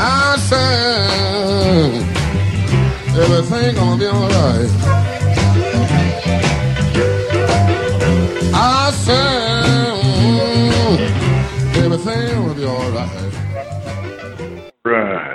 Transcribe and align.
I 0.00 0.36
said 0.38 1.94
everything 3.18 3.74
gonna 3.74 3.98
be 3.98 4.06
alright. 4.06 4.70
I 8.54 8.90
said 8.92 9.38
everything 11.76 12.28
gonna 12.36 12.54
be 12.54 12.64
alright. 12.64 13.34
Right. 14.84 15.28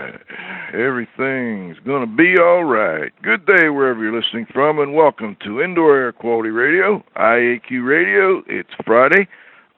Everything's 0.73 1.77
to 1.85 2.07
be 2.07 2.35
all 2.39 2.63
right. 2.63 3.11
Good 3.21 3.45
day 3.45 3.69
wherever 3.69 4.01
you're 4.01 4.19
listening 4.19 4.47
from, 4.51 4.79
and 4.79 4.95
welcome 4.95 5.37
to 5.43 5.61
Indoor 5.61 5.95
Air 5.95 6.11
Quality 6.11 6.49
Radio, 6.49 7.03
IAQ 7.15 7.85
Radio. 7.85 8.43
It's 8.47 8.73
Friday, 8.83 9.27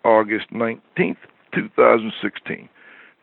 August 0.05 0.51
19th, 0.53 1.17
2016. 1.53 2.69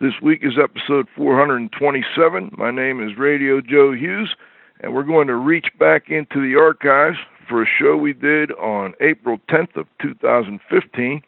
This 0.02 0.20
week 0.20 0.40
is 0.42 0.58
episode 0.62 1.06
427. 1.16 2.50
My 2.58 2.70
name 2.70 3.02
is 3.02 3.16
Radio 3.16 3.62
Joe 3.62 3.92
Hughes, 3.92 4.34
and 4.80 4.92
we're 4.92 5.04
going 5.04 5.28
to 5.28 5.36
reach 5.36 5.68
back 5.78 6.10
into 6.10 6.42
the 6.42 6.58
archives 6.58 7.16
for 7.48 7.62
a 7.62 7.66
show 7.66 7.96
we 7.96 8.12
did 8.12 8.52
on 8.52 8.92
April 9.00 9.38
10th 9.48 9.76
of 9.76 9.86
2015 10.02 11.22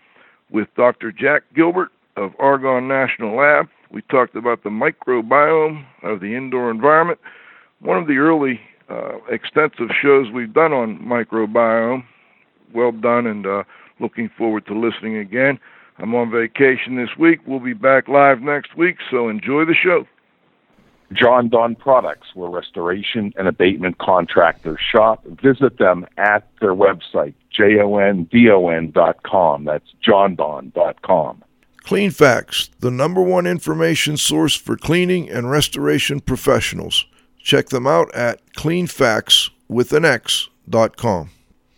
with 0.50 0.68
Dr. 0.76 1.12
Jack 1.12 1.44
Gilbert 1.54 1.90
of 2.16 2.32
Argonne 2.38 2.88
National 2.88 3.36
Lab 3.36 3.68
we 3.94 4.02
talked 4.02 4.34
about 4.34 4.64
the 4.64 4.70
microbiome 4.70 5.84
of 6.02 6.18
the 6.18 6.34
indoor 6.34 6.68
environment. 6.68 7.20
One 7.80 7.96
of 7.96 8.08
the 8.08 8.16
early 8.16 8.60
uh, 8.91 9.18
extensive 9.30 9.91
shows 10.02 10.32
we've 10.32 10.52
done 10.52 10.72
on 10.72 10.98
microbiome. 10.98 12.04
Well 12.74 12.91
done, 12.91 13.28
and 13.28 13.46
uh, 13.46 13.62
looking 14.00 14.28
forward 14.36 14.66
to 14.66 14.77
listening 14.77 15.16
again. 15.16 15.60
I'm 15.98 16.14
on 16.14 16.30
vacation 16.30 16.96
this 16.96 17.16
week. 17.18 17.40
We'll 17.46 17.60
be 17.60 17.72
back 17.72 18.08
live 18.08 18.40
next 18.40 18.76
week, 18.76 18.96
so 19.10 19.28
enjoy 19.28 19.64
the 19.64 19.74
show. 19.74 20.06
Jon-Don 21.12 21.76
Products, 21.76 22.28
where 22.34 22.50
restoration 22.50 23.32
and 23.36 23.46
abatement 23.46 23.98
contractors 23.98 24.80
shop. 24.80 25.24
Visit 25.24 25.78
them 25.78 26.06
at 26.16 26.48
their 26.60 26.74
website, 26.74 27.34
J-O-N-D-O-N 27.50 28.91
dot 28.91 29.22
com. 29.22 29.64
That's 29.64 29.94
jondon.com. 30.04 31.44
Cleanfax, 31.84 32.70
the 32.80 32.91
number 32.91 33.22
one 33.22 33.47
information 33.47 34.16
source 34.16 34.56
for 34.56 34.76
cleaning 34.76 35.28
and 35.28 35.50
restoration 35.50 36.20
professionals. 36.20 37.04
Check 37.38 37.69
them 37.69 37.86
out 37.86 38.12
at 38.14 38.41
cleanfax.com. 38.54 41.30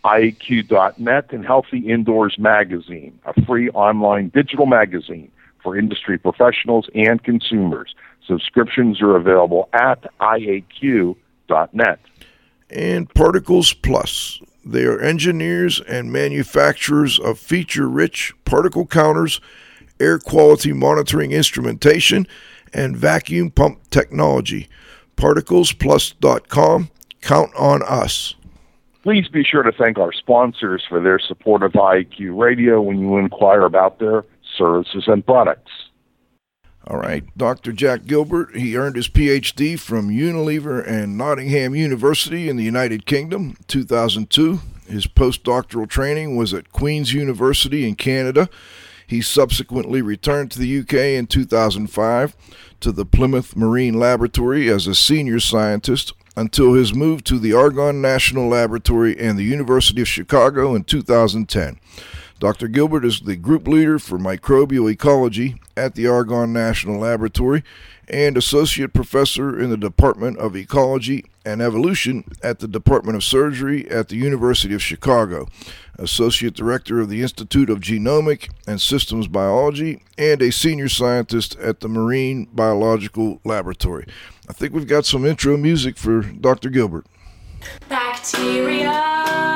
IAQ.net 0.07 1.31
and 1.31 1.45
Healthy 1.45 1.79
Indoors 1.79 2.37
Magazine, 2.39 3.19
a 3.25 3.39
free 3.45 3.69
online 3.71 4.29
digital 4.29 4.65
magazine 4.65 5.31
for 5.61 5.77
industry 5.77 6.17
professionals 6.17 6.89
and 6.95 7.23
consumers. 7.23 7.93
Subscriptions 8.25 9.01
are 9.01 9.15
available 9.15 9.69
at 9.73 10.05
IAQ.net. 10.19 11.99
And 12.69 13.13
Particles 13.13 13.73
Plus. 13.73 14.41
They 14.65 14.83
are 14.83 14.99
engineers 14.99 15.79
and 15.81 16.11
manufacturers 16.11 17.19
of 17.19 17.39
feature 17.39 17.87
rich 17.87 18.33
particle 18.43 18.85
counters 18.85 19.39
air 19.99 20.19
quality 20.19 20.73
monitoring 20.73 21.31
instrumentation, 21.31 22.27
and 22.73 22.95
vacuum 22.95 23.49
pump 23.49 23.89
technology. 23.89 24.67
ParticlesPlus.com. 25.15 26.89
Count 27.21 27.51
on 27.55 27.81
us. 27.83 28.35
Please 29.07 29.29
be 29.29 29.41
sure 29.41 29.63
to 29.63 29.71
thank 29.71 29.97
our 29.97 30.11
sponsors 30.11 30.83
for 30.89 30.99
their 30.99 31.17
support 31.17 31.63
of 31.63 31.71
IAQ 31.71 32.37
Radio 32.37 32.81
when 32.81 32.99
you 32.99 33.15
inquire 33.15 33.61
about 33.61 33.99
their 33.99 34.25
services 34.57 35.05
and 35.07 35.25
products. 35.25 35.71
All 36.85 36.97
right, 36.97 37.23
Dr. 37.37 37.71
Jack 37.71 38.03
Gilbert, 38.03 38.53
he 38.57 38.75
earned 38.75 38.97
his 38.97 39.07
PhD 39.07 39.79
from 39.79 40.09
Unilever 40.09 40.85
and 40.85 41.17
Nottingham 41.17 41.73
University 41.73 42.49
in 42.49 42.57
the 42.57 42.65
United 42.65 43.05
Kingdom, 43.05 43.55
2002. 43.67 44.59
His 44.89 45.07
postdoctoral 45.07 45.87
training 45.87 46.35
was 46.35 46.53
at 46.53 46.73
Queen's 46.73 47.13
University 47.13 47.87
in 47.87 47.95
Canada. 47.95 48.49
He 49.07 49.21
subsequently 49.21 50.01
returned 50.01 50.51
to 50.51 50.59
the 50.59 50.79
UK 50.79 51.17
in 51.17 51.27
2005 51.27 52.35
to 52.81 52.91
the 52.91 53.05
Plymouth 53.05 53.55
Marine 53.55 53.97
Laboratory 53.97 54.67
as 54.69 54.85
a 54.85 54.93
senior 54.93 55.39
scientist 55.39 56.11
until 56.37 56.73
his 56.73 56.93
move 56.93 57.23
to 57.23 57.39
the 57.39 57.51
Argonne 57.51 57.99
National 57.99 58.47
Laboratory 58.47 59.19
and 59.19 59.37
the 59.37 59.43
University 59.43 60.01
of 60.01 60.07
Chicago 60.07 60.75
in 60.75 60.83
2010. 60.83 61.79
Dr. 62.39 62.67
Gilbert 62.67 63.03
is 63.03 63.21
the 63.21 63.35
group 63.35 63.67
leader 63.67 63.97
for 63.97 64.19
microbial 64.19 64.89
ecology 64.89 65.59
at 65.75 65.95
the 65.95 66.05
Argonne 66.05 66.53
National 66.53 66.99
Laboratory 66.99 67.63
and 68.07 68.37
associate 68.37 68.93
professor 68.93 69.59
in 69.59 69.71
the 69.71 69.77
Department 69.77 70.37
of 70.37 70.55
Ecology 70.55 71.25
and 71.43 71.59
Evolution 71.59 72.23
at 72.43 72.59
the 72.59 72.67
Department 72.67 73.15
of 73.15 73.23
Surgery 73.23 73.89
at 73.89 74.09
the 74.09 74.15
University 74.15 74.75
of 74.75 74.83
Chicago, 74.83 75.47
associate 75.97 76.53
director 76.53 76.99
of 76.99 77.09
the 77.09 77.21
Institute 77.23 77.69
of 77.69 77.79
Genomic 77.79 78.49
and 78.67 78.79
Systems 78.79 79.27
Biology, 79.27 80.03
and 80.17 80.41
a 80.41 80.51
senior 80.51 80.87
scientist 80.87 81.55
at 81.57 81.79
the 81.79 81.89
Marine 81.89 82.47
Biological 82.53 83.41
Laboratory. 83.43 84.05
I 84.49 84.53
think 84.53 84.73
we've 84.73 84.87
got 84.87 85.05
some 85.05 85.25
intro 85.25 85.57
music 85.57 85.97
for 85.97 86.21
Dr. 86.21 86.69
Gilbert. 86.69 87.05
Bacteria. 87.89 89.46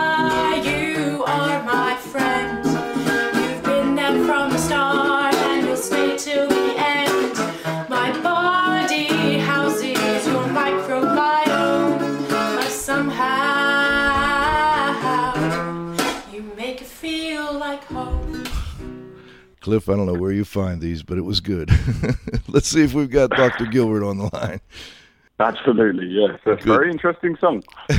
Cliff, 19.61 19.87
I 19.89 19.95
don't 19.95 20.07
know 20.07 20.19
where 20.19 20.31
you 20.31 20.43
find 20.43 20.81
these, 20.81 21.03
but 21.03 21.17
it 21.17 21.21
was 21.21 21.39
good. 21.39 21.71
Let's 22.47 22.67
see 22.67 22.83
if 22.83 22.93
we've 22.93 23.09
got 23.09 23.29
Dr. 23.29 23.67
Gilbert 23.67 24.03
on 24.03 24.17
the 24.17 24.29
line. 24.33 24.59
Absolutely, 25.39 26.07
yes. 26.07 26.39
That's 26.45 26.63
a 26.65 26.67
very 26.67 26.91
interesting 26.91 27.35
song. 27.37 27.63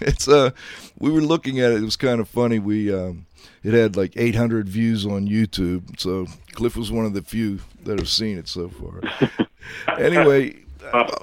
it's 0.00 0.26
uh 0.26 0.50
we 0.98 1.12
were 1.12 1.20
looking 1.20 1.60
at 1.60 1.70
it, 1.70 1.78
it 1.78 1.84
was 1.84 1.96
kind 1.96 2.20
of 2.20 2.28
funny. 2.28 2.58
We 2.58 2.92
um 2.92 3.26
it 3.62 3.72
had 3.72 3.96
like 3.96 4.14
800 4.16 4.68
views 4.68 5.06
on 5.06 5.28
YouTube. 5.28 6.00
So 6.00 6.26
Cliff 6.52 6.76
was 6.76 6.90
one 6.90 7.04
of 7.04 7.14
the 7.14 7.22
few 7.22 7.60
that 7.84 7.98
have 7.98 8.08
seen 8.08 8.36
it 8.36 8.48
so 8.48 8.68
far. 8.68 9.00
anyway, 9.98 10.56
uh, 10.92 11.14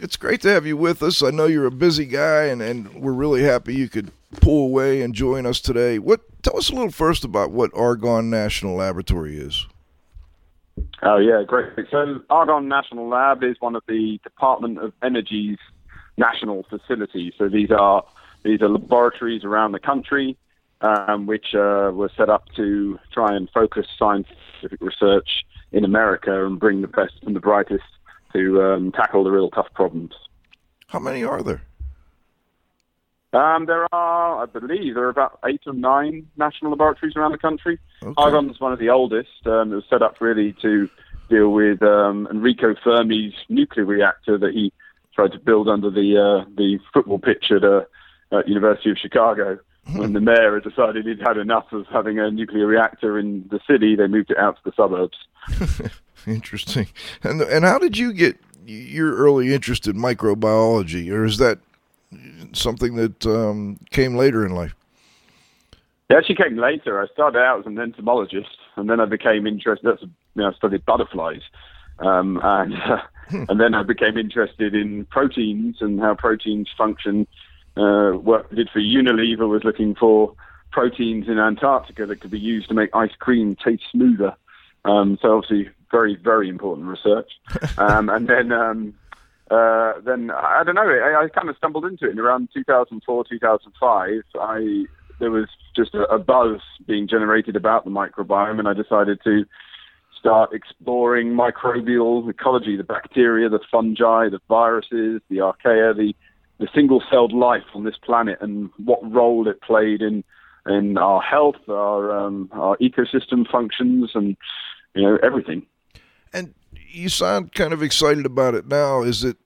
it's 0.00 0.16
great 0.16 0.42
to 0.42 0.48
have 0.48 0.66
you 0.66 0.76
with 0.76 1.02
us. 1.02 1.22
I 1.22 1.30
know 1.30 1.46
you're 1.46 1.66
a 1.66 1.70
busy 1.70 2.04
guy 2.04 2.44
and 2.44 2.60
and 2.60 2.92
we're 2.94 3.12
really 3.12 3.42
happy 3.42 3.74
you 3.74 3.88
could 3.88 4.10
pull 4.40 4.66
away 4.66 5.00
and 5.00 5.14
join 5.14 5.46
us 5.46 5.60
today. 5.60 5.98
What 5.98 6.20
tell 6.42 6.56
us 6.56 6.70
a 6.70 6.74
little 6.74 6.90
first 6.90 7.24
about 7.24 7.50
what 7.50 7.70
Argonne 7.74 8.30
National 8.30 8.74
Laboratory 8.74 9.36
is. 9.36 9.66
Oh 11.02 11.18
yeah, 11.18 11.42
great. 11.46 11.72
So 11.90 12.20
Argonne 12.30 12.68
National 12.68 13.08
Lab 13.08 13.42
is 13.42 13.56
one 13.60 13.76
of 13.76 13.82
the 13.88 14.18
Department 14.22 14.78
of 14.78 14.92
Energy's 15.02 15.58
national 16.16 16.64
facilities. 16.64 17.34
So 17.38 17.48
these 17.48 17.70
are 17.70 18.04
these 18.42 18.62
are 18.62 18.68
laboratories 18.68 19.44
around 19.44 19.72
the 19.72 19.80
country 19.80 20.36
um, 20.82 21.26
which 21.26 21.54
uh, 21.54 21.90
were 21.94 22.10
set 22.16 22.28
up 22.28 22.44
to 22.56 22.98
try 23.12 23.34
and 23.34 23.48
focus 23.50 23.86
scientific 23.98 24.80
research 24.80 25.44
in 25.70 25.84
America 25.84 26.44
and 26.44 26.58
bring 26.58 26.82
the 26.82 26.88
best 26.88 27.14
and 27.22 27.34
the 27.34 27.40
brightest 27.40 27.84
to 28.32 28.62
um, 28.62 28.92
tackle 28.92 29.24
the 29.24 29.30
real 29.30 29.50
tough 29.50 29.72
problems. 29.74 30.12
How 30.88 30.98
many 30.98 31.24
are 31.24 31.42
there? 31.42 31.62
Um, 33.32 33.64
there 33.64 33.86
are, 33.94 34.42
I 34.42 34.46
believe, 34.46 34.94
there 34.94 35.04
are 35.04 35.08
about 35.08 35.38
eight 35.46 35.62
or 35.66 35.72
nine 35.72 36.28
national 36.36 36.72
laboratories 36.72 37.16
around 37.16 37.32
the 37.32 37.38
country. 37.38 37.78
Okay. 38.02 38.14
Argonne 38.18 38.50
is 38.50 38.60
one 38.60 38.72
of 38.72 38.78
the 38.78 38.90
oldest. 38.90 39.46
Um, 39.46 39.72
it 39.72 39.76
was 39.76 39.84
set 39.88 40.02
up 40.02 40.20
really 40.20 40.54
to 40.60 40.88
deal 41.30 41.48
with 41.48 41.82
um, 41.82 42.28
Enrico 42.30 42.74
Fermi's 42.74 43.34
nuclear 43.48 43.86
reactor 43.86 44.36
that 44.36 44.52
he 44.52 44.72
tried 45.14 45.32
to 45.32 45.38
build 45.38 45.68
under 45.68 45.90
the 45.90 46.18
uh, 46.18 46.50
the 46.56 46.78
football 46.92 47.18
pitch 47.18 47.50
at, 47.50 47.64
uh, 47.64 47.82
at 48.32 48.48
University 48.48 48.90
of 48.90 48.98
Chicago. 48.98 49.58
Hmm. 49.86 49.98
When 49.98 50.12
the 50.12 50.20
mayor 50.20 50.54
had 50.54 50.62
decided 50.62 51.06
he'd 51.06 51.20
had 51.20 51.38
enough 51.38 51.72
of 51.72 51.86
having 51.86 52.18
a 52.18 52.30
nuclear 52.30 52.66
reactor 52.66 53.18
in 53.18 53.48
the 53.50 53.58
city, 53.68 53.96
they 53.96 54.06
moved 54.06 54.30
it 54.30 54.38
out 54.38 54.56
to 54.56 54.62
the 54.64 54.72
suburbs. 54.76 55.16
Interesting. 56.26 56.88
And 57.22 57.40
and 57.40 57.64
how 57.64 57.78
did 57.78 57.96
you 57.96 58.12
get 58.12 58.38
your 58.64 59.16
early 59.16 59.52
interest 59.54 59.88
in 59.88 59.96
microbiology, 59.96 61.10
or 61.10 61.24
is 61.24 61.38
that 61.38 61.58
something 62.52 62.94
that 62.96 63.26
um, 63.26 63.78
came 63.90 64.16
later 64.16 64.44
in 64.44 64.52
life? 64.52 64.74
It 66.08 66.16
actually 66.16 66.36
came 66.36 66.58
later. 66.58 67.00
I 67.00 67.06
started 67.12 67.38
out 67.38 67.60
as 67.60 67.66
an 67.66 67.78
entomologist, 67.78 68.58
and 68.76 68.88
then 68.90 69.00
I 69.00 69.06
became 69.06 69.46
interested. 69.46 69.86
That's, 69.86 70.02
you 70.02 70.10
know, 70.34 70.50
I 70.50 70.52
studied 70.52 70.84
butterflies, 70.84 71.42
um, 71.98 72.38
and 72.42 72.74
uh, 72.74 73.02
and 73.48 73.60
then 73.60 73.74
I 73.74 73.82
became 73.82 74.18
interested 74.18 74.74
in 74.74 75.06
proteins 75.06 75.76
and 75.80 76.00
how 76.00 76.14
proteins 76.14 76.68
function. 76.76 77.26
Uh, 77.76 78.10
what 78.10 78.46
I 78.52 78.54
did 78.56 78.68
for 78.70 78.80
Unilever 78.80 79.48
was 79.48 79.64
looking 79.64 79.94
for 79.94 80.34
proteins 80.70 81.28
in 81.28 81.38
Antarctica 81.38 82.04
that 82.06 82.20
could 82.20 82.30
be 82.30 82.38
used 82.38 82.68
to 82.68 82.74
make 82.74 82.90
ice 82.94 83.14
cream 83.18 83.56
taste 83.56 83.84
smoother. 83.90 84.34
Um, 84.84 85.18
so 85.22 85.36
obviously 85.36 85.70
very, 85.90 86.16
very 86.16 86.48
important 86.48 86.88
research. 86.88 87.30
Um, 87.78 88.08
and 88.10 88.28
then, 88.28 88.52
um, 88.52 88.94
uh, 89.52 90.00
then 90.00 90.30
I 90.30 90.62
don't 90.64 90.76
know. 90.76 90.80
I, 90.80 91.24
I, 91.24 91.28
kind 91.28 91.50
of 91.50 91.56
stumbled 91.56 91.84
into 91.84 92.06
it 92.06 92.12
in 92.12 92.18
around 92.18 92.48
2004, 92.54 93.24
2005. 93.28 94.22
I 94.40 94.84
there 95.20 95.30
was 95.30 95.48
just 95.76 95.94
a, 95.94 96.04
a 96.04 96.18
buzz 96.18 96.60
being 96.86 97.06
generated 97.06 97.54
about 97.54 97.84
the 97.84 97.90
microbiome, 97.90 98.58
and 98.58 98.66
I 98.66 98.72
decided 98.72 99.20
to 99.24 99.44
start 100.18 100.54
exploring 100.54 101.32
microbial 101.32 102.30
ecology, 102.30 102.76
the 102.76 102.84
bacteria, 102.84 103.50
the 103.50 103.60
fungi, 103.70 104.30
the 104.30 104.40
viruses, 104.48 105.20
the 105.28 105.38
archaea, 105.38 105.94
the 105.94 106.14
the 106.58 106.68
single-celled 106.74 107.32
life 107.32 107.64
on 107.74 107.84
this 107.84 107.96
planet, 108.02 108.38
and 108.40 108.70
what 108.82 109.00
role 109.12 109.48
it 109.48 109.60
played 109.60 110.00
in 110.00 110.24
in 110.66 110.96
our 110.96 111.20
health, 111.20 111.68
our 111.68 112.10
um, 112.10 112.48
our 112.52 112.78
ecosystem 112.78 113.46
functions, 113.50 114.12
and 114.14 114.36
you 114.94 115.02
know 115.02 115.18
everything. 115.22 115.66
And 116.32 116.54
you 116.92 117.08
sound 117.08 117.54
kind 117.54 117.72
of 117.72 117.82
excited 117.82 118.26
about 118.26 118.54
it 118.54 118.66
now. 118.66 119.02
Is 119.02 119.24
it 119.24 119.36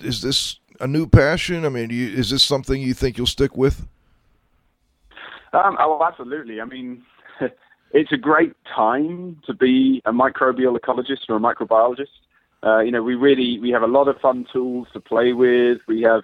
is 0.00 0.22
this 0.22 0.58
a 0.80 0.86
new 0.86 1.06
passion? 1.06 1.64
I 1.64 1.68
mean, 1.68 1.90
you, 1.90 2.08
is 2.08 2.30
this 2.30 2.42
something 2.42 2.80
you 2.80 2.94
think 2.94 3.18
you'll 3.18 3.26
stick 3.26 3.56
with? 3.56 3.86
Um, 5.52 5.76
oh, 5.80 6.02
absolutely. 6.04 6.60
I 6.60 6.64
mean, 6.64 7.02
it's 7.92 8.12
a 8.12 8.16
great 8.16 8.54
time 8.74 9.40
to 9.46 9.54
be 9.54 10.00
a 10.04 10.12
microbial 10.12 10.78
ecologist 10.78 11.28
or 11.28 11.36
a 11.36 11.40
microbiologist. 11.40 12.08
Uh, 12.62 12.80
you 12.80 12.90
know, 12.90 13.02
we 13.02 13.14
really 13.14 13.58
we 13.58 13.70
have 13.70 13.82
a 13.82 13.86
lot 13.86 14.08
of 14.08 14.20
fun 14.20 14.46
tools 14.52 14.88
to 14.92 15.00
play 15.00 15.32
with. 15.32 15.78
We 15.86 16.02
have 16.02 16.22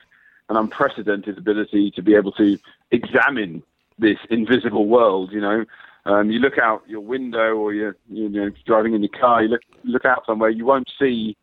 an 0.49 0.57
unprecedented 0.57 1.39
ability 1.39 1.91
to 1.93 2.03
be 2.03 2.15
able 2.15 2.33
to 2.33 2.59
examine 2.91 3.63
this 3.99 4.19
invisible 4.31 4.87
world. 4.87 5.33
You 5.33 5.41
know, 5.41 5.65
um, 6.07 6.31
you 6.31 6.39
look 6.39 6.57
out 6.57 6.83
your 6.87 7.01
window 7.01 7.57
or 7.57 7.75
you're 7.75 7.97
you 8.09 8.53
driving 8.65 8.95
in 8.95 9.03
your 9.03 9.21
car, 9.21 9.43
you 9.43 9.49
look 9.49 9.63
look 9.85 10.05
out 10.05 10.23
somewhere, 10.27 10.51
you 10.51 10.65
won't 10.65 10.91
see 10.99 11.37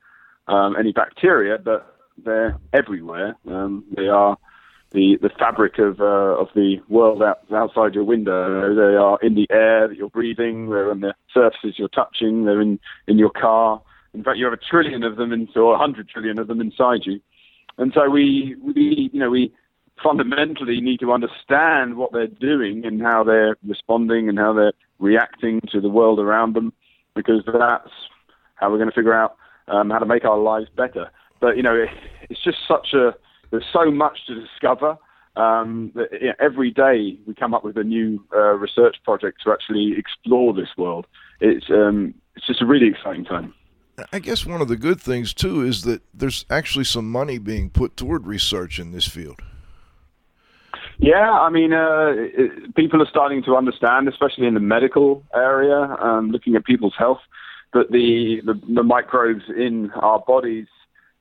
um, 0.47 0.75
any 0.79 0.93
bacteria, 0.93 1.57
but 1.57 1.95
they're 2.23 2.57
everywhere. 2.71 3.35
Um, 3.47 3.83
they 3.95 4.07
are 4.07 4.37
the 4.91 5.17
the 5.21 5.29
fabric 5.37 5.79
of 5.79 5.99
uh, 5.99 6.39
of 6.39 6.47
the 6.55 6.77
world 6.87 7.21
out, 7.21 7.39
outside 7.53 7.93
your 7.93 8.05
window. 8.05 8.73
They 8.73 8.95
are 8.95 9.19
in 9.21 9.35
the 9.35 9.47
air 9.49 9.87
that 9.89 9.97
you're 9.97 10.09
breathing. 10.09 10.69
They're 10.69 10.91
on 10.91 11.01
the 11.01 11.13
surfaces 11.33 11.75
you're 11.77 11.89
touching. 11.89 12.45
They're 12.45 12.61
in 12.61 12.79
in 13.07 13.17
your 13.17 13.31
car. 13.31 13.81
In 14.13 14.23
fact, 14.23 14.37
you 14.37 14.45
have 14.45 14.53
a 14.53 14.57
trillion 14.57 15.03
of 15.03 15.17
them, 15.17 15.33
in, 15.33 15.49
or 15.55 15.73
a 15.73 15.77
hundred 15.77 16.07
trillion 16.07 16.39
of 16.39 16.47
them 16.47 16.61
inside 16.61 17.01
you. 17.03 17.19
And 17.77 17.91
so 17.93 18.09
we 18.09 18.55
we 18.63 19.09
you 19.11 19.19
know 19.19 19.29
we 19.29 19.51
fundamentally 20.01 20.81
need 20.81 20.99
to 20.99 21.11
understand 21.11 21.95
what 21.95 22.11
they're 22.11 22.27
doing 22.27 22.85
and 22.85 23.01
how 23.01 23.23
they're 23.23 23.57
responding 23.67 24.29
and 24.29 24.37
how 24.39 24.53
they're 24.53 24.73
reacting 24.99 25.61
to 25.71 25.79
the 25.79 25.89
world 25.89 26.19
around 26.19 26.55
them, 26.55 26.73
because 27.15 27.43
that's 27.45 27.91
how 28.55 28.71
we're 28.71 28.77
going 28.77 28.89
to 28.89 28.95
figure 28.95 29.13
out 29.13 29.35
um, 29.67 29.89
how 29.89 29.99
to 29.99 30.05
make 30.05 30.25
our 30.25 30.37
lives 30.37 30.67
better. 30.75 31.09
But 31.39 31.57
you 31.57 31.63
know, 31.63 31.75
it, 31.75 31.89
it's 32.29 32.43
just 32.43 32.57
such 32.67 32.93
a 32.93 33.13
there's 33.51 33.65
so 33.71 33.91
much 33.91 34.25
to 34.27 34.39
discover. 34.39 34.97
Um, 35.35 35.91
that, 35.95 36.09
you 36.21 36.27
know, 36.27 36.33
every 36.39 36.69
day 36.69 37.17
we 37.25 37.33
come 37.33 37.55
up 37.55 37.63
with 37.63 37.75
a 37.75 37.83
new 37.83 38.23
uh, 38.35 38.53
research 38.53 38.97
project 39.03 39.41
to 39.43 39.51
actually 39.51 39.95
explore 39.97 40.53
this 40.53 40.69
world. 40.77 41.07
It's 41.39 41.65
um, 41.69 42.13
it's 42.35 42.45
just 42.45 42.61
a 42.61 42.65
really 42.65 42.87
exciting 42.87 43.25
time. 43.25 43.53
I 44.11 44.19
guess 44.19 44.45
one 44.45 44.61
of 44.61 44.67
the 44.67 44.75
good 44.75 45.01
things 45.01 45.33
too 45.33 45.61
is 45.61 45.83
that 45.83 46.01
there's 46.13 46.45
actually 46.49 46.85
some 46.85 47.11
money 47.11 47.37
being 47.37 47.69
put 47.69 47.95
toward 47.95 48.25
research 48.25 48.79
in 48.79 48.91
this 48.91 49.07
field. 49.07 49.41
Yeah, 51.03 51.31
I 51.31 51.49
mean, 51.49 51.73
uh, 51.73 52.13
it, 52.15 52.75
people 52.75 53.01
are 53.01 53.09
starting 53.09 53.43
to 53.43 53.57
understand, 53.57 54.07
especially 54.07 54.47
in 54.47 54.53
the 54.53 54.61
medical 54.61 55.21
area, 55.35 55.97
um, 56.01 56.31
looking 56.31 56.55
at 56.55 56.63
people's 56.63 56.93
health, 56.97 57.19
that 57.73 57.91
the, 57.91 58.37
the, 58.45 58.53
the 58.73 58.83
microbes 58.83 59.43
in 59.49 59.91
our 59.95 60.23
bodies 60.25 60.67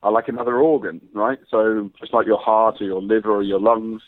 are 0.05 0.13
like 0.13 0.29
another 0.29 0.55
organ, 0.55 1.01
right? 1.15 1.41
So 1.51 1.91
just 1.99 2.15
like 2.15 2.27
your 2.27 2.39
heart 2.39 2.77
or 2.81 2.85
your 2.85 3.03
liver 3.03 3.33
or 3.33 3.43
your 3.43 3.59
lungs, 3.59 4.03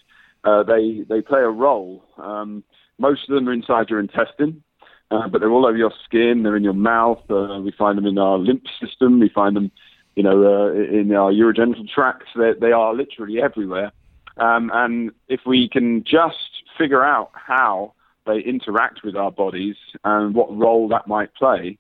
uh, 0.45 0.63
they 0.63 1.05
they 1.09 1.21
play 1.21 1.41
a 1.41 1.49
role. 1.49 2.05
Um, 2.19 2.63
most 3.01 3.29
of 3.29 3.35
them 3.35 3.49
are 3.49 3.53
inside 3.53 3.91
your 3.91 3.99
intestine, 3.99 4.63
uh, 5.11 5.27
but 5.27 5.41
they're 5.41 5.51
all 5.51 5.67
over 5.67 5.77
your 5.77 5.93
skin. 6.05 6.45
They're 6.45 6.57
in 6.57 6.63
your 6.63 6.73
mouth. 6.73 7.23
Uh, 7.29 7.59
we 7.61 7.73
find 7.77 7.99
them 7.99 8.07
in 8.07 8.17
our 8.17 8.39
lymph 8.39 8.63
system. 8.81 9.19
We 9.19 9.29
find 9.29 9.57
them, 9.57 9.73
you 10.15 10.23
know, 10.23 10.45
uh, 10.45 10.73
in 10.73 11.13
our 11.13 11.33
urogenital 11.33 11.89
tracts. 11.93 12.27
They're, 12.37 12.55
they 12.55 12.71
are 12.71 12.95
literally 12.95 13.43
everywhere. 13.43 13.91
Um, 14.37 14.71
and 14.75 15.13
if 15.29 15.41
we 15.47 15.69
can 15.69 16.05
just 16.05 16.63
figure 16.77 17.05
out 17.05 17.31
how 17.35 17.95
they 18.27 18.39
interact 18.41 19.05
with 19.05 19.17
our 19.17 19.31
bodies 19.31 19.77
and 20.05 20.35
what 20.35 20.57
role 20.57 20.89
that 20.89 21.07
might 21.07 21.35
play 21.35 21.79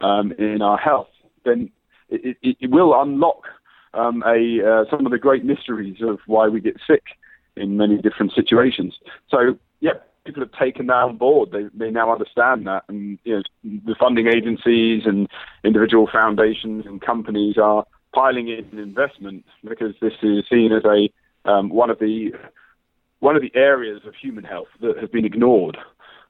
um, 0.00 0.32
in 0.32 0.62
our 0.62 0.78
health, 0.78 1.08
then 1.44 1.70
it, 2.08 2.36
it, 2.42 2.56
it 2.60 2.70
will 2.70 3.00
unlock 3.00 3.42
um, 3.94 4.22
a 4.26 4.60
uh, 4.66 4.84
some 4.90 5.04
of 5.04 5.12
the 5.12 5.18
great 5.18 5.44
mysteries 5.44 5.98
of 6.00 6.18
why 6.26 6.48
we 6.48 6.60
get 6.60 6.76
sick 6.86 7.02
in 7.56 7.76
many 7.76 7.98
different 7.98 8.32
situations. 8.32 8.94
So, 9.30 9.58
yeah, 9.80 9.92
people 10.24 10.42
have 10.42 10.52
taken 10.52 10.86
that 10.86 10.94
on 10.94 11.16
board. 11.16 11.50
They 11.52 11.64
they 11.74 11.90
now 11.90 12.12
understand 12.12 12.66
that, 12.66 12.84
and 12.88 13.18
you 13.24 13.36
know, 13.36 13.42
the 13.84 13.94
funding 13.98 14.28
agencies 14.28 15.02
and 15.04 15.28
individual 15.64 16.08
foundations 16.10 16.86
and 16.86 17.00
companies 17.00 17.58
are 17.58 17.84
piling 18.14 18.48
in 18.48 18.78
investment 18.78 19.44
because 19.64 19.94
this 20.00 20.12
is 20.22 20.44
seen 20.50 20.72
as 20.72 20.84
a 20.84 21.10
um, 21.44 21.68
one 21.68 21.90
of 21.90 21.98
the 21.98 22.32
one 23.20 23.36
of 23.36 23.42
the 23.42 23.52
areas 23.54 24.02
of 24.04 24.14
human 24.14 24.44
health 24.44 24.68
that 24.80 24.98
has 24.98 25.08
been 25.08 25.24
ignored 25.24 25.78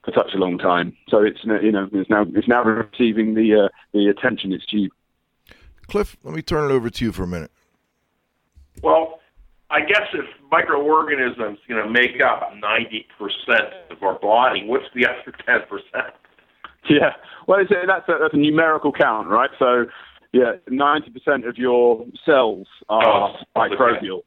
for 0.05 0.13
such 0.15 0.35
a 0.35 0.37
long 0.37 0.59
time. 0.59 0.97
So 1.09 1.23
it's 1.23 1.39
you 1.45 1.73
know 1.73 1.89
it's 1.93 2.11
now 2.11 2.27
it's 2.35 2.49
now 2.49 2.63
receiving 2.63 3.35
the 3.35 3.65
uh, 3.65 3.69
the 3.93 4.09
attention 4.09 4.53
it's 4.53 4.67
due. 4.67 4.91
Cliff, 5.87 6.17
let 6.23 6.35
me 6.35 6.43
turn 6.43 6.71
it 6.71 6.75
over 6.75 6.91
to 6.91 7.05
you 7.05 7.13
for 7.13 7.25
a 7.25 7.27
minute. 7.27 7.51
Well, 8.83 9.21
I 9.71 9.81
guess 9.81 10.07
if 10.13 10.25
microorganisms 10.51 11.59
you 11.67 11.75
know 11.75 11.89
make 11.89 12.21
up 12.23 12.53
ninety 12.61 13.07
percent 13.19 13.73
of 13.91 14.03
our 14.03 14.19
body, 14.19 14.65
what's 14.67 14.87
the 14.95 15.07
other 15.07 15.37
ten 15.47 15.61
percent? 15.69 16.15
Yeah, 16.89 17.13
well, 17.47 17.61
it's, 17.61 17.71
that's 17.71 18.09
a, 18.09 18.19
that's 18.21 18.35
a 18.35 18.37
numerical 18.37 18.93
count, 18.93 19.29
right? 19.29 19.51
So, 19.59 19.87
yeah, 20.33 20.55
ninety 20.69 21.11
percent 21.11 21.47
of 21.47 21.57
your 21.57 22.05
cells 22.27 22.67
are 22.89 23.31
oh, 23.31 23.37
microbial. 23.57 24.23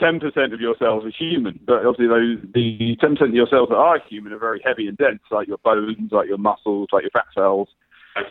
10% 0.00 0.52
of 0.52 0.60
your 0.60 0.76
cells 0.78 1.04
are 1.04 1.10
human, 1.10 1.58
but 1.66 1.86
obviously 1.86 2.06
those, 2.06 2.38
the 2.52 2.96
10% 3.02 3.20
of 3.20 3.34
your 3.34 3.46
cells 3.48 3.68
that 3.70 3.76
are 3.76 3.98
human 4.08 4.32
are 4.32 4.38
very 4.38 4.60
heavy 4.64 4.88
and 4.88 4.96
dense, 4.98 5.20
like 5.30 5.48
your 5.48 5.58
bones, 5.58 6.12
like 6.12 6.28
your 6.28 6.38
muscles, 6.38 6.88
like 6.92 7.02
your 7.02 7.10
fat 7.10 7.26
cells. 7.34 7.68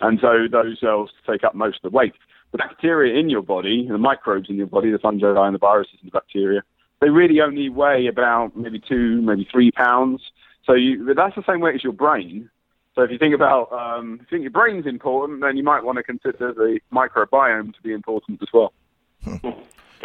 And 0.02 0.20
so 0.22 0.48
those 0.52 0.80
cells 0.80 1.10
take 1.28 1.44
up 1.44 1.56
most 1.56 1.78
of 1.84 1.92
the 1.92 1.96
weight. 1.96 2.14
The 2.52 2.60
bacteria 2.60 3.20
in 3.20 3.30
your 3.30 3.42
body, 3.42 3.88
the 3.90 3.98
microbes 3.98 4.50
in 4.50 4.58
your 4.58 4.68
body, 4.68 4.92
the 4.92 5.00
fungi 5.00 5.28
and 5.28 5.56
the 5.56 5.60
viruses 5.60 5.96
and 6.02 6.12
the 6.12 6.16
bacteria, 6.16 6.62
they 7.02 7.10
really 7.10 7.42
only 7.42 7.70
weigh 7.70 8.08
about 8.08 8.56
maybe 8.56 8.80
two, 8.80 9.22
maybe 9.22 9.48
three 9.52 9.72
pounds. 9.72 10.22
So 10.66 10.74
you, 10.74 11.14
that's 11.14 11.36
the 11.36 11.44
same 11.48 11.60
weight 11.60 11.76
as 11.76 11.84
your 11.84 11.94
brain. 11.94 12.50
So 12.94 13.02
if 13.02 13.12
you 13.12 13.18
think 13.18 13.36
about, 13.36 13.72
um, 13.74 14.16
if 14.16 14.22
you 14.22 14.38
think 14.38 14.42
your 14.44 14.52
brain's 14.52 14.86
important, 14.86 15.42
then 15.42 15.58
you 15.58 15.64
might 15.64 15.84
want 15.84 15.98
to 15.98 16.04
consider 16.04 16.54
the 16.54 16.80
microbiome 16.94 17.74
to 17.76 17.82
be 17.82 17.92
important 17.92 18.42
as 18.42 18.48
well. 18.54 18.72
Hmm. 19.24 19.36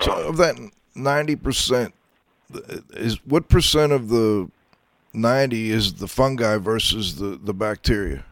So 0.01 0.13
of 0.13 0.37
that 0.39 0.57
ninety 0.95 1.37
percent 1.37 1.95
is 2.91 3.25
what 3.25 3.49
percent 3.49 3.93
of 3.93 4.09
the 4.09 4.51
ninety 5.13 5.71
is 5.71 5.95
the 5.95 6.09
fungi 6.09 6.57
versus 6.57 7.17
the 7.17 7.39
the 7.43 7.55
bacteria? 7.55 8.25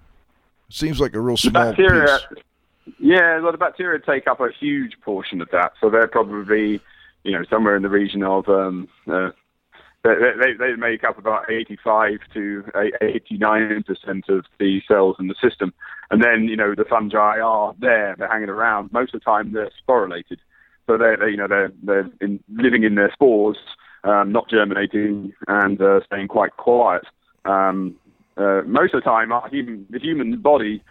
It 0.68 0.74
seems 0.74 1.00
like 1.00 1.14
a 1.14 1.20
real 1.20 1.36
small 1.36 1.52
bacteria, 1.52 2.18
piece. 2.28 2.44
Yeah, 2.98 3.40
well, 3.40 3.52
the 3.52 3.58
bacteria 3.58 4.00
take 4.00 4.26
up 4.26 4.40
a 4.40 4.50
huge 4.58 5.00
portion 5.02 5.40
of 5.40 5.48
that, 5.50 5.72
so 5.80 5.90
they're 5.90 6.08
probably 6.08 6.80
you 7.24 7.32
know 7.32 7.44
somewhere 7.50 7.76
in 7.76 7.82
the 7.82 7.88
region 7.88 8.22
of 8.22 8.48
um, 8.48 8.88
uh, 9.10 9.30
they, 10.04 10.14
they, 10.40 10.52
they 10.54 10.76
make 10.76 11.04
up 11.04 11.18
about 11.18 11.50
85 11.50 12.20
to 12.34 12.64
89 13.00 13.82
percent 13.82 14.28
of 14.28 14.46
the 14.58 14.80
cells 14.86 15.16
in 15.18 15.28
the 15.28 15.34
system, 15.42 15.72
and 16.10 16.22
then 16.22 16.44
you 16.44 16.56
know 16.56 16.74
the 16.74 16.84
fungi 16.84 17.40
are 17.40 17.74
there, 17.80 18.14
they're 18.18 18.28
hanging 18.28 18.48
around. 18.48 18.92
Most 18.92 19.14
of 19.14 19.20
the 19.20 19.24
time, 19.24 19.52
they're 19.52 19.70
sporulated. 19.86 20.38
So 20.88 20.96
they're, 20.96 21.16
they're 21.18 21.28
you 21.28 21.36
know 21.36 21.46
they're 21.46 21.70
they're 21.82 22.10
in, 22.20 22.42
living 22.48 22.82
in 22.82 22.94
their 22.94 23.12
spores, 23.12 23.58
um, 24.04 24.32
not 24.32 24.48
germinating 24.48 25.34
and 25.46 25.80
uh, 25.80 26.00
staying 26.06 26.28
quite 26.28 26.56
quiet. 26.56 27.02
Um, 27.44 27.94
uh, 28.38 28.62
most 28.66 28.94
of 28.94 29.02
the 29.02 29.04
time, 29.04 29.30
our 29.30 29.48
human, 29.48 29.86
the 29.90 29.98
human 29.98 30.40
body 30.40 30.82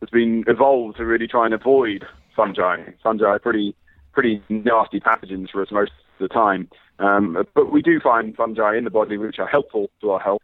has 0.00 0.08
been 0.08 0.44
evolved 0.46 0.96
to 0.96 1.04
really 1.04 1.28
try 1.28 1.44
and 1.44 1.52
avoid 1.52 2.06
fungi. 2.34 2.78
Fungi 3.02 3.26
are 3.26 3.38
pretty 3.38 3.76
pretty 4.12 4.42
nasty 4.48 5.00
pathogens 5.00 5.50
for 5.50 5.60
us 5.60 5.68
most 5.70 5.92
of 6.18 6.28
the 6.28 6.34
time. 6.34 6.68
Um, 6.98 7.44
but 7.54 7.70
we 7.70 7.82
do 7.82 8.00
find 8.00 8.34
fungi 8.34 8.78
in 8.78 8.84
the 8.84 8.90
body 8.90 9.18
which 9.18 9.38
are 9.38 9.46
helpful 9.46 9.90
to 10.00 10.12
our 10.12 10.20
health. 10.20 10.40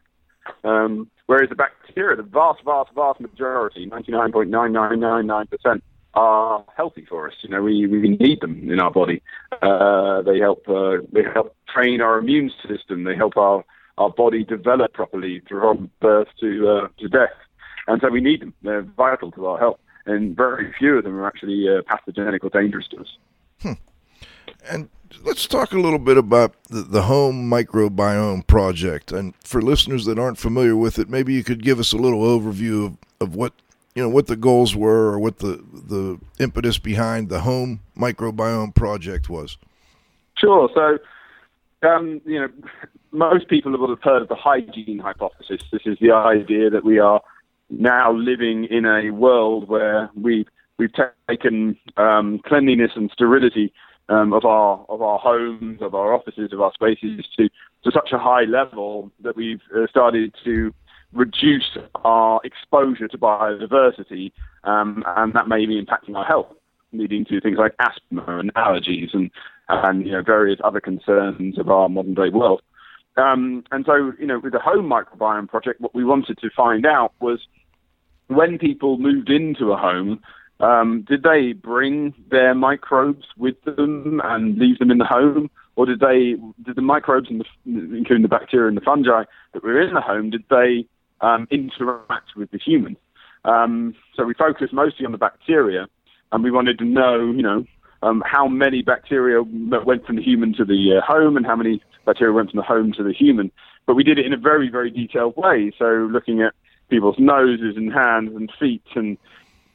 Um, 0.64 1.11
whereas 1.26 1.49
the 1.49 1.54
bacteria, 1.54 2.16
the 2.16 2.25
vast, 2.25 2.62
vast, 2.62 2.90
vast 2.94 3.20
majority, 3.20 3.87
99.9999%, 3.87 5.80
are 6.14 6.64
healthy 6.76 7.07
for 7.09 7.28
us. 7.28 7.35
You 7.42 7.50
know, 7.50 7.62
we, 7.62 7.87
we 7.87 8.16
need 8.16 8.40
them 8.40 8.71
in 8.71 8.81
our 8.81 8.90
body. 8.90 9.23
Uh, 9.61 10.23
they 10.23 10.38
help 10.38 10.69
uh, 10.69 10.99
they 11.12 11.23
help 11.23 11.57
train 11.73 12.00
our 12.00 12.19
immune 12.19 12.50
system. 12.69 13.04
They 13.04 13.16
help 13.16 13.37
our, 13.37 13.64
our 13.99 14.11
body 14.11 14.45
develop 14.45 14.92
properly 14.92 15.42
from 15.49 15.90
birth 16.00 16.28
to 16.40 16.69
uh, 16.69 16.88
to 16.99 17.09
death. 17.09 17.31
And 17.87 18.00
so 18.00 18.09
we 18.11 18.21
need 18.21 18.42
them. 18.42 18.54
They're 18.62 18.83
vital 18.83 19.31
to 19.33 19.47
our 19.47 19.59
health. 19.59 19.78
and 20.07 20.37
very 20.37 20.73
few 20.78 20.99
of 20.99 21.04
them 21.04 21.16
are 21.16 21.26
actually 21.26 21.69
uh, 21.69 21.83
pathogenic 21.87 22.45
or 22.45 22.50
dangerous 22.50 22.88
to 22.88 23.00
us. 23.00 23.16
Hmm. 23.61 23.73
And 24.69 24.88
let's 25.23 25.47
talk 25.47 25.73
a 25.73 25.78
little 25.78 25.99
bit 25.99 26.16
about 26.16 26.54
the, 26.64 26.83
the 26.83 27.02
Home 27.02 27.50
Microbiome 27.50 28.47
Project. 28.47 29.12
And 29.12 29.35
for 29.45 29.62
listeners 29.62 30.04
that 30.07 30.19
aren't 30.19 30.38
familiar 30.38 30.76
with 30.76 30.99
it, 30.99 31.09
maybe 31.09 31.33
you 31.35 31.45
could 31.45 31.62
give 31.62 31.78
us 31.78 31.92
a 31.92 31.97
little 31.97 32.23
overview 32.23 32.87
of, 32.87 32.97
of 33.21 33.35
what 33.35 33.52
you 33.94 34.02
know 34.02 34.08
what 34.08 34.26
the 34.26 34.37
goals 34.37 34.75
were 34.75 35.12
or 35.12 35.18
what 35.18 35.38
the 35.38 35.62
the 35.72 36.18
impetus 36.38 36.78
behind 36.78 37.28
the 37.28 37.40
Home 37.40 37.80
Microbiome 37.96 38.75
Project 38.75 39.28
was. 39.28 39.58
Sure. 40.37 40.70
So, 40.75 40.99
um, 41.88 42.20
you 42.25 42.40
know, 42.40 42.49
most 43.12 43.49
people 43.49 43.72
have 43.72 44.02
heard 44.02 44.22
of 44.22 44.28
the 44.28 44.34
hygiene 44.34 44.99
hypothesis. 44.99 45.62
This 45.70 45.82
is 45.84 45.99
the 46.00 46.12
idea 46.12 46.70
that 46.70 46.84
we 46.84 46.99
are 46.99 47.20
now 47.70 48.12
living 48.12 48.64
in 48.64 48.84
a 48.84 49.11
world 49.11 49.68
where 49.68 50.11
we've 50.14 50.49
we've 50.78 50.92
taken 51.28 51.76
um, 51.96 52.40
cleanliness 52.46 52.92
and 52.96 53.11
sterility 53.12 53.72
um, 54.08 54.32
of 54.32 54.44
our 54.44 54.84
of 54.88 55.02
our 55.02 55.18
homes, 55.18 55.80
of 55.82 55.94
our 55.94 56.14
offices, 56.14 56.52
of 56.52 56.61
our 56.61 56.72
spaces 56.72 57.26
to 57.37 57.49
to 57.84 57.90
such 57.92 58.12
a 58.12 58.18
high 58.18 58.44
level 58.44 59.11
that 59.20 59.37
we've 59.37 59.62
uh, 59.76 59.87
started 59.88 60.34
to 60.44 60.72
reduce 61.12 61.76
our 62.04 62.40
exposure 62.45 63.09
to 63.09 63.19
biodiversity, 63.19 64.33
um, 64.64 65.04
and 65.16 65.33
that 65.35 65.49
may 65.49 65.66
be 65.66 65.81
impacting 65.81 66.16
our 66.16 66.25
health, 66.25 66.49
leading 66.92 67.25
to 67.26 67.40
things 67.40 67.59
like 67.59 67.75
asthma 67.78 68.25
and 68.38 68.52
allergies 68.54 69.12
and 69.12 69.31
and 69.69 70.04
you 70.07 70.12
know 70.12 70.23
various 70.23 70.61
other 70.64 70.81
concerns 70.81 71.59
of 71.59 71.69
our 71.69 71.88
modern 71.88 72.14
day 72.14 72.28
world. 72.28 72.62
Um, 73.16 73.64
and 73.71 73.85
so, 73.85 74.12
you 74.19 74.26
know, 74.26 74.38
with 74.38 74.52
the 74.52 74.59
home 74.59 74.88
microbiome 74.88 75.49
project, 75.49 75.81
what 75.81 75.95
we 75.95 76.04
wanted 76.04 76.38
to 76.38 76.50
find 76.57 76.87
out 76.87 77.12
was 77.21 77.40
when 78.28 78.59
people 78.59 78.97
moved 78.99 79.28
into 79.28 79.73
a 79.73 79.76
home, 79.76 80.21
um, 80.61 81.04
did 81.07 81.23
they 81.23 81.52
bring 81.52 82.14
their 82.31 82.54
microbes 82.54 83.26
with 83.37 83.61
them 83.64 84.21
and 84.25 84.57
leave 84.59 84.78
them 84.78 84.90
in 84.90 84.99
the 84.99 85.04
home, 85.04 85.50
or 85.76 85.87
did 85.87 86.00
they 86.00 86.37
did 86.64 86.76
the 86.76 86.83
microbes, 86.83 87.28
the, 87.28 87.45
including 87.66 88.23
the 88.23 88.28
bacteria 88.28 88.69
and 88.69 88.76
the 88.76 88.83
fungi 88.83 89.25
that 89.52 89.62
were 89.62 89.81
in 89.81 89.92
the 89.92 90.00
home, 90.00 90.31
did 90.31 90.45
they 90.49 90.87
um, 91.23 91.49
interact 91.50 92.37
with 92.37 92.50
the 92.50 92.59
human? 92.59 92.97
Um, 93.45 93.95
so 94.14 94.25
we 94.25 94.35
focused 94.35 94.73
mostly 94.73 95.07
on 95.07 95.12
the 95.12 95.19
bacteria, 95.19 95.87
and 96.31 96.45
we 96.45 96.50
wanted 96.50 96.79
to 96.79 96.85
know, 96.85 97.33
you 97.33 97.43
know, 97.43 97.64
um, 98.02 98.23
how 98.26 98.49
many 98.49 98.83
bacteria 98.83 99.43
went 99.43 100.07
from 100.07 100.17
the 100.17 100.23
human 100.23 100.52
to 100.55 100.64
the 100.64 100.99
uh, 100.99 101.07
home, 101.07 101.37
and 101.37 101.47
how 101.47 101.57
many 101.57 101.83
bacteria 102.05 102.33
went 102.33 102.50
from 102.50 102.59
the 102.59 102.64
home 102.64 102.93
to 102.93 103.02
the 103.02 103.12
human. 103.12 103.50
But 103.87 103.95
we 103.95 104.05
did 104.05 104.19
it 104.19 104.26
in 104.26 104.33
a 104.33 104.37
very, 104.37 104.69
very 104.69 104.91
detailed 104.91 105.37
way. 105.37 105.73
So 105.79 106.09
looking 106.11 106.43
at 106.43 106.55
people's 106.88 107.17
noses 107.19 107.76
and 107.76 107.93
hands 107.93 108.35
and 108.35 108.50
feet 108.59 108.85
and 108.95 109.17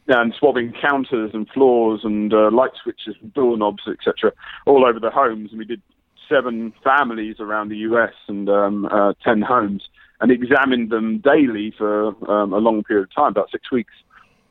and 0.10 0.34
swabbing 0.40 0.74
counters 0.80 1.32
and 1.34 1.50
floors 1.50 2.02
and 2.04 2.34
uh, 2.34 2.50
light 2.50 2.72
switches 2.82 3.16
and 3.22 3.34
doorknobs, 3.34 3.84
etc., 3.92 4.32
all 4.66 4.86
over 4.86 5.02
the 5.02 5.10
homes. 5.10 5.50
And 5.52 5.60
we 5.60 5.66
did 5.66 5.82
seven 6.30 6.74
families 6.82 7.38
around 7.40 7.70
the 7.70 7.78
US 7.78 8.14
and 8.28 8.50
um, 8.50 8.86
uh, 8.86 9.14
10 9.24 9.42
homes 9.42 9.90
and 10.20 10.32
examined 10.32 10.90
them 10.90 11.20
daily 11.20 11.74
for 11.78 12.08
um, 12.30 12.54
a 12.54 12.58
long 12.58 12.84
period 12.84 13.04
of 13.04 13.14
time, 13.14 13.32
about 13.32 13.52
six 13.52 13.72
weeks. 13.72 13.94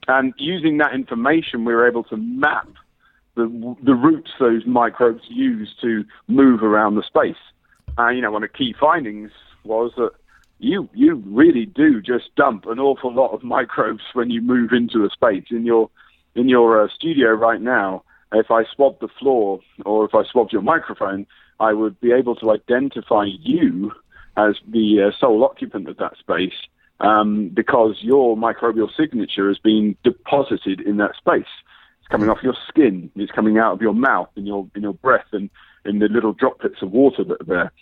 And 0.09 0.33
using 0.39 0.79
that 0.79 0.95
information, 0.95 1.65
we 1.65 1.75
were 1.75 1.89
able 1.89 2.05
to 2.05 2.17
map 2.17 2.69
the, 3.35 3.77
the 3.83 3.95
routes 3.95 4.31
those 4.39 4.65
microbes 4.67 5.23
use 5.29 5.75
to 5.83 6.05
move 6.29 6.63
around 6.63 6.95
the 6.95 7.03
space. 7.03 7.37
And, 7.99 8.17
you 8.17 8.23
know, 8.23 8.31
one 8.31 8.45
of 8.45 8.51
the 8.53 8.57
key 8.57 8.75
findings 8.79 9.31
was 9.65 9.93
that 9.97 10.13
you 10.59 10.89
you 10.95 11.23
really 11.27 11.67
do 11.67 12.01
just 12.01 12.35
dump 12.35 12.67
an 12.67 12.79
awful 12.79 13.13
lot 13.13 13.33
of 13.33 13.43
microbes 13.43 14.03
when 14.15 14.31
you 14.31 14.41
move 14.41 14.73
into 14.73 15.05
a 15.05 15.11
space 15.11 15.45
in 15.51 15.67
your 15.67 15.91
in 16.35 16.49
your 16.49 16.83
uh, 16.83 16.89
studio 16.95 17.33
right 17.33 17.61
now. 17.61 18.03
If 18.33 18.51
I 18.51 18.65
swabbed 18.75 19.01
the 19.01 19.09
floor 19.19 19.61
or 19.85 20.05
if 20.05 20.15
I 20.15 20.25
swabbed 20.25 20.53
your 20.53 20.63
microphone, 20.63 21.27
I 21.61 21.73
would 21.73 22.01
be 22.01 22.13
able 22.13 22.37
to 22.37 22.51
identify 22.51 23.25
you 23.25 23.93
as 24.37 24.57
the 24.69 25.03
uh, 25.03 25.19
sole 25.19 25.45
occupant 25.45 25.89
of 25.89 25.97
that 25.99 26.17
space 26.19 26.55
um, 27.01 27.51
because 27.53 27.97
your 28.01 28.37
microbial 28.37 28.89
signature 28.97 29.49
has 29.49 29.59
been 29.59 29.97
deposited 30.03 30.81
in 30.81 30.97
that 30.99 31.17
space. 31.17 31.45
It's 32.01 32.09
coming 32.09 32.31
off 32.31 32.43
your 32.43 32.57
skin. 32.69 33.11
It's 33.17 33.33
coming 33.33 33.59
out 33.59 33.73
of 33.73 33.83
your 33.83 33.95
mouth, 33.95 34.29
in 34.37 34.47
your 34.47 34.69
in 34.75 34.83
your 34.83 34.95
breath, 34.95 35.27
and 35.33 35.51
in 35.85 35.99
the 35.99 36.09
little 36.09 36.33
droplets 36.33 36.83
of 36.83 36.93
water 36.93 37.25
that 37.25 37.41
are 37.41 37.45
there 37.45 37.73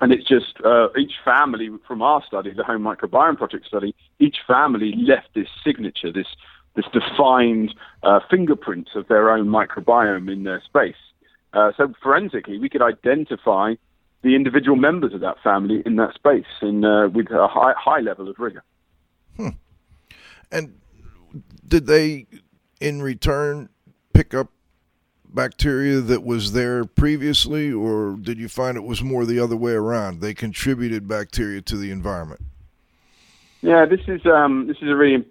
and 0.00 0.12
it's 0.12 0.26
just 0.26 0.60
uh, 0.64 0.88
each 0.96 1.14
family 1.24 1.70
from 1.86 2.02
our 2.02 2.22
study, 2.24 2.52
the 2.52 2.64
Home 2.64 2.82
Microbiome 2.82 3.36
Project 3.36 3.66
study, 3.66 3.94
each 4.18 4.36
family 4.46 4.94
left 4.96 5.28
this 5.34 5.48
signature, 5.64 6.12
this 6.12 6.26
this 6.76 6.84
defined 6.92 7.74
uh, 8.04 8.20
fingerprint 8.30 8.90
of 8.94 9.08
their 9.08 9.30
own 9.30 9.48
microbiome 9.48 10.32
in 10.32 10.44
their 10.44 10.62
space. 10.64 10.94
Uh, 11.52 11.72
so 11.76 11.92
forensically, 12.00 12.56
we 12.56 12.68
could 12.68 12.82
identify 12.82 13.74
the 14.22 14.34
individual 14.34 14.76
members 14.76 15.14
of 15.14 15.20
that 15.20 15.36
family 15.42 15.82
in 15.86 15.96
that 15.96 16.14
space 16.14 16.46
in, 16.62 16.84
uh, 16.84 17.08
with 17.08 17.30
a 17.30 17.46
high, 17.46 17.74
high 17.76 18.00
level 18.00 18.28
of 18.28 18.38
rigor. 18.38 18.64
Hmm. 19.36 19.48
And 20.50 20.80
did 21.66 21.86
they, 21.86 22.26
in 22.80 23.02
return, 23.02 23.68
pick 24.12 24.34
up 24.34 24.48
bacteria 25.32 26.00
that 26.00 26.24
was 26.24 26.52
there 26.52 26.84
previously, 26.84 27.72
or 27.72 28.16
did 28.20 28.38
you 28.38 28.48
find 28.48 28.76
it 28.76 28.84
was 28.84 29.02
more 29.02 29.24
the 29.24 29.38
other 29.38 29.56
way 29.56 29.72
around? 29.72 30.20
They 30.20 30.34
contributed 30.34 31.06
bacteria 31.06 31.60
to 31.62 31.76
the 31.76 31.90
environment. 31.90 32.40
Yeah, 33.60 33.86
this 33.86 34.00
is 34.06 34.24
um, 34.26 34.66
this 34.66 34.76
is 34.78 34.88
a 34.88 34.94
really 34.94 35.24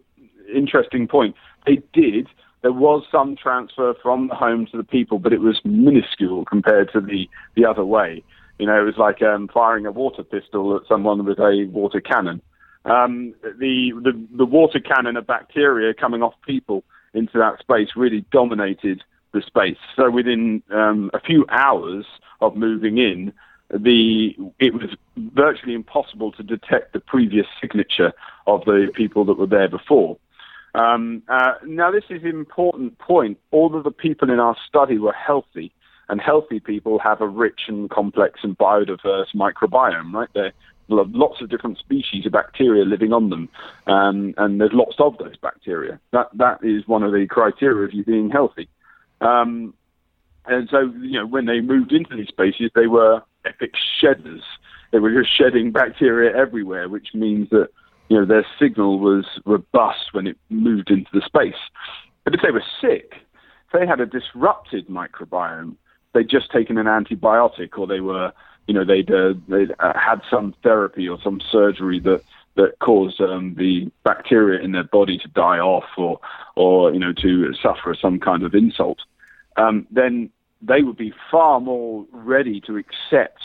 interesting 0.53 1.07
point. 1.07 1.35
They 1.65 1.81
did. 1.93 2.27
There 2.61 2.73
was 2.73 3.03
some 3.11 3.35
transfer 3.35 3.93
from 4.01 4.27
the 4.27 4.35
home 4.35 4.67
to 4.71 4.77
the 4.77 4.83
people, 4.83 5.19
but 5.19 5.31
it 5.31 5.41
was 5.41 5.59
minuscule 5.63 6.45
compared 6.45 6.91
to 6.93 7.01
the 7.01 7.29
the 7.55 7.65
other 7.65 7.85
way. 7.85 8.23
You 8.59 8.65
know, 8.65 8.79
it 8.79 8.85
was 8.85 8.97
like 8.97 9.21
um, 9.21 9.47
firing 9.53 9.85
a 9.85 9.91
water 9.91 10.23
pistol 10.23 10.75
at 10.75 10.87
someone 10.87 11.25
with 11.25 11.39
a 11.39 11.67
water 11.71 12.01
cannon. 12.01 12.41
Um, 12.85 13.33
the, 13.41 13.91
the 14.01 14.27
the 14.37 14.45
water 14.45 14.79
cannon 14.79 15.17
of 15.17 15.27
bacteria 15.27 15.93
coming 15.93 16.23
off 16.23 16.33
people 16.45 16.83
into 17.13 17.37
that 17.37 17.59
space 17.59 17.89
really 17.95 18.25
dominated 18.31 19.03
the 19.33 19.41
space. 19.41 19.77
So 19.95 20.09
within 20.09 20.63
um, 20.71 21.11
a 21.13 21.19
few 21.19 21.45
hours 21.49 22.05
of 22.39 22.55
moving 22.55 22.97
in, 22.97 23.33
the 23.69 24.35
it 24.59 24.73
was 24.73 24.95
virtually 25.17 25.73
impossible 25.73 26.31
to 26.33 26.43
detect 26.43 26.93
the 26.93 26.99
previous 26.99 27.45
signature 27.59 28.13
of 28.45 28.63
the 28.65 28.89
people 28.93 29.25
that 29.25 29.37
were 29.37 29.47
there 29.47 29.67
before. 29.67 30.17
Um, 30.73 31.23
uh, 31.27 31.53
now, 31.65 31.91
this 31.91 32.03
is 32.09 32.21
an 32.23 32.29
important 32.29 32.97
point. 32.99 33.39
All 33.51 33.75
of 33.75 33.83
the 33.83 33.91
people 33.91 34.29
in 34.29 34.39
our 34.39 34.55
study 34.67 34.97
were 34.99 35.13
healthy, 35.13 35.73
and 36.09 36.21
healthy 36.21 36.59
people 36.59 36.99
have 36.99 37.21
a 37.21 37.27
rich 37.27 37.61
and 37.67 37.89
complex 37.89 38.39
and 38.43 38.57
biodiverse 38.57 39.35
microbiome, 39.35 40.13
right? 40.13 40.29
There 40.33 40.45
are 40.89 41.05
lots 41.09 41.41
of 41.41 41.49
different 41.49 41.77
species 41.77 42.25
of 42.25 42.31
bacteria 42.31 42.85
living 42.85 43.11
on 43.13 43.29
them, 43.29 43.49
um, 43.87 44.33
and 44.37 44.59
there's 44.59 44.71
lots 44.73 44.95
of 44.99 45.17
those 45.17 45.35
bacteria. 45.37 45.99
That 46.11 46.29
that 46.35 46.59
is 46.63 46.87
one 46.87 47.03
of 47.03 47.11
the 47.11 47.27
criteria 47.27 47.85
of 47.85 47.93
you 47.93 48.03
being 48.03 48.29
healthy. 48.29 48.69
Um, 49.19 49.73
and 50.45 50.69
so, 50.71 50.91
you 51.01 51.19
know, 51.19 51.27
when 51.27 51.45
they 51.45 51.59
moved 51.59 51.91
into 51.91 52.15
these 52.15 52.29
spaces, 52.29 52.71
they 52.73 52.87
were 52.87 53.21
epic 53.45 53.73
shedders. 53.99 54.43
They 54.91 54.99
were 54.99 55.11
just 55.11 55.35
shedding 55.37 55.71
bacteria 55.71 56.35
everywhere, 56.35 56.87
which 56.87 57.09
means 57.13 57.49
that, 57.49 57.67
you 58.07 58.17
know, 58.17 58.25
their 58.25 58.45
signal 58.57 58.99
was 58.99 59.25
robust 59.45 60.13
when 60.13 60.25
it 60.25 60.37
moved 60.49 60.89
into 60.89 61.09
the 61.13 61.21
space. 61.25 61.59
But 62.23 62.33
if 62.33 62.41
they 62.41 62.51
were 62.51 62.63
sick, 62.79 63.15
if 63.67 63.77
they 63.77 63.85
had 63.85 63.99
a 63.99 64.05
disrupted 64.05 64.87
microbiome, 64.87 65.75
they'd 66.13 66.29
just 66.29 66.51
taken 66.51 66.77
an 66.77 66.85
antibiotic 66.85 67.77
or 67.77 67.87
they 67.87 67.99
were, 67.99 68.31
you 68.67 68.73
know, 68.73 68.85
they'd, 68.85 69.11
uh, 69.11 69.33
they'd 69.47 69.71
uh, 69.79 69.93
had 69.97 70.21
some 70.29 70.53
therapy 70.63 71.07
or 71.07 71.19
some 71.23 71.41
surgery 71.51 71.99
that 72.01 72.23
that 72.57 72.79
cause 72.79 73.15
um, 73.19 73.55
the 73.55 73.89
bacteria 74.03 74.59
in 74.61 74.71
their 74.71 74.83
body 74.83 75.17
to 75.19 75.27
die 75.29 75.59
off 75.59 75.85
or, 75.95 76.19
or 76.55 76.91
you 76.91 76.99
know, 76.99 77.13
to 77.13 77.53
suffer 77.53 77.95
some 77.99 78.19
kind 78.19 78.43
of 78.43 78.53
insult, 78.53 78.97
um, 79.57 79.87
then 79.91 80.29
they 80.61 80.81
would 80.81 80.97
be 80.97 81.13
far 81.31 81.59
more 81.59 82.05
ready 82.11 82.59
to 82.61 82.75
accept 82.75 83.43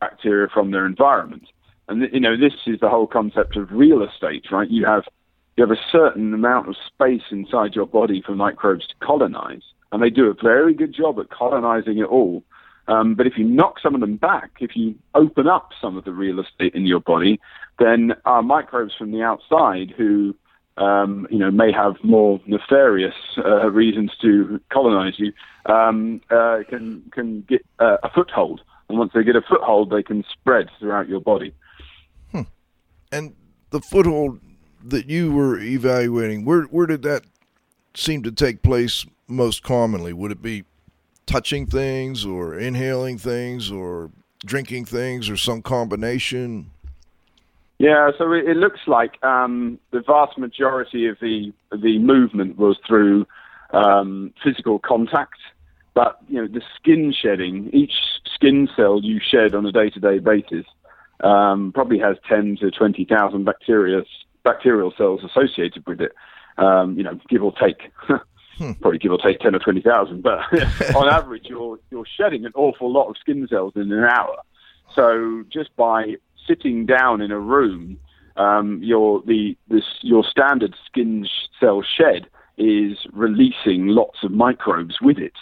bacteria 0.00 0.48
from 0.52 0.70
their 0.70 0.86
environment. 0.86 1.44
And 1.88 2.08
you 2.12 2.20
know, 2.20 2.36
this 2.36 2.54
is 2.66 2.80
the 2.80 2.88
whole 2.88 3.06
concept 3.06 3.56
of 3.56 3.70
real 3.70 4.02
estate, 4.02 4.46
right? 4.50 4.70
You 4.70 4.86
have 4.86 5.04
you 5.56 5.66
have 5.66 5.70
a 5.70 5.80
certain 5.92 6.34
amount 6.34 6.68
of 6.68 6.76
space 6.86 7.22
inside 7.30 7.74
your 7.74 7.86
body 7.86 8.22
for 8.24 8.34
microbes 8.34 8.86
to 8.88 8.94
colonize, 9.00 9.62
and 9.94 10.02
they 10.02 10.10
do 10.10 10.28
a 10.28 10.34
very 10.34 10.74
good 10.74 10.92
job 10.92 11.20
at 11.20 11.30
colonizing 11.30 11.98
it 11.98 12.06
all. 12.06 12.42
Um, 12.88 13.14
but 13.14 13.28
if 13.28 13.38
you 13.38 13.44
knock 13.44 13.76
some 13.80 13.94
of 13.94 14.00
them 14.00 14.16
back, 14.16 14.50
if 14.60 14.74
you 14.74 14.96
open 15.14 15.46
up 15.46 15.70
some 15.80 15.96
of 15.96 16.04
the 16.04 16.12
real 16.12 16.40
estate 16.40 16.74
in 16.74 16.84
your 16.84 17.00
body, 17.00 17.40
then 17.78 18.12
our 18.24 18.42
microbes 18.42 18.92
from 18.98 19.12
the 19.12 19.22
outside 19.22 19.94
who 19.96 20.34
um, 20.76 21.28
you 21.30 21.38
know, 21.38 21.52
may 21.52 21.70
have 21.70 21.94
more 22.02 22.40
nefarious 22.46 23.14
uh, 23.38 23.70
reasons 23.70 24.10
to 24.20 24.60
colonize 24.72 25.14
you, 25.18 25.32
um, 25.66 26.20
uh, 26.30 26.58
can 26.68 27.04
can 27.12 27.42
get 27.42 27.64
uh, 27.78 27.98
a 28.02 28.10
foothold. 28.10 28.60
And 28.88 28.98
once 28.98 29.12
they 29.14 29.22
get 29.22 29.36
a 29.36 29.42
foothold, 29.42 29.90
they 29.90 30.02
can 30.02 30.24
spread 30.32 30.68
throughout 30.80 31.08
your 31.08 31.20
body. 31.20 31.54
Hmm. 32.32 32.42
And 33.12 33.36
the 33.70 33.80
foothold 33.80 34.40
that 34.82 35.08
you 35.08 35.32
were 35.32 35.56
evaluating, 35.60 36.44
where 36.44 36.62
where 36.64 36.86
did 36.86 37.02
that 37.02 37.22
seem 37.94 38.24
to 38.24 38.32
take 38.32 38.62
place 38.62 39.06
most 39.26 39.62
commonly? 39.62 40.12
Would 40.12 40.32
it 40.32 40.42
be 40.42 40.64
touching 41.26 41.66
things 41.66 42.24
or 42.24 42.58
inhaling 42.58 43.18
things 43.18 43.70
or 43.70 44.10
drinking 44.44 44.84
things 44.84 45.30
or 45.30 45.36
some 45.36 45.62
combination? 45.62 46.70
Yeah, 47.78 48.10
so 48.16 48.32
it, 48.32 48.56
looks 48.56 48.80
like 48.86 49.22
um, 49.24 49.78
the 49.90 50.00
vast 50.00 50.38
majority 50.38 51.08
of 51.08 51.16
the 51.20 51.52
the 51.72 51.98
movement 51.98 52.56
was 52.56 52.78
through 52.86 53.26
um, 53.72 54.32
physical 54.44 54.78
contact, 54.78 55.40
but 55.92 56.18
you 56.28 56.40
know 56.40 56.46
the 56.46 56.62
skin 56.76 57.12
shedding. 57.12 57.70
Each 57.72 57.92
skin 58.32 58.68
cell 58.76 59.00
you 59.02 59.20
shed 59.20 59.54
on 59.56 59.66
a 59.66 59.72
day-to-day 59.72 60.20
basis 60.20 60.64
um, 61.24 61.72
probably 61.74 61.98
has 61.98 62.16
ten 62.28 62.56
to 62.60 62.70
twenty 62.70 63.04
thousand 63.04 63.44
bacteria 63.44 64.02
bacterial 64.44 64.92
cells 64.96 65.22
associated 65.24 65.84
with 65.84 66.00
it. 66.00 66.12
Um, 66.58 66.96
you 66.96 67.02
know, 67.02 67.18
give 67.28 67.42
or 67.42 67.52
take. 67.60 67.90
Hmm. 68.58 68.72
Probably 68.80 68.98
give 68.98 69.12
or 69.12 69.18
take 69.18 69.40
ten 69.40 69.54
or 69.54 69.58
twenty 69.58 69.80
thousand, 69.80 70.22
but 70.22 70.38
on 70.94 71.08
average, 71.08 71.46
you're 71.46 71.78
you're 71.90 72.06
shedding 72.06 72.44
an 72.44 72.52
awful 72.54 72.92
lot 72.92 73.08
of 73.08 73.16
skin 73.18 73.46
cells 73.48 73.72
in 73.76 73.92
an 73.92 74.04
hour. 74.04 74.36
So 74.94 75.44
just 75.52 75.74
by 75.76 76.16
sitting 76.46 76.86
down 76.86 77.20
in 77.20 77.32
a 77.32 77.40
room, 77.40 77.98
um, 78.36 78.80
your 78.82 79.22
the 79.22 79.56
this 79.68 79.84
your 80.02 80.24
standard 80.24 80.74
skin 80.86 81.26
cell 81.58 81.82
shed 81.82 82.26
is 82.56 82.98
releasing 83.12 83.88
lots 83.88 84.22
of 84.22 84.30
microbes 84.30 85.00
with 85.00 85.18
it. 85.18 85.34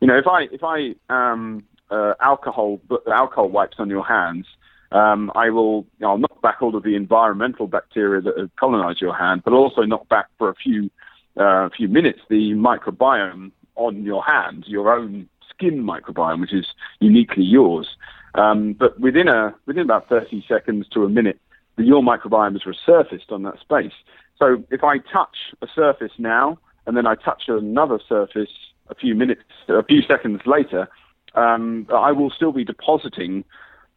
You 0.00 0.06
know, 0.06 0.16
if 0.16 0.26
I 0.26 0.42
if 0.52 0.62
I 0.62 0.94
um, 1.08 1.64
uh, 1.90 2.14
alcohol 2.20 2.80
alcohol 3.12 3.48
wipes 3.48 3.76
on 3.78 3.90
your 3.90 4.04
hands, 4.04 4.46
um, 4.92 5.32
I 5.34 5.50
will 5.50 5.86
I'll 6.04 6.18
knock 6.18 6.40
back 6.42 6.58
all 6.60 6.76
of 6.76 6.82
the 6.82 6.94
environmental 6.94 7.66
bacteria 7.66 8.20
that 8.20 8.38
have 8.38 8.54
colonized 8.56 9.00
your 9.00 9.14
hand, 9.14 9.42
but 9.44 9.52
also 9.52 9.82
knock 9.82 10.08
back 10.08 10.26
for 10.38 10.48
a 10.48 10.54
few 10.54 10.90
uh, 11.36 11.68
few 11.76 11.88
minutes 11.88 12.20
the 12.28 12.52
microbiome 12.52 13.52
on 13.76 14.02
your 14.02 14.22
hand, 14.22 14.64
your 14.66 14.92
own 14.92 15.28
skin 15.48 15.82
microbiome, 15.82 16.40
which 16.40 16.52
is 16.52 16.66
uniquely 17.00 17.44
yours. 17.44 17.96
Um, 18.34 18.72
but 18.72 18.98
within 18.98 19.28
a 19.28 19.54
within 19.66 19.82
about 19.82 20.08
30 20.08 20.44
seconds 20.48 20.88
to 20.88 21.04
a 21.04 21.08
minute, 21.08 21.38
your 21.76 22.02
microbiome 22.02 22.56
is 22.56 22.62
resurfaced 22.62 23.30
on 23.30 23.42
that 23.42 23.60
space. 23.60 23.92
So 24.38 24.62
if 24.70 24.82
I 24.82 24.98
touch 24.98 25.36
a 25.60 25.66
surface 25.74 26.12
now 26.18 26.58
and 26.86 26.96
then 26.96 27.06
I 27.06 27.14
touch 27.14 27.44
another 27.48 28.00
surface 28.08 28.50
a 28.88 28.94
few 28.94 29.14
minutes, 29.14 29.42
a 29.68 29.82
few 29.84 30.02
seconds 30.02 30.40
later, 30.46 30.88
um, 31.34 31.86
I 31.94 32.12
will 32.12 32.30
still 32.30 32.52
be 32.52 32.64
depositing, 32.64 33.44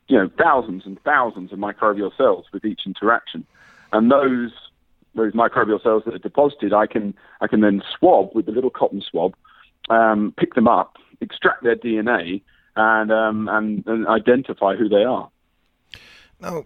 you 0.08 0.18
know, 0.18 0.30
thousands 0.38 0.84
and 0.86 1.01
thousands 1.04 1.51
of 1.51 1.60
microbial 1.60 2.15
cells 2.15 2.46
with 2.54 2.63
each 2.63 2.82
interaction, 2.86 3.46
and 3.92 4.12
those 4.12 4.51
those 5.15 5.34
microbial 5.34 5.81
cells 5.81 6.03
that 6.05 6.13
are 6.13 6.19
deposited, 6.19 6.74
I 6.74 6.88
can 6.88 7.13
I 7.41 7.48
can 7.48 7.62
then 7.62 7.81
swab 7.98 8.36
with 8.36 8.45
the 8.45 8.51
little 8.51 8.69
cotton 8.69 9.01
swab, 9.01 9.36
um, 9.89 10.34
pick 10.38 10.53
them 10.55 10.67
up, 10.67 10.98
extract 11.22 11.63
their 11.63 11.75
DNA, 11.75 12.41
and, 12.75 13.12
um, 13.12 13.48
and 13.48 13.86
and 13.88 14.07
identify 14.07 14.75
who 14.75 14.89
they 14.89 15.03
are. 15.03 15.29
Now, 16.39 16.65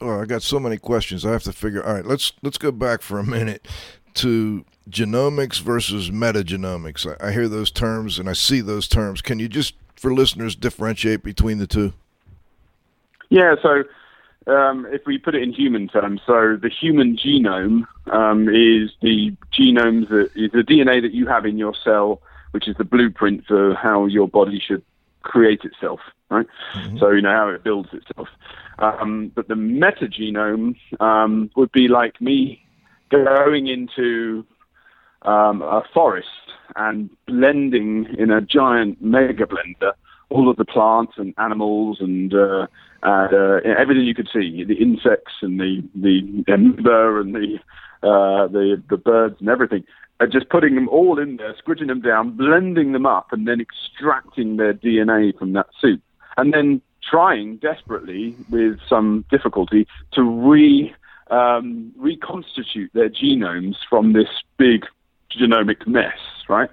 oh, 0.00 0.20
I 0.20 0.24
got 0.24 0.42
so 0.42 0.58
many 0.58 0.76
questions. 0.76 1.24
I 1.24 1.32
have 1.32 1.44
to 1.44 1.52
figure. 1.52 1.84
All 1.84 1.94
right, 1.94 2.06
let's 2.06 2.32
let's 2.42 2.58
go 2.58 2.72
back 2.72 3.02
for 3.02 3.18
a 3.18 3.24
minute 3.24 3.66
to 4.14 4.64
genomics 4.90 5.60
versus 5.60 6.10
metagenomics. 6.10 7.06
I, 7.20 7.28
I 7.28 7.32
hear 7.32 7.48
those 7.48 7.70
terms 7.70 8.18
and 8.18 8.28
I 8.28 8.32
see 8.32 8.60
those 8.60 8.88
terms. 8.88 9.20
Can 9.20 9.38
you 9.38 9.48
just, 9.48 9.74
for 9.94 10.12
listeners, 10.12 10.56
differentiate 10.56 11.22
between 11.22 11.58
the 11.58 11.66
two? 11.66 11.92
Yeah. 13.28 13.56
So 13.62 13.84
um, 14.46 14.86
if 14.90 15.02
we 15.06 15.18
put 15.18 15.34
it 15.34 15.42
in 15.42 15.52
human 15.52 15.88
terms, 15.88 16.20
so 16.26 16.56
the 16.60 16.70
human 16.70 17.16
genome 17.16 17.86
um, 18.12 18.48
is 18.48 18.92
the 19.02 19.36
genome 19.52 20.08
that 20.08 20.30
is 20.36 20.52
the 20.52 20.62
DNA 20.62 21.02
that 21.02 21.12
you 21.12 21.26
have 21.26 21.44
in 21.44 21.58
your 21.58 21.74
cell, 21.74 22.22
which 22.52 22.68
is 22.68 22.76
the 22.76 22.84
blueprint 22.84 23.44
for 23.46 23.74
how 23.74 24.06
your 24.06 24.28
body 24.28 24.60
should 24.64 24.82
create 25.22 25.64
itself, 25.64 26.00
right? 26.30 26.46
Mm-hmm. 26.74 26.98
So 26.98 27.10
you 27.10 27.22
know 27.22 27.32
how 27.32 27.48
it 27.48 27.64
builds 27.64 27.88
itself. 27.92 28.28
Um, 28.78 29.32
but 29.34 29.48
the 29.48 29.54
metagenome 29.54 30.76
um, 31.00 31.50
would 31.56 31.72
be 31.72 31.88
like 31.88 32.20
me 32.20 32.64
going 33.10 33.66
into 33.66 34.46
um, 35.22 35.62
a 35.62 35.82
forest 35.92 36.28
and 36.76 37.10
blending 37.26 38.06
in 38.18 38.30
a 38.30 38.40
giant 38.40 39.02
mega 39.02 39.44
blender 39.44 39.92
all 40.28 40.50
of 40.50 40.56
the 40.56 40.64
plants 40.64 41.14
and 41.16 41.34
animals 41.38 41.98
and 42.00 42.34
uh, 42.34 42.66
and 43.02 43.34
uh, 43.34 43.60
everything 43.78 44.04
you 44.04 44.14
could 44.14 44.28
see, 44.32 44.64
the 44.64 44.74
insects 44.74 45.34
and 45.42 45.60
the 45.60 45.82
the 45.94 46.44
ember 46.48 47.20
and 47.20 47.34
the 47.34 47.58
uh, 48.02 48.48
the 48.48 48.82
the 48.88 48.96
birds 48.96 49.36
and 49.40 49.48
everything, 49.48 49.84
and 50.20 50.32
just 50.32 50.48
putting 50.48 50.74
them 50.74 50.88
all 50.88 51.18
in 51.18 51.36
there, 51.36 51.54
squidging 51.54 51.86
them 51.86 52.00
down, 52.00 52.36
blending 52.36 52.92
them 52.92 53.06
up, 53.06 53.32
and 53.32 53.46
then 53.46 53.60
extracting 53.60 54.56
their 54.56 54.74
DNA 54.74 55.36
from 55.38 55.52
that 55.52 55.66
soup, 55.80 56.00
and 56.36 56.52
then 56.52 56.80
trying 57.08 57.56
desperately 57.58 58.34
with 58.50 58.78
some 58.88 59.24
difficulty 59.30 59.86
to 60.12 60.22
re 60.22 60.94
um, 61.30 61.92
reconstitute 61.96 62.90
their 62.94 63.08
genomes 63.08 63.76
from 63.88 64.12
this 64.12 64.28
big 64.56 64.84
genomic 65.30 65.86
mess, 65.86 66.18
right? 66.48 66.70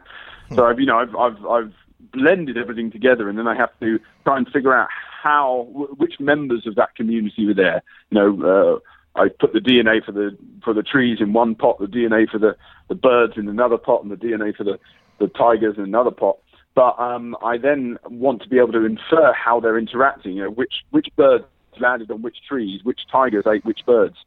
So 0.55 0.65
I've 0.65 0.79
you 0.79 0.85
know 0.85 0.99
I've 0.99 1.15
I've 1.15 1.45
I've 1.45 1.73
blended 2.11 2.57
everything 2.57 2.91
together, 2.91 3.29
and 3.29 3.37
then 3.37 3.47
I 3.47 3.55
have 3.55 3.77
to 3.79 3.99
try 4.23 4.37
and 4.37 4.47
figure 4.49 4.73
out 4.73 4.89
how 4.91 5.67
which 5.97 6.19
members 6.19 6.67
of 6.67 6.75
that 6.75 6.95
community 6.95 7.45
were 7.45 7.53
there. 7.53 7.81
You 8.09 8.19
know, 8.19 8.81
uh, 9.15 9.19
I 9.19 9.29
put 9.29 9.53
the 9.53 9.59
DNA 9.59 10.03
for 10.03 10.11
the 10.11 10.37
for 10.63 10.73
the 10.73 10.83
trees 10.83 11.19
in 11.21 11.33
one 11.33 11.55
pot, 11.55 11.79
the 11.79 11.85
DNA 11.85 12.29
for 12.29 12.39
the 12.39 12.55
the 12.89 12.95
birds 12.95 13.33
in 13.37 13.47
another 13.47 13.77
pot, 13.77 14.03
and 14.03 14.11
the 14.11 14.17
DNA 14.17 14.55
for 14.55 14.63
the 14.63 14.79
the 15.19 15.27
tigers 15.27 15.77
in 15.77 15.83
another 15.83 16.11
pot. 16.11 16.39
But 16.75 16.99
um, 16.99 17.37
I 17.43 17.57
then 17.57 17.97
want 18.09 18.41
to 18.41 18.49
be 18.49 18.57
able 18.57 18.71
to 18.73 18.85
infer 18.85 19.33
how 19.33 19.59
they're 19.59 19.77
interacting. 19.77 20.37
You 20.37 20.43
know, 20.43 20.51
which 20.51 20.83
which 20.91 21.07
birds 21.15 21.45
landed 21.79 22.11
on 22.11 22.21
which 22.21 22.37
trees, 22.47 22.83
which 22.83 23.01
tigers 23.11 23.45
ate 23.47 23.65
which 23.65 23.85
birds, 23.85 24.17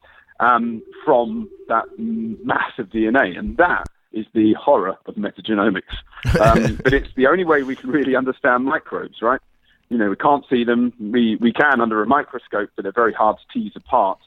um, 0.41 0.83
from 1.05 1.51
that 1.69 1.85
mass 1.99 2.73
of 2.79 2.89
DNA, 2.89 3.37
and 3.39 3.57
that 3.57 3.89
is 4.17 4.27
the 4.33 4.55
horror 4.55 4.97
of 5.07 5.15
metagenomics. 5.15 5.95
Um, 6.41 6.77
but 6.85 6.93
it's 6.95 7.13
the 7.15 7.27
only 7.27 7.45
way 7.45 7.63
we 7.63 7.77
can 7.77 7.91
really 7.91 8.17
understand 8.17 8.65
microbes, 8.65 9.23
right? 9.23 9.41
You 9.89 9.99
know, 9.99 10.11
we 10.11 10.17
can't 10.17 10.45
see 10.51 10.65
them. 10.65 10.93
We, 10.99 11.37
we 11.37 11.53
can 11.53 11.81
under 11.81 12.03
a 12.03 12.07
microscope, 12.07 12.71
but 12.75 12.83
they're 12.83 12.93
very 12.93 13.13
hard 13.13 13.37
to 13.37 13.59
tease 13.59 13.73
apart. 13.77 14.19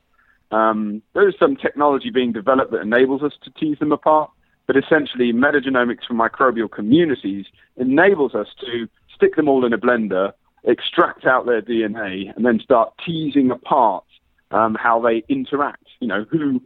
Um, 0.51 1.01
there 1.13 1.27
is 1.27 1.35
some 1.39 1.55
technology 1.55 2.09
being 2.09 2.31
developed 2.31 2.71
that 2.71 2.81
enables 2.81 3.23
us 3.23 3.33
to 3.43 3.51
tease 3.51 3.77
them 3.79 3.91
apart, 3.91 4.31
but 4.67 4.77
essentially, 4.77 5.33
metagenomics 5.33 6.05
for 6.07 6.13
microbial 6.13 6.71
communities 6.71 7.45
enables 7.75 8.35
us 8.35 8.47
to 8.61 8.87
stick 9.15 9.35
them 9.35 9.49
all 9.49 9.65
in 9.65 9.73
a 9.73 9.77
blender, 9.77 10.31
extract 10.63 11.25
out 11.25 11.45
their 11.45 11.61
DNA, 11.61 12.35
and 12.35 12.45
then 12.45 12.59
start 12.59 12.93
teasing 13.05 13.51
apart 13.51 14.03
um, 14.51 14.75
how 14.75 14.99
they 15.01 15.23
interact. 15.27 15.85
You 15.99 16.07
know, 16.07 16.25
who 16.29 16.61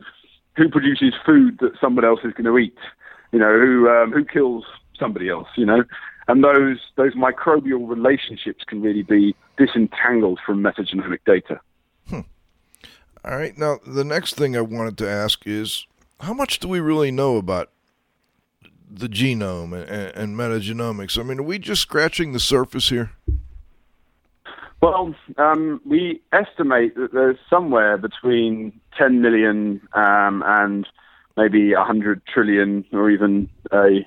who 0.55 0.69
produces 0.69 1.13
food 1.25 1.57
that 1.59 1.73
someone 1.81 2.05
else 2.05 2.19
is 2.23 2.33
going 2.33 2.45
to 2.45 2.57
eat? 2.57 2.77
You 3.33 3.39
know, 3.39 3.59
who 3.59 3.89
um, 3.89 4.11
who 4.11 4.23
kills 4.23 4.63
somebody 4.97 5.27
else, 5.27 5.47
you 5.57 5.65
know, 5.65 5.83
and 6.27 6.43
those 6.43 6.77
those 6.95 7.13
microbial 7.15 7.89
relationships 7.89 8.63
can 8.65 8.81
really 8.81 9.03
be 9.03 9.35
disentangled 9.57 10.39
from 10.45 10.63
metagenomic 10.63 11.19
data. 11.25 11.59
Hmm. 12.07 12.21
All 13.25 13.35
right. 13.37 13.57
Now, 13.57 13.79
the 13.85 14.03
next 14.03 14.35
thing 14.35 14.55
I 14.55 14.61
wanted 14.61 14.97
to 14.99 15.09
ask 15.09 15.45
is, 15.45 15.85
how 16.21 16.33
much 16.33 16.59
do 16.59 16.67
we 16.67 16.79
really 16.79 17.11
know 17.11 17.37
about 17.37 17.71
the 18.89 19.09
genome 19.09 19.73
and, 19.73 20.15
and 20.15 20.37
metagenomics? 20.37 21.17
I 21.19 21.23
mean, 21.23 21.39
are 21.39 21.43
we 21.43 21.59
just 21.59 21.81
scratching 21.81 22.33
the 22.33 22.39
surface 22.39 22.89
here? 22.89 23.11
Well, 24.81 25.15
um, 25.37 25.79
we 25.85 26.21
estimate 26.33 26.95
that 26.95 27.13
there's 27.13 27.37
somewhere 27.49 27.97
between 27.97 28.79
10 28.97 29.21
million 29.21 29.81
um, 29.93 30.43
and 30.45 30.85
maybe 31.37 31.73
a 31.73 31.83
hundred 31.83 32.25
trillion 32.25 32.85
or 32.91 33.09
even 33.09 33.49
a 33.71 34.05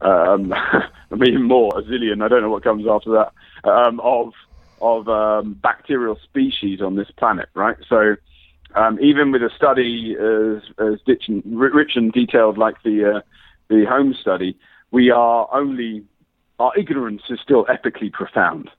um, 0.00 0.52
even 1.12 1.42
more, 1.42 1.78
a 1.78 1.82
zillion. 1.82 2.22
I 2.22 2.28
don't 2.28 2.42
know 2.42 2.50
what 2.50 2.64
comes 2.64 2.86
after 2.88 3.10
that 3.12 3.68
um, 3.68 4.00
of 4.00 4.32
of 4.80 5.08
um, 5.08 5.54
bacterial 5.54 6.18
species 6.22 6.82
on 6.82 6.96
this 6.96 7.10
planet, 7.16 7.48
right? 7.54 7.76
So 7.88 8.16
um, 8.74 8.98
even 9.00 9.32
with 9.32 9.42
a 9.42 9.50
study 9.56 10.16
as 10.18 10.62
as 10.78 11.00
rich 11.46 11.96
and 11.96 12.12
detailed 12.12 12.58
like 12.58 12.82
the 12.82 13.16
uh, 13.16 13.20
the 13.68 13.84
home 13.86 14.14
study, 14.14 14.56
we 14.90 15.10
are 15.10 15.48
only 15.52 16.04
our 16.58 16.76
ignorance 16.76 17.22
is 17.28 17.40
still 17.40 17.64
epically 17.66 18.12
profound. 18.12 18.70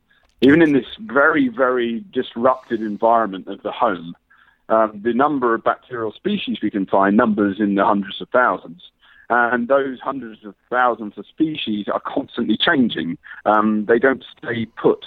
Even 0.42 0.62
in 0.62 0.74
this 0.74 0.86
very 1.00 1.48
very 1.48 2.04
disrupted 2.12 2.82
environment 2.82 3.48
of 3.48 3.64
the 3.64 3.72
home, 3.72 4.16
um, 4.70 5.02
the 5.04 5.14
number 5.14 5.54
of 5.54 5.64
bacterial 5.64 6.12
species 6.12 6.60
we 6.62 6.70
can 6.70 6.86
find 6.86 7.16
numbers 7.16 7.60
in 7.60 7.76
the 7.76 7.86
hundreds 7.86 8.22
of 8.22 8.30
thousands. 8.30 8.84
And 9.30 9.68
those 9.68 10.00
hundreds 10.00 10.46
of 10.46 10.56
thousands 10.70 11.18
of 11.18 11.26
species 11.26 11.88
are 11.92 12.00
constantly 12.00 12.58
changing. 12.58 13.18
Um, 13.46 13.86
they 13.86 14.00
don't 14.00 14.24
stay 14.38 14.66
put. 14.66 15.06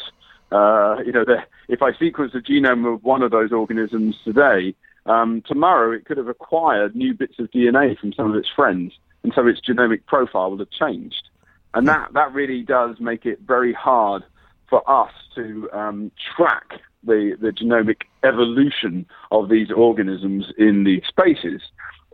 Uh, 0.52 0.96
you 1.04 1.12
know, 1.12 1.24
if 1.68 1.80
I 1.80 1.92
sequence 1.98 2.32
the 2.32 2.40
genome 2.40 2.92
of 2.92 3.02
one 3.02 3.22
of 3.22 3.30
those 3.30 3.52
organisms 3.52 4.16
today, 4.24 4.74
um, 5.06 5.42
tomorrow 5.46 5.92
it 5.92 6.04
could 6.04 6.18
have 6.18 6.28
acquired 6.28 6.94
new 6.94 7.14
bits 7.14 7.38
of 7.38 7.50
DNA 7.50 7.98
from 7.98 8.12
some 8.12 8.30
of 8.30 8.36
its 8.36 8.48
friends. 8.54 8.92
and 9.22 9.32
so 9.34 9.46
its 9.46 9.60
genomic 9.60 10.04
profile 10.06 10.50
would 10.50 10.60
have 10.60 10.70
changed. 10.70 11.28
And 11.72 11.86
that, 11.88 12.12
that 12.14 12.32
really 12.32 12.62
does 12.62 12.96
make 13.00 13.26
it 13.26 13.40
very 13.40 13.72
hard 13.72 14.24
for 14.68 14.88
us 14.90 15.12
to 15.34 15.70
um, 15.72 16.10
track 16.36 16.80
the, 17.04 17.36
the 17.40 17.48
genomic 17.48 18.02
evolution 18.24 19.06
of 19.30 19.48
these 19.48 19.70
organisms 19.70 20.46
in 20.58 20.84
these 20.84 21.02
spaces. 21.08 21.62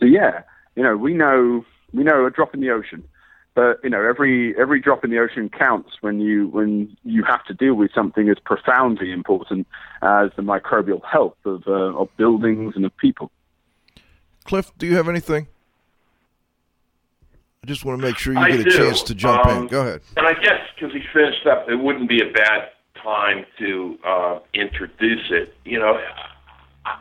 So 0.00 0.06
yeah, 0.06 0.42
you 0.74 0.82
know, 0.82 0.96
we 0.96 1.14
know 1.14 1.64
we 1.92 2.04
know 2.04 2.26
a 2.26 2.30
drop 2.30 2.54
in 2.54 2.60
the 2.60 2.70
ocean, 2.70 3.02
but 3.54 3.80
you 3.82 3.90
know, 3.90 4.02
every 4.02 4.58
every 4.58 4.80
drop 4.80 5.04
in 5.04 5.10
the 5.10 5.18
ocean 5.18 5.48
counts 5.48 5.90
when 6.02 6.20
you 6.20 6.48
when 6.48 6.96
you 7.04 7.24
have 7.24 7.44
to 7.46 7.54
deal 7.54 7.74
with 7.74 7.90
something 7.94 8.28
as 8.28 8.36
profoundly 8.44 9.10
important 9.12 9.66
as 10.02 10.30
the 10.36 10.42
microbial 10.42 11.04
health 11.04 11.36
of 11.44 11.62
uh, 11.66 11.70
of 11.70 12.08
buildings 12.16 12.74
and 12.76 12.84
of 12.84 12.96
people. 12.98 13.30
Cliff, 14.44 14.70
do 14.78 14.86
you 14.86 14.94
have 14.96 15.08
anything? 15.08 15.48
I 17.64 17.66
just 17.66 17.84
want 17.84 18.00
to 18.00 18.06
make 18.06 18.16
sure 18.16 18.32
you 18.32 18.38
I 18.38 18.50
get 18.52 18.60
a 18.60 18.70
chance 18.70 19.02
to 19.04 19.14
jump 19.14 19.44
Um, 19.44 19.62
in. 19.62 19.66
Go 19.66 19.80
ahead. 19.80 20.00
And 20.16 20.24
I 20.24 20.34
guess 20.34 20.60
because 20.74 20.92
he 20.94 21.00
finished 21.12 21.46
up, 21.46 21.68
it 21.68 21.74
wouldn't 21.74 22.08
be 22.08 22.20
a 22.20 22.30
bad 22.32 22.68
time 23.06 23.46
to 23.58 23.98
uh, 24.04 24.38
introduce 24.52 25.30
it. 25.30 25.54
You 25.64 25.78
know, 25.78 26.00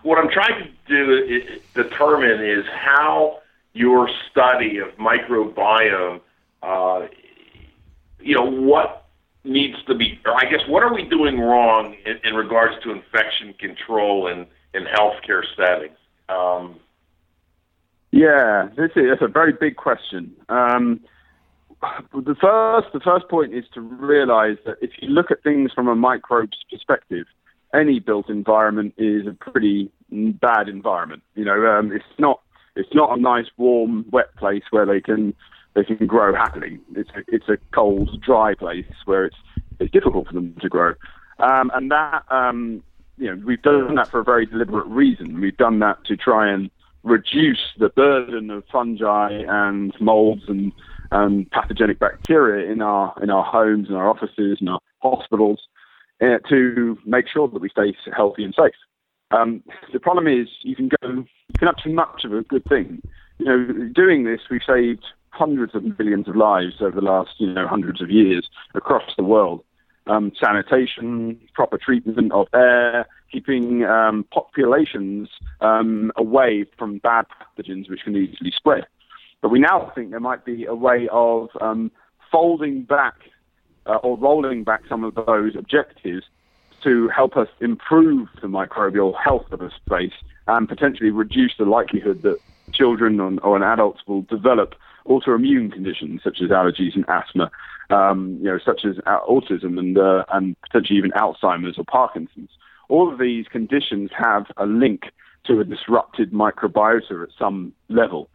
what 0.03 0.19
I'm 0.19 0.29
trying 0.29 0.63
to 0.63 0.69
do 0.87 1.01
is 1.35 1.61
determine 1.73 2.45
is 2.45 2.65
how 2.71 3.39
your 3.73 4.07
study 4.29 4.77
of 4.77 4.89
microbiome, 4.97 6.21
uh, 6.61 7.07
you 8.19 8.35
know, 8.35 8.45
what 8.45 9.07
needs 9.43 9.77
to 9.87 9.95
be, 9.95 10.19
or 10.25 10.33
I 10.33 10.45
guess, 10.49 10.61
what 10.67 10.83
are 10.83 10.93
we 10.93 11.03
doing 11.03 11.39
wrong 11.39 11.95
in, 12.05 12.19
in 12.23 12.35
regards 12.35 12.75
to 12.83 12.91
infection 12.91 13.53
control 13.53 14.27
in, 14.27 14.45
in 14.73 14.83
healthcare 14.85 15.43
settings? 15.57 15.97
Um, 16.29 16.79
Yeah, 18.11 18.69
that's 18.77 19.21
a 19.21 19.27
very 19.27 19.53
big 19.53 19.75
question. 19.75 20.33
Um, 20.49 21.01
the 22.13 22.35
first 22.35 22.87
the 22.93 22.99
first 22.99 23.27
point 23.29 23.53
is 23.53 23.65
to 23.73 23.81
realize 23.81 24.57
that 24.65 24.77
if 24.81 24.91
you 25.01 25.09
look 25.09 25.31
at 25.31 25.43
things 25.43 25.71
from 25.73 25.87
a 25.87 25.95
microbe's 25.95 26.63
perspective, 26.69 27.25
any 27.73 27.99
built 27.99 28.29
environment 28.29 28.93
is 28.97 29.27
a 29.27 29.33
pretty 29.33 29.91
bad 30.09 30.69
environment. 30.69 31.23
You 31.35 31.45
know, 31.45 31.65
um, 31.65 31.91
it's 31.91 32.05
not 32.17 32.41
it's 32.75 32.93
not 32.93 33.17
a 33.17 33.21
nice, 33.21 33.47
warm, 33.57 34.05
wet 34.11 34.35
place 34.35 34.63
where 34.71 34.85
they 34.85 35.01
can 35.01 35.33
they 35.75 35.83
can 35.83 36.07
grow 36.07 36.33
happily. 36.33 36.79
It's 36.95 37.09
a, 37.11 37.23
it's 37.27 37.49
a 37.49 37.57
cold, 37.73 38.21
dry 38.21 38.53
place 38.55 38.85
where 39.05 39.25
it's 39.25 39.37
it's 39.79 39.91
difficult 39.91 40.27
for 40.27 40.33
them 40.33 40.55
to 40.61 40.69
grow, 40.69 40.93
um, 41.39 41.71
and 41.73 41.91
that 41.91 42.23
um, 42.29 42.83
you 43.17 43.27
know 43.27 43.41
we've 43.45 43.61
done 43.61 43.95
that 43.95 44.09
for 44.09 44.19
a 44.19 44.23
very 44.23 44.45
deliberate 44.45 44.87
reason. 44.87 45.39
We've 45.39 45.57
done 45.57 45.79
that 45.79 46.03
to 46.05 46.15
try 46.15 46.49
and 46.49 46.69
reduce 47.03 47.73
the 47.77 47.89
burden 47.89 48.49
of 48.49 48.63
fungi 48.71 49.43
and 49.47 49.93
molds 49.99 50.43
and 50.47 50.71
and 51.11 51.49
pathogenic 51.51 51.99
bacteria 51.99 52.71
in 52.71 52.81
our 52.81 53.13
in 53.21 53.29
our 53.29 53.43
homes 53.43 53.87
and 53.87 53.97
our 53.97 54.09
offices 54.09 54.57
and 54.59 54.69
our 54.69 54.79
hospitals 55.01 55.61
uh, 56.21 56.37
to 56.49 56.97
make 57.05 57.27
sure 57.27 57.47
that 57.47 57.61
we 57.61 57.69
stay 57.69 57.95
healthy 58.15 58.43
and 58.43 58.55
safe. 58.55 58.73
Um, 59.31 59.63
the 59.91 59.99
problem 59.99 60.27
is 60.27 60.47
you 60.61 60.75
can 60.75 60.89
go 60.89 61.09
you 61.09 61.25
can 61.57 61.67
have 61.67 61.77
too 61.77 61.93
much 61.93 62.23
of 62.25 62.33
a 62.33 62.41
good 62.41 62.65
thing. 62.65 63.01
You 63.39 63.45
know, 63.45 63.89
doing 63.93 64.23
this 64.23 64.41
we've 64.49 64.61
saved 64.65 65.05
hundreds 65.29 65.75
of 65.75 65.83
millions 65.99 66.27
of 66.27 66.35
lives 66.35 66.75
over 66.79 66.95
the 66.95 67.05
last 67.05 67.31
you 67.37 67.51
know 67.51 67.67
hundreds 67.67 68.01
of 68.01 68.09
years 68.09 68.49
across 68.73 69.15
the 69.17 69.23
world. 69.23 69.63
Um, 70.07 70.33
sanitation, 70.39 71.41
proper 71.55 71.79
treatment 71.79 72.31
of 72.31 72.45
air, 72.53 73.07
keeping 73.31 73.83
um, 73.85 74.23
populations 74.31 75.29
um, 75.61 76.11
away 76.15 76.65
from 76.77 76.99
bad 76.99 77.25
pathogens 77.25 77.89
which 77.89 78.01
can 78.03 78.15
easily 78.15 78.51
spread. 78.55 78.85
But 79.45 79.51
we 79.51 79.59
now 79.59 79.91
think 79.93 80.09
there 80.09 80.19
might 80.19 80.43
be 80.43 80.65
a 80.65 80.73
way 80.73 81.07
of 81.11 81.49
um, 81.61 81.91
folding 82.31 82.81
back 82.81 83.13
uh, 83.85 83.97
or 83.97 84.17
rolling 84.17 84.63
back 84.63 84.81
some 84.89 85.03
of 85.03 85.13
those 85.13 85.55
objectives 85.55 86.23
to 86.83 87.09
help 87.09 87.37
us 87.37 87.47
improve 87.61 88.27
the 88.41 88.47
microbial 88.47 89.13
health 89.23 89.45
of 89.51 89.61
a 89.61 89.69
space 89.69 90.15
and 90.47 90.67
potentially 90.67 91.11
reduce 91.11 91.51
the 91.59 91.65
likelihood 91.65 92.23
that 92.23 92.39
children 92.73 93.19
or, 93.19 93.39
or 93.41 93.63
adults 93.63 94.01
will 94.07 94.23
develop 94.23 94.73
autoimmune 95.05 95.71
conditions 95.71 96.21
such 96.23 96.41
as 96.41 96.49
allergies 96.49 96.95
and 96.95 97.05
asthma, 97.07 97.51
um, 97.91 98.39
you 98.41 98.45
know, 98.45 98.57
such 98.65 98.83
as 98.83 98.95
uh, 99.05 99.19
autism 99.29 99.77
and 99.77 99.95
uh, 99.99 100.25
and 100.33 100.59
potentially 100.61 100.97
even 100.97 101.11
Alzheimer's 101.11 101.77
or 101.77 101.85
Parkinson's. 101.85 102.49
All 102.89 103.13
of 103.13 103.19
these 103.19 103.45
conditions 103.47 104.09
have 104.17 104.47
a 104.57 104.65
link 104.65 105.11
to 105.45 105.59
a 105.59 105.63
disrupted 105.63 106.31
microbiota 106.31 107.21
at 107.21 107.29
some 107.37 107.73
level. 107.89 108.27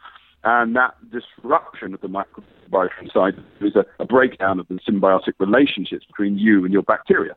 And 0.43 0.75
that 0.77 0.95
disruption 1.11 1.95
of 1.95 2.01
the 2.01 2.09
microbiota 2.09 2.91
inside 3.03 3.35
is 3.61 3.77
a, 3.77 3.85
a 3.99 4.07
breakdown 4.07 4.59
of 4.59 4.69
the 4.69 4.79
symbiotic 4.89 5.35
relationships 5.39 6.07
between 6.07 6.39
you 6.39 6.65
and 6.65 6.73
your 6.73 6.83
bacteria. 6.83 7.35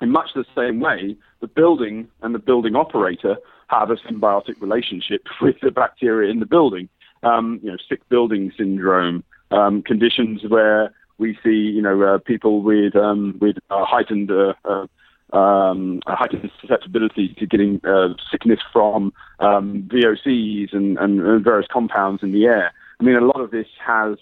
In 0.00 0.10
much 0.10 0.30
the 0.34 0.44
same 0.54 0.78
way, 0.78 1.16
the 1.40 1.46
building 1.46 2.08
and 2.22 2.34
the 2.34 2.38
building 2.38 2.76
operator 2.76 3.36
have 3.68 3.90
a 3.90 3.96
symbiotic 3.96 4.60
relationship 4.60 5.22
with 5.40 5.56
the 5.62 5.70
bacteria 5.70 6.30
in 6.30 6.40
the 6.40 6.46
building. 6.46 6.88
Um, 7.22 7.60
you 7.62 7.72
know, 7.72 7.78
sick 7.88 8.06
building 8.08 8.52
syndrome, 8.56 9.24
um, 9.50 9.82
conditions 9.82 10.42
where 10.46 10.92
we 11.18 11.36
see, 11.42 11.50
you 11.50 11.80
know, 11.80 12.02
uh, 12.02 12.18
people 12.18 12.62
with 12.62 12.94
um, 12.94 13.38
with 13.40 13.56
uh, 13.70 13.84
heightened 13.84 14.30
uh, 14.30 14.52
uh, 14.64 14.86
um, 15.32 16.00
a 16.06 16.14
heightened 16.14 16.50
susceptibility 16.60 17.34
to 17.38 17.46
getting 17.46 17.80
uh, 17.84 18.08
sickness 18.30 18.60
from 18.72 19.12
um, 19.40 19.88
VOCs 19.92 20.72
and, 20.72 20.98
and, 20.98 21.20
and 21.20 21.44
various 21.44 21.68
compounds 21.70 22.22
in 22.22 22.32
the 22.32 22.44
air. 22.44 22.72
I 23.00 23.04
mean, 23.04 23.16
a 23.16 23.24
lot 23.24 23.40
of 23.40 23.50
this 23.50 23.66
has 23.84 24.16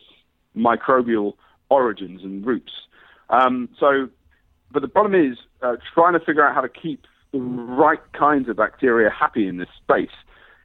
microbial 0.57 1.35
origins 1.69 2.23
and 2.23 2.45
roots. 2.45 2.73
Um, 3.31 3.69
so, 3.79 4.09
but 4.73 4.83
the 4.83 4.89
problem 4.89 5.15
is 5.15 5.39
uh, 5.63 5.77
trying 5.93 6.15
to 6.15 6.21
figure 6.21 6.47
out 6.47 6.55
how 6.55 6.61
to 6.61 6.69
keep 6.69 7.07
the 7.33 7.39
right 7.41 8.01
kinds 8.13 8.49
of 8.49 8.57
bacteria 8.57 9.11
happy 9.11 9.47
in 9.47 9.59
this 9.59 9.69
space 9.83 10.09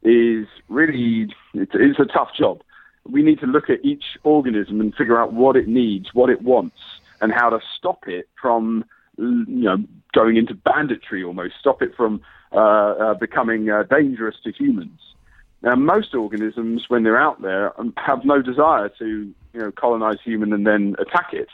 is 0.04 0.47
really 0.69 1.28
it's, 1.54 1.71
it's 1.73 1.99
a 1.99 2.06
tough 2.06 2.30
job. 2.38 2.62
We 3.06 3.23
need 3.23 3.39
to 3.39 3.47
look 3.47 3.69
at 3.69 3.84
each 3.84 4.04
organism 4.23 4.80
and 4.80 4.93
figure 4.93 5.19
out 5.19 5.34
what 5.34 5.56
it 5.56 5.67
needs, 5.67 6.13
what 6.13 6.30
it 6.30 6.41
wants, 6.41 6.78
and 7.21 7.32
how 7.34 7.49
to 7.49 7.60
stop 7.78 8.08
it 8.08 8.30
from 8.39 8.86
you 9.19 9.63
know 9.63 9.77
going 10.13 10.38
into 10.38 10.53
banditry 10.55 11.23
almost, 11.23 11.55
stop 11.60 11.82
it 11.82 11.95
from 11.95 12.21
uh, 12.51 12.58
uh, 12.58 13.13
becoming 13.13 13.69
uh, 13.69 13.84
dangerous 13.84 14.36
to 14.43 14.51
humans. 14.51 14.99
Now, 15.62 15.75
most 15.75 16.15
organisms, 16.15 16.86
when 16.88 17.03
they're 17.03 17.19
out 17.19 17.41
there, 17.41 17.79
um, 17.79 17.93
have 17.97 18.23
no 18.23 18.41
desire 18.41 18.89
to 18.99 19.05
you 19.53 19.60
know 19.60 19.71
colonize 19.71 20.17
human 20.23 20.53
and 20.53 20.65
then 20.65 20.95
attack 20.99 21.34
it. 21.34 21.49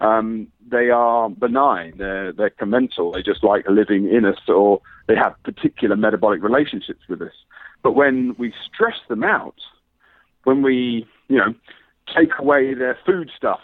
Um, 0.00 0.48
they 0.70 0.88
are 0.88 1.28
benign. 1.28 1.94
They're, 1.98 2.32
they're 2.32 2.50
commensal. 2.50 3.12
They 3.12 3.22
just 3.22 3.44
like 3.44 3.68
living 3.68 4.08
in 4.08 4.24
us, 4.24 4.38
or 4.48 4.80
they 5.08 5.14
have 5.14 5.34
particular 5.42 5.94
metabolic 5.94 6.42
relationships 6.42 7.00
with 7.08 7.20
us. 7.20 7.34
But 7.82 7.92
when 7.92 8.34
we 8.38 8.54
stress 8.72 8.96
them 9.08 9.24
out, 9.24 9.56
when 10.44 10.62
we, 10.62 11.06
you 11.28 11.36
know, 11.36 11.54
take 12.16 12.30
away 12.38 12.72
their 12.72 12.98
foodstuffs, 13.04 13.60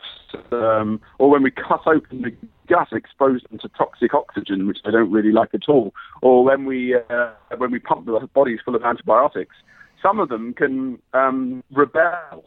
um, 0.53 1.01
or 1.19 1.31
when 1.31 1.43
we 1.43 1.51
cut 1.51 1.87
open 1.87 2.23
the 2.23 2.35
gut 2.67 2.89
and 2.91 2.99
expose 2.99 3.43
them 3.49 3.59
to 3.59 3.69
toxic 3.69 4.15
oxygen, 4.15 4.67
which 4.67 4.79
they 4.85 4.91
don't 4.91 5.11
really 5.11 5.33
like 5.33 5.55
at 5.55 5.69
all, 5.69 5.95
or 6.23 6.45
when 6.45 6.65
we 6.65 6.95
uh, 6.95 7.31
when 7.57 7.71
we 7.71 7.79
pump 7.79 8.07
their 8.07 8.27
bodies 8.29 8.61
full 8.65 8.75
of 8.75 8.83
antibiotics, 8.83 9.57
some 10.03 10.21
of 10.21 10.29
them 10.29 10.55
can 10.55 10.99
um, 11.15 11.63
rebel. 11.73 12.45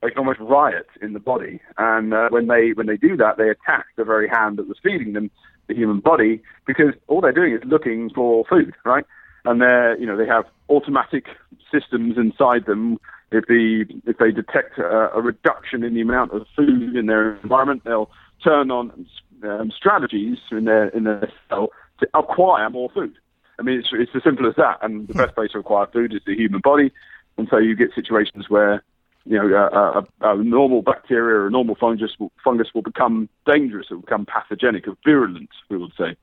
They 0.00 0.08
can 0.08 0.18
almost 0.18 0.40
riot 0.40 0.88
in 1.00 1.12
the 1.12 1.20
body, 1.20 1.60
and 1.78 2.12
uh, 2.12 2.28
when 2.30 2.48
they 2.48 2.72
when 2.72 2.86
they 2.86 2.96
do 2.96 3.16
that, 3.16 3.36
they 3.36 3.48
attack 3.48 3.86
the 3.96 4.04
very 4.04 4.28
hand 4.28 4.58
that 4.58 4.68
was 4.68 4.76
feeding 4.82 5.12
them 5.12 5.30
the 5.68 5.74
human 5.74 6.00
body 6.00 6.42
because 6.66 6.92
all 7.06 7.20
they're 7.20 7.32
doing 7.32 7.54
is 7.54 7.60
looking 7.64 8.10
for 8.10 8.44
food, 8.48 8.74
right? 8.84 9.04
And 9.44 9.60
they're 9.60 9.96
you 9.98 10.06
know 10.06 10.16
they 10.16 10.26
have 10.26 10.44
automatic 10.68 11.26
systems 11.70 12.16
inside 12.16 12.66
them 12.66 12.98
if 13.32 13.46
the 13.46 13.84
if 14.06 14.18
they 14.18 14.30
detect 14.30 14.78
a, 14.78 15.10
a, 15.14 15.20
reduction 15.20 15.82
in 15.82 15.94
the 15.94 16.00
amount 16.00 16.32
of 16.32 16.46
food 16.54 16.96
in 16.96 17.06
their 17.06 17.36
environment, 17.36 17.82
they'll 17.84 18.10
turn 18.44 18.70
on 18.70 19.06
um, 19.44 19.70
strategies 19.70 20.38
in 20.50 20.64
their 20.64 20.88
in 20.88 21.04
their 21.04 21.30
cell 21.48 21.68
to 22.00 22.08
acquire 22.14 22.68
more 22.70 22.90
food. 22.90 23.14
I 23.58 23.62
mean, 23.62 23.78
it's 23.78 23.88
it's 23.92 24.12
as 24.14 24.22
simple 24.22 24.46
as 24.46 24.54
that. 24.56 24.78
And 24.82 25.08
the 25.08 25.14
best 25.14 25.34
place 25.34 25.52
to 25.52 25.58
acquire 25.58 25.86
food 25.86 26.14
is 26.14 26.20
the 26.26 26.34
human 26.34 26.60
body, 26.60 26.92
and 27.36 27.48
so 27.50 27.58
you 27.58 27.76
get 27.76 27.94
situations 27.94 28.48
where 28.48 28.82
you 29.24 29.38
know 29.38 29.54
a, 29.54 30.26
a, 30.26 30.34
a 30.34 30.42
normal 30.42 30.82
bacteria 30.82 31.36
or 31.36 31.46
a 31.46 31.50
normal 31.50 31.74
fungus 31.74 32.12
will, 32.18 32.32
fungus 32.42 32.68
will 32.74 32.82
become 32.82 33.28
dangerous, 33.46 33.86
it 33.90 33.94
will 33.94 34.02
become 34.02 34.26
pathogenic 34.26 34.88
or 34.88 34.96
virulent, 35.04 35.50
we 35.68 35.76
would 35.76 35.92
say. 35.98 36.16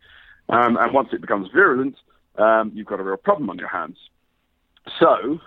Um, 0.50 0.78
and 0.78 0.94
once 0.94 1.10
it 1.14 1.22
becomes 1.22 1.50
virulent, 1.54 1.96
um, 2.38 2.72
you've 2.74 2.88
got 2.88 3.00
a 3.00 3.04
real 3.04 3.18
problem 3.18 3.50
on 3.50 3.60
your 3.60 3.70
hands. 3.70 3.98
So 5.00 5.40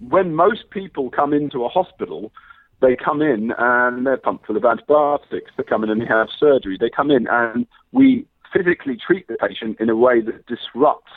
when 0.00 0.34
most 0.34 0.70
people 0.70 1.10
come 1.10 1.32
into 1.32 1.64
a 1.64 1.68
hospital, 1.68 2.32
they 2.80 2.96
come 2.96 3.22
in 3.22 3.52
and 3.58 4.06
they're 4.06 4.16
pumped 4.16 4.46
full 4.46 4.56
of 4.56 4.64
antibiotics. 4.64 5.50
They 5.56 5.62
come 5.62 5.84
in 5.84 5.90
and 5.90 6.00
they 6.00 6.06
have 6.06 6.28
surgery. 6.38 6.76
They 6.78 6.90
come 6.90 7.10
in 7.10 7.26
and 7.28 7.66
we 7.92 8.26
physically 8.52 8.96
treat 8.96 9.26
the 9.26 9.36
patient 9.36 9.78
in 9.80 9.88
a 9.90 9.96
way 9.96 10.20
that 10.20 10.46
disrupts 10.46 11.12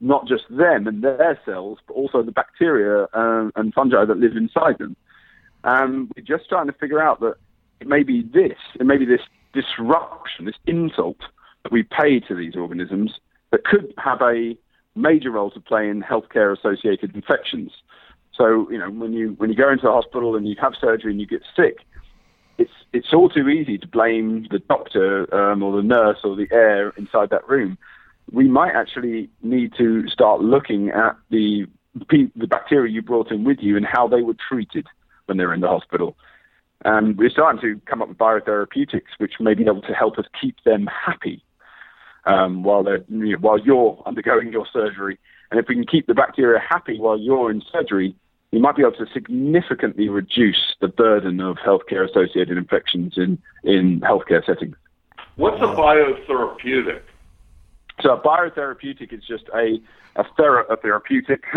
not 0.00 0.26
just 0.26 0.44
them 0.50 0.86
and 0.86 1.02
their 1.02 1.38
cells, 1.44 1.78
but 1.86 1.94
also 1.94 2.22
the 2.22 2.32
bacteria 2.32 3.06
um, 3.14 3.50
and 3.56 3.72
fungi 3.72 4.04
that 4.04 4.18
live 4.18 4.36
inside 4.36 4.78
them. 4.78 4.96
And 5.64 6.12
we're 6.14 6.22
just 6.22 6.48
trying 6.48 6.66
to 6.66 6.72
figure 6.74 7.02
out 7.02 7.20
that 7.20 7.36
it 7.80 7.88
may 7.88 8.02
be 8.02 8.22
this, 8.22 8.58
it 8.78 8.86
may 8.86 8.98
be 8.98 9.06
this 9.06 9.22
disruption, 9.52 10.44
this 10.44 10.54
insult 10.66 11.18
that 11.62 11.72
we 11.72 11.82
pay 11.82 12.20
to 12.20 12.34
these 12.34 12.54
organisms 12.54 13.14
that 13.50 13.64
could 13.64 13.92
have 13.98 14.20
a 14.20 14.56
major 14.94 15.30
role 15.30 15.50
to 15.50 15.60
play 15.60 15.88
in 15.88 16.02
healthcare 16.02 16.56
associated 16.56 17.14
infections. 17.14 17.72
So, 18.36 18.70
you 18.70 18.78
know, 18.78 18.90
when 18.90 19.12
you 19.12 19.34
when 19.38 19.50
you 19.50 19.56
go 19.56 19.70
into 19.70 19.84
the 19.84 19.92
hospital 19.92 20.36
and 20.36 20.46
you 20.48 20.56
have 20.60 20.74
surgery 20.80 21.10
and 21.10 21.20
you 21.20 21.26
get 21.26 21.42
sick, 21.54 21.78
it's 22.58 22.72
it's 22.92 23.12
all 23.12 23.28
too 23.28 23.48
easy 23.48 23.78
to 23.78 23.86
blame 23.86 24.46
the 24.50 24.58
doctor 24.58 25.32
um, 25.34 25.62
or 25.62 25.76
the 25.76 25.82
nurse 25.82 26.18
or 26.24 26.36
the 26.36 26.48
air 26.52 26.90
inside 26.96 27.30
that 27.30 27.48
room. 27.48 27.78
We 28.30 28.48
might 28.48 28.74
actually 28.74 29.30
need 29.42 29.72
to 29.78 30.08
start 30.08 30.40
looking 30.40 30.90
at 30.90 31.16
the 31.30 31.66
the 32.10 32.46
bacteria 32.46 32.92
you 32.92 33.00
brought 33.00 33.30
in 33.30 33.44
with 33.44 33.58
you 33.60 33.76
and 33.76 33.86
how 33.86 34.06
they 34.06 34.20
were 34.20 34.36
treated 34.48 34.86
when 35.26 35.38
they 35.38 35.46
were 35.46 35.54
in 35.54 35.60
the 35.60 35.68
hospital. 35.68 36.16
And 36.84 37.16
we're 37.16 37.30
starting 37.30 37.60
to 37.62 37.80
come 37.86 38.02
up 38.02 38.08
with 38.08 38.18
biotherapeutics, 38.18 39.16
which 39.16 39.34
may 39.40 39.54
be 39.54 39.64
able 39.64 39.80
to 39.82 39.94
help 39.94 40.18
us 40.18 40.26
keep 40.38 40.56
them 40.64 40.88
happy 40.88 41.42
um, 42.26 42.62
while 42.62 42.82
they're 42.82 43.04
you 43.08 43.32
know, 43.32 43.38
while 43.38 43.58
you're 43.58 44.02
undergoing 44.04 44.52
your 44.52 44.66
surgery. 44.70 45.18
And 45.50 45.58
if 45.58 45.66
we 45.68 45.74
can 45.74 45.86
keep 45.86 46.06
the 46.06 46.14
bacteria 46.14 46.60
happy 46.60 46.98
while 46.98 47.18
you're 47.18 47.50
in 47.50 47.62
surgery, 47.72 48.14
you 48.56 48.62
might 48.62 48.74
be 48.74 48.80
able 48.80 48.92
to 48.92 49.06
significantly 49.12 50.08
reduce 50.08 50.76
the 50.80 50.88
burden 50.88 51.40
of 51.40 51.58
healthcare 51.58 52.08
associated 52.08 52.56
infections 52.56 53.12
in, 53.18 53.38
in 53.64 54.00
healthcare 54.00 54.42
settings. 54.46 54.74
What's 55.34 55.60
a 55.60 55.66
biotherapeutic? 55.66 57.02
So 58.00 58.14
a 58.14 58.20
biotherapeutic 58.22 59.12
is 59.12 59.22
just 59.28 59.44
a 59.54 59.78
a, 60.16 60.24
thera- 60.38 60.64
a 60.70 60.76
therapeutic 60.78 61.44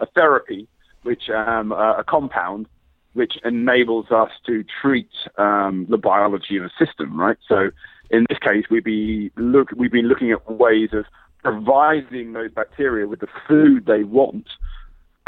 a 0.00 0.06
therapy, 0.16 0.66
which 1.04 1.30
um, 1.30 1.70
a 1.70 2.02
compound 2.08 2.66
which 3.12 3.34
enables 3.44 4.10
us 4.10 4.30
to 4.46 4.64
treat 4.80 5.10
um, 5.38 5.86
the 5.90 5.98
biology 5.98 6.56
of 6.56 6.64
a 6.64 6.70
system, 6.84 7.20
right? 7.20 7.36
So 7.46 7.70
in 8.10 8.26
this 8.28 8.38
case, 8.40 8.64
we'd 8.68 8.82
be 8.82 9.30
look 9.36 9.68
we've 9.76 9.92
been 9.92 10.08
looking 10.08 10.32
at 10.32 10.50
ways 10.50 10.88
of 10.92 11.04
providing 11.44 12.32
those 12.32 12.50
bacteria 12.50 13.06
with 13.06 13.20
the 13.20 13.28
food 13.46 13.86
they 13.86 14.02
want 14.02 14.48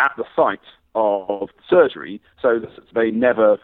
at 0.00 0.11
the 0.16 0.24
site 0.35 0.59
of 0.95 1.49
surgery, 1.69 2.21
so 2.41 2.59
that 2.59 2.71
they 2.95 3.11
never 3.11 3.59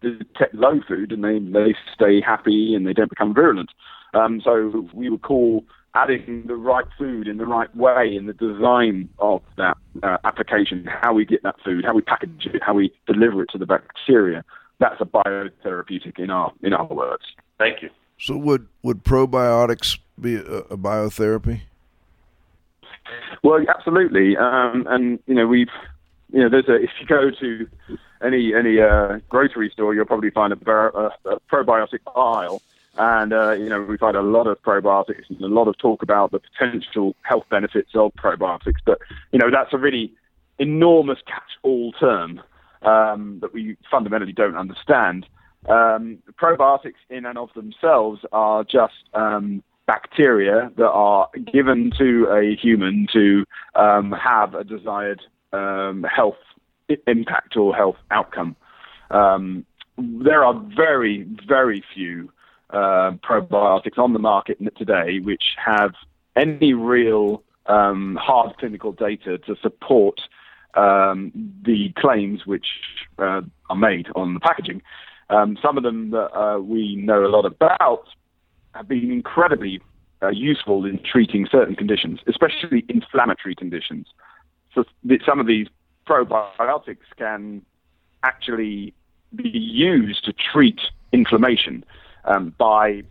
detect 0.00 0.54
low 0.54 0.80
food 0.86 1.12
and 1.12 1.24
they 1.24 1.38
they 1.38 1.74
stay 1.94 2.20
happy 2.20 2.74
and 2.74 2.86
they 2.86 2.92
don't 2.92 3.10
become 3.10 3.34
virulent. 3.34 3.70
Um, 4.12 4.40
so 4.42 4.88
we 4.92 5.08
would 5.08 5.22
call 5.22 5.64
adding 5.94 6.44
the 6.46 6.56
right 6.56 6.86
food 6.98 7.28
in 7.28 7.36
the 7.36 7.46
right 7.46 7.74
way 7.76 8.14
in 8.14 8.26
the 8.26 8.32
design 8.32 9.08
of 9.18 9.42
that 9.56 9.76
uh, 10.02 10.18
application, 10.24 10.88
how 11.02 11.12
we 11.12 11.24
get 11.24 11.42
that 11.44 11.56
food, 11.64 11.84
how 11.84 11.94
we 11.94 12.02
package 12.02 12.48
it, 12.52 12.62
how 12.62 12.74
we 12.74 12.92
deliver 13.06 13.42
it 13.42 13.50
to 13.50 13.58
the 13.58 13.66
bacteria. 13.66 14.44
That's 14.80 15.00
a 15.00 15.04
biotherapeutic 15.04 16.18
in 16.18 16.30
our 16.30 16.52
in 16.62 16.72
our 16.72 16.86
words. 16.86 17.22
Thank 17.58 17.82
you. 17.82 17.90
So 18.18 18.36
would 18.36 18.66
would 18.82 19.04
probiotics 19.04 19.98
be 20.20 20.36
a, 20.36 20.40
a 20.40 20.76
biotherapy? 20.76 21.62
Well, 23.42 23.64
absolutely, 23.68 24.36
um, 24.36 24.86
and 24.88 25.20
you 25.26 25.34
know 25.34 25.46
we've 25.46 25.68
you 26.32 26.40
know 26.40 26.48
there's 26.48 26.68
a 26.68 26.74
if 26.74 26.90
you 27.00 27.06
go 27.06 27.30
to 27.30 27.68
any 28.22 28.54
any 28.54 28.80
uh, 28.80 29.18
grocery 29.28 29.70
store, 29.70 29.94
you'll 29.94 30.04
probably 30.04 30.30
find 30.30 30.52
a, 30.52 30.70
a, 30.70 31.10
a 31.26 31.40
probiotic 31.50 32.00
aisle 32.16 32.62
and, 32.96 33.32
uh, 33.32 33.52
you 33.52 33.68
know, 33.68 33.82
we've 33.82 34.00
had 34.00 34.14
a 34.14 34.22
lot 34.22 34.46
of 34.46 34.62
probiotics 34.62 35.28
and 35.28 35.40
a 35.40 35.48
lot 35.48 35.66
of 35.66 35.76
talk 35.78 36.02
about 36.02 36.30
the 36.30 36.38
potential 36.38 37.16
health 37.22 37.44
benefits 37.50 37.90
of 37.94 38.12
probiotics. 38.14 38.78
But, 38.84 38.98
you 39.32 39.38
know, 39.38 39.50
that's 39.50 39.72
a 39.72 39.78
really 39.78 40.12
enormous 40.58 41.18
catch 41.26 41.42
all 41.62 41.92
term 41.92 42.40
um, 42.82 43.38
that 43.40 43.52
we 43.52 43.76
fundamentally 43.90 44.32
don't 44.32 44.56
understand. 44.56 45.26
Um, 45.68 46.18
probiotics, 46.40 47.00
in 47.10 47.26
and 47.26 47.36
of 47.36 47.52
themselves, 47.54 48.20
are 48.32 48.62
just 48.62 48.94
um, 49.14 49.64
bacteria 49.86 50.70
that 50.76 50.90
are 50.90 51.28
given 51.52 51.90
to 51.98 52.26
a 52.26 52.54
human 52.54 53.08
to 53.12 53.44
um, 53.74 54.12
have 54.12 54.54
a 54.54 54.62
desired 54.62 55.20
um, 55.54 56.04
health 56.04 56.36
impact 57.06 57.56
or 57.56 57.74
health 57.74 57.96
outcome. 58.10 58.56
Um, 59.10 59.64
there 59.96 60.44
are 60.44 60.54
very, 60.76 61.26
very 61.46 61.82
few 61.94 62.30
uh, 62.70 63.12
probiotics 63.22 63.98
on 63.98 64.12
the 64.12 64.18
market 64.18 64.58
today 64.76 65.20
which 65.20 65.44
have 65.64 65.92
any 66.36 66.74
real 66.74 67.42
um, 67.66 68.18
hard 68.20 68.56
clinical 68.58 68.92
data 68.92 69.38
to 69.38 69.54
support 69.62 70.20
um, 70.74 71.32
the 71.64 71.92
claims 71.96 72.46
which 72.46 72.66
uh, 73.18 73.42
are 73.70 73.76
made 73.76 74.08
on 74.16 74.34
the 74.34 74.40
packaging. 74.40 74.82
Um, 75.30 75.56
some 75.62 75.76
of 75.76 75.84
them 75.84 76.10
that 76.10 76.36
uh, 76.36 76.58
we 76.58 76.96
know 76.96 77.24
a 77.24 77.28
lot 77.28 77.46
about 77.46 78.06
have 78.74 78.88
been 78.88 79.10
incredibly 79.10 79.80
uh, 80.22 80.30
useful 80.30 80.84
in 80.84 80.98
treating 81.04 81.46
certain 81.50 81.76
conditions, 81.76 82.20
especially 82.26 82.84
inflammatory 82.88 83.54
conditions. 83.54 84.08
So 84.74 84.84
some 85.24 85.40
of 85.40 85.46
these 85.46 85.68
probiotics 86.06 87.06
can 87.16 87.62
actually 88.22 88.94
be 89.34 89.48
used 89.48 90.24
to 90.24 90.32
treat 90.32 90.80
inflammation 91.12 91.84
um, 92.24 92.54
by 92.58 93.02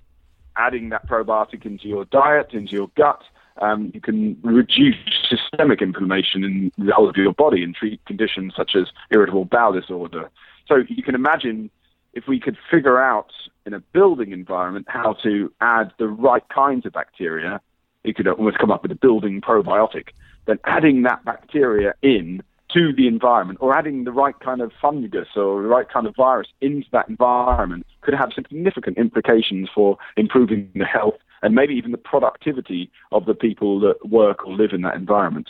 adding 0.56 0.90
that 0.90 1.08
probiotic 1.08 1.66
into 1.66 1.88
your 1.88 2.06
diet, 2.06 2.54
into 2.54 2.74
your 2.74 2.90
gut. 2.96 3.22
Um, 3.62 3.92
you 3.94 4.02
can 4.02 4.38
reduce 4.44 4.96
systemic 5.30 5.82
inflammation 5.82 6.44
in 6.44 6.72
the 6.78 6.94
whole 6.94 7.10
of 7.10 7.16
your 7.16 7.34
body 7.34 7.64
and 7.64 7.76
treat 7.76 8.04
conditions 8.06 8.54
such 8.56 8.76
as 8.76 8.88
irritable 9.12 9.46
bowel 9.46 9.74
disorder. 9.74 10.30
So 10.68 10.84
you 10.88 11.04
can 11.04 11.16
imagine 11.16 11.70
if 12.14 12.28
we 12.28 12.40
could 12.40 12.58
figure 12.70 13.02
out 13.02 13.32
in 13.66 13.74
a 13.74 13.80
building 13.80 14.32
environment 14.32 14.86
how 14.90 15.14
to 15.24 15.52
add 15.62 15.92
the 15.98 16.08
right 16.08 16.48
kinds 16.50 16.86
of 16.86 16.94
bacteria, 16.94 17.62
you 18.04 18.14
could 18.14 18.28
almost 18.28 18.58
come 18.58 18.72
up 18.72 18.84
with 18.84 18.92
a 18.92 18.96
building 18.96 19.42
probiotic. 19.42 20.10
Then 20.46 20.60
adding 20.66 21.04
that 21.04 21.24
bacteria 21.24 21.94
in 22.02 22.44
to 22.74 22.92
the 22.94 23.08
environment 23.08 23.60
or 23.62 23.76
adding 23.76 24.04
the 24.04 24.12
right 24.12 24.38
kind 24.40 24.62
of 24.62 24.72
fungus 24.82 25.28
or 25.36 25.62
the 25.62 25.68
right 25.68 25.88
kind 25.90 26.08
of 26.08 26.16
virus 26.16 26.48
into 26.62 26.88
that 26.92 27.08
environment 27.08 27.86
could 28.02 28.14
have 28.14 28.34
significant 28.34 28.98
implications 28.98 29.70
for 29.74 29.98
improving 30.18 30.70
the 30.76 30.86
health 30.86 31.16
and 31.44 31.54
maybe 31.54 31.74
even 31.76 31.92
the 31.92 31.98
productivity 31.98 32.90
of 33.12 33.26
the 33.26 33.36
people 33.36 33.80
that 33.80 34.08
work 34.08 34.46
or 34.46 34.54
live 34.54 34.74
in 34.74 34.82
that 34.82 34.96
environment. 34.96 35.50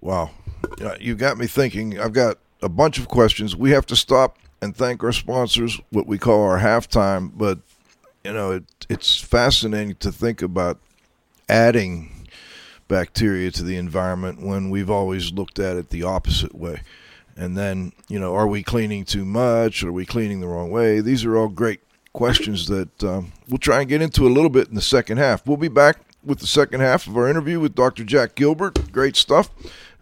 Wow. 0.00 0.30
You 1.00 1.14
got 1.14 1.38
me 1.38 1.46
thinking. 1.46 2.00
I've 2.00 2.12
got 2.12 2.38
a 2.62 2.68
bunch 2.68 2.98
of 2.98 3.08
questions. 3.08 3.54
We 3.54 3.70
have 3.70 3.86
to 3.86 3.96
stop 3.96 4.38
and 4.60 4.74
thank 4.74 5.04
our 5.04 5.12
sponsors, 5.12 5.80
what 5.90 6.06
we 6.06 6.18
call 6.18 6.42
our 6.42 6.58
halftime, 6.58 7.30
but 7.36 7.58
you 8.24 8.32
know, 8.32 8.52
it, 8.52 8.64
it's 8.88 9.18
fascinating 9.18 9.94
to 9.96 10.10
think 10.10 10.40
about 10.40 10.80
adding 11.48 12.28
bacteria 12.88 13.50
to 13.50 13.62
the 13.62 13.76
environment 13.76 14.40
when 14.40 14.70
we've 14.70 14.90
always 14.90 15.32
looked 15.32 15.58
at 15.58 15.76
it 15.76 15.90
the 15.90 16.02
opposite 16.02 16.54
way. 16.54 16.82
And 17.36 17.56
then, 17.56 17.92
you 18.08 18.18
know, 18.18 18.34
are 18.34 18.46
we 18.46 18.62
cleaning 18.62 19.04
too 19.04 19.24
much? 19.24 19.82
Are 19.82 19.92
we 19.92 20.06
cleaning 20.06 20.40
the 20.40 20.46
wrong 20.46 20.70
way? 20.70 21.00
These 21.00 21.24
are 21.24 21.36
all 21.36 21.48
great 21.48 21.80
questions 22.12 22.68
that 22.68 23.02
um, 23.02 23.32
we'll 23.48 23.58
try 23.58 23.80
and 23.80 23.88
get 23.88 24.00
into 24.00 24.26
a 24.26 24.30
little 24.30 24.50
bit 24.50 24.68
in 24.68 24.74
the 24.74 24.82
second 24.82 25.18
half. 25.18 25.46
We'll 25.46 25.56
be 25.56 25.68
back 25.68 25.98
with 26.22 26.38
the 26.38 26.46
second 26.46 26.80
half 26.80 27.06
of 27.06 27.16
our 27.16 27.28
interview 27.28 27.60
with 27.60 27.74
Dr. 27.74 28.04
Jack 28.04 28.34
Gilbert. 28.34 28.92
Great 28.92 29.16
stuff. 29.16 29.50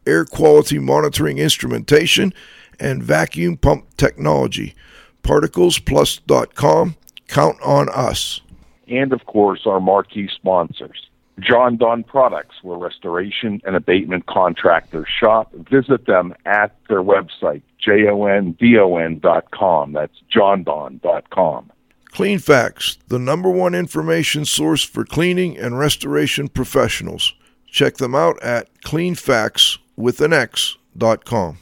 air 0.05 0.25
quality 0.25 0.77
monitoring 0.77 1.39
instrumentation, 1.39 2.31
and 2.79 3.03
vacuum 3.03 3.57
pump 3.57 3.85
technology. 3.97 4.75
ParticlesPlus.com. 5.23 6.95
Count 7.27 7.57
on 7.63 7.89
us. 7.89 8.41
And 8.87 9.11
of 9.13 9.25
course, 9.25 9.61
our 9.65 9.79
marquee 9.79 10.29
sponsors. 10.33 11.08
Jon-Don 11.39 12.03
Products, 12.03 12.55
where 12.61 12.77
restoration 12.77 13.61
and 13.65 13.75
abatement 13.75 14.25
contractors 14.27 15.07
shop. 15.07 15.51
Visit 15.53 16.05
them 16.05 16.35
at 16.45 16.75
their 16.87 17.01
website, 17.01 17.61
J-O-N-D-O-N 17.79 19.19
dot 19.19 19.51
com. 19.51 19.93
That's 19.93 20.21
jondon 20.33 21.01
dot 21.01 21.29
com. 21.29 21.71
Cleanfax, 22.11 22.97
the 23.07 23.19
number 23.19 23.49
one 23.49 23.75
information 23.75 24.43
source 24.45 24.83
for 24.83 25.05
cleaning 25.05 25.57
and 25.57 25.77
restoration 25.77 26.47
professionals. 26.47 27.33
Check 27.67 27.97
them 27.97 28.15
out 28.15 28.41
at 28.41 28.67
cleanfax 28.81 29.77
with 29.95 30.21
an 30.21 30.33
X 30.33 30.77
dot 30.97 31.25
com. 31.25 31.57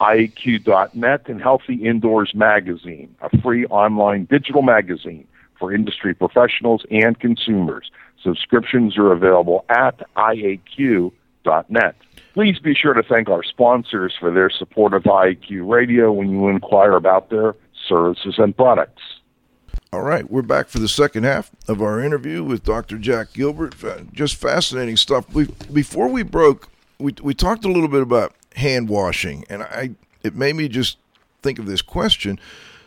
IAQ.net 0.00 1.28
and 1.28 1.42
Healthy 1.42 1.86
Indoors 1.86 2.34
Magazine, 2.34 3.14
a 3.20 3.38
free 3.42 3.66
online 3.66 4.24
digital 4.24 4.62
magazine 4.62 5.26
for 5.60 5.72
industry 5.72 6.14
professionals 6.14 6.84
and 6.90 7.20
consumers. 7.20 7.92
Subscriptions 8.22 8.98
are 8.98 9.12
available 9.12 9.64
at 9.68 10.00
IAQ.net. 10.16 11.94
Please 12.34 12.58
be 12.58 12.74
sure 12.74 12.94
to 12.94 13.02
thank 13.02 13.28
our 13.28 13.44
sponsors 13.44 14.14
for 14.18 14.32
their 14.32 14.50
support 14.50 14.94
of 14.94 15.04
IAQ 15.04 15.68
Radio 15.68 16.10
when 16.10 16.30
you 16.30 16.48
inquire 16.48 16.94
about 16.94 17.30
their 17.30 17.54
services 17.88 18.34
and 18.38 18.56
products. 18.56 19.02
All 19.92 20.02
right, 20.02 20.30
we're 20.30 20.42
back 20.42 20.68
for 20.68 20.78
the 20.78 20.88
second 20.88 21.24
half 21.24 21.50
of 21.66 21.82
our 21.82 22.00
interview 22.00 22.44
with 22.44 22.62
Dr. 22.62 22.96
Jack 22.98 23.32
Gilbert. 23.32 23.74
Just 24.12 24.36
fascinating 24.36 24.96
stuff. 24.96 25.32
We, 25.34 25.46
before 25.72 26.08
we 26.08 26.22
broke, 26.22 26.68
we, 26.98 27.14
we 27.22 27.34
talked 27.34 27.64
a 27.64 27.68
little 27.68 27.88
bit 27.88 28.02
about 28.02 28.34
hand 28.54 28.88
washing, 28.88 29.44
and 29.50 29.62
I 29.62 29.90
it 30.22 30.36
made 30.36 30.54
me 30.54 30.68
just 30.68 30.98
think 31.42 31.58
of 31.58 31.66
this 31.66 31.82
question. 31.82 32.38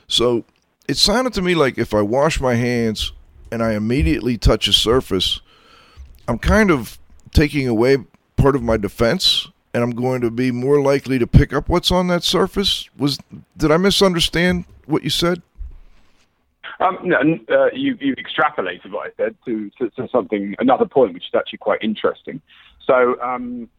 So 0.08 0.46
it 0.88 0.98
sounded 0.98 1.34
to 1.34 1.42
me 1.42 1.56
like 1.56 1.78
if 1.78 1.94
I 1.94 2.02
wash 2.02 2.40
my 2.40 2.56
hands 2.56 3.12
and 3.52 3.64
I 3.64 3.74
immediately 3.74 4.38
touch 4.38 4.68
a 4.68 4.74
surface, 4.74 5.40
I'm 6.28 6.40
kind 6.40 6.72
of 6.72 7.00
taking 7.32 7.68
away 7.68 7.98
part 8.36 8.56
of 8.56 8.64
my 8.64 8.78
defense 8.78 9.48
and 9.74 9.84
I'm 9.84 9.92
going 9.92 10.22
to 10.22 10.32
be 10.32 10.52
more 10.52 10.82
likely 10.82 11.18
to 11.20 11.28
pick 11.28 11.54
up 11.54 11.70
what's 11.70 11.92
on 11.92 12.08
that 12.08 12.24
surface. 12.24 12.90
Was 12.98 13.18
did 13.58 13.72
I 13.72 13.78
misunderstand 13.78 14.66
what 14.86 15.04
you 15.04 15.10
said? 15.10 15.42
Um, 16.80 16.98
no, 17.04 17.18
uh, 17.50 17.70
you, 17.74 17.98
you've 18.00 18.18
extrapolated 18.18 18.92
what 18.92 19.08
I 19.08 19.12
said 19.16 19.36
to, 19.46 19.70
to, 19.78 19.90
to, 19.92 20.08
something, 20.10 20.56
another 20.60 20.86
point, 20.86 21.14
which 21.14 21.24
is 21.24 21.36
actually 21.36 21.60
quite 21.60 21.82
interesting. 21.82 22.42
So, 22.86 23.22
um, 23.22 23.70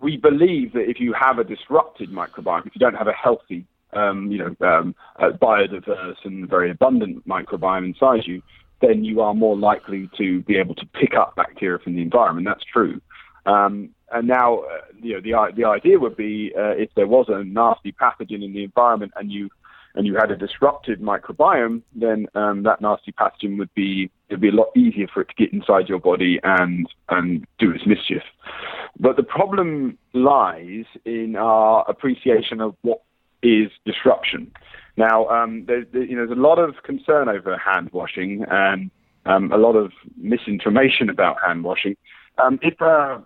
we 0.00 0.16
believe 0.16 0.72
that 0.72 0.88
if 0.88 1.00
you 1.00 1.12
have 1.12 1.38
a 1.38 1.44
disrupted 1.44 2.10
microbiome, 2.10 2.66
if 2.66 2.74
you 2.74 2.78
don't 2.78 2.94
have 2.94 3.08
a 3.08 3.12
healthy, 3.12 3.66
um, 3.92 4.30
you 4.30 4.38
know, 4.38 4.66
um, 4.66 4.94
uh, 5.16 5.30
biodiverse 5.30 6.16
and 6.24 6.48
very 6.48 6.70
abundant 6.70 7.26
microbiome 7.26 7.86
inside 7.86 8.22
you, 8.26 8.42
then 8.80 9.04
you 9.04 9.20
are 9.20 9.34
more 9.34 9.56
likely 9.56 10.08
to 10.16 10.42
be 10.42 10.56
able 10.56 10.74
to 10.74 10.86
pick 10.86 11.14
up 11.14 11.34
bacteria 11.36 11.78
from 11.78 11.96
the 11.96 12.02
environment. 12.02 12.46
That's 12.46 12.64
true. 12.64 13.00
Um, 13.46 13.90
and 14.12 14.26
now, 14.26 14.60
uh, 14.60 14.80
you 15.00 15.14
know, 15.14 15.20
the 15.20 15.52
the 15.54 15.64
idea 15.64 15.98
would 15.98 16.16
be 16.16 16.52
uh, 16.56 16.70
if 16.70 16.90
there 16.94 17.06
was 17.06 17.26
a 17.28 17.44
nasty 17.44 17.92
pathogen 17.92 18.44
in 18.44 18.52
the 18.52 18.64
environment 18.64 19.12
and 19.16 19.30
you 19.30 19.50
and 19.94 20.06
you 20.06 20.14
had 20.14 20.30
a 20.30 20.36
disrupted 20.36 21.00
microbiome, 21.00 21.82
then 21.94 22.26
um, 22.34 22.62
that 22.62 22.80
nasty 22.80 23.12
pathogen 23.12 23.58
would 23.58 23.72
be 23.74 24.10
it'd 24.28 24.40
be 24.40 24.48
a 24.48 24.52
lot 24.52 24.68
easier 24.76 25.06
for 25.12 25.22
it 25.22 25.28
to 25.28 25.34
get 25.34 25.52
inside 25.52 25.88
your 25.88 25.98
body 25.98 26.38
and 26.42 26.88
and 27.08 27.46
do 27.58 27.70
its 27.70 27.86
mischief. 27.86 28.22
But 28.98 29.16
the 29.16 29.22
problem 29.22 29.98
lies 30.14 30.84
in 31.04 31.36
our 31.36 31.84
appreciation 31.88 32.60
of 32.60 32.74
what 32.82 33.02
is 33.42 33.70
disruption. 33.84 34.50
Now, 34.96 35.28
um, 35.28 35.64
there, 35.66 35.84
there, 35.92 36.04
you 36.04 36.16
know, 36.16 36.26
there's 36.26 36.38
a 36.38 36.40
lot 36.40 36.58
of 36.58 36.82
concern 36.82 37.28
over 37.28 37.56
hand 37.56 37.90
washing 37.92 38.44
and 38.50 38.90
um, 39.26 39.52
a 39.52 39.56
lot 39.56 39.76
of 39.76 39.92
misinformation 40.16 41.08
about 41.08 41.36
hand 41.46 41.62
washing. 41.62 41.96
Um, 42.38 42.58
if 42.62 42.80
uh, 42.80 43.18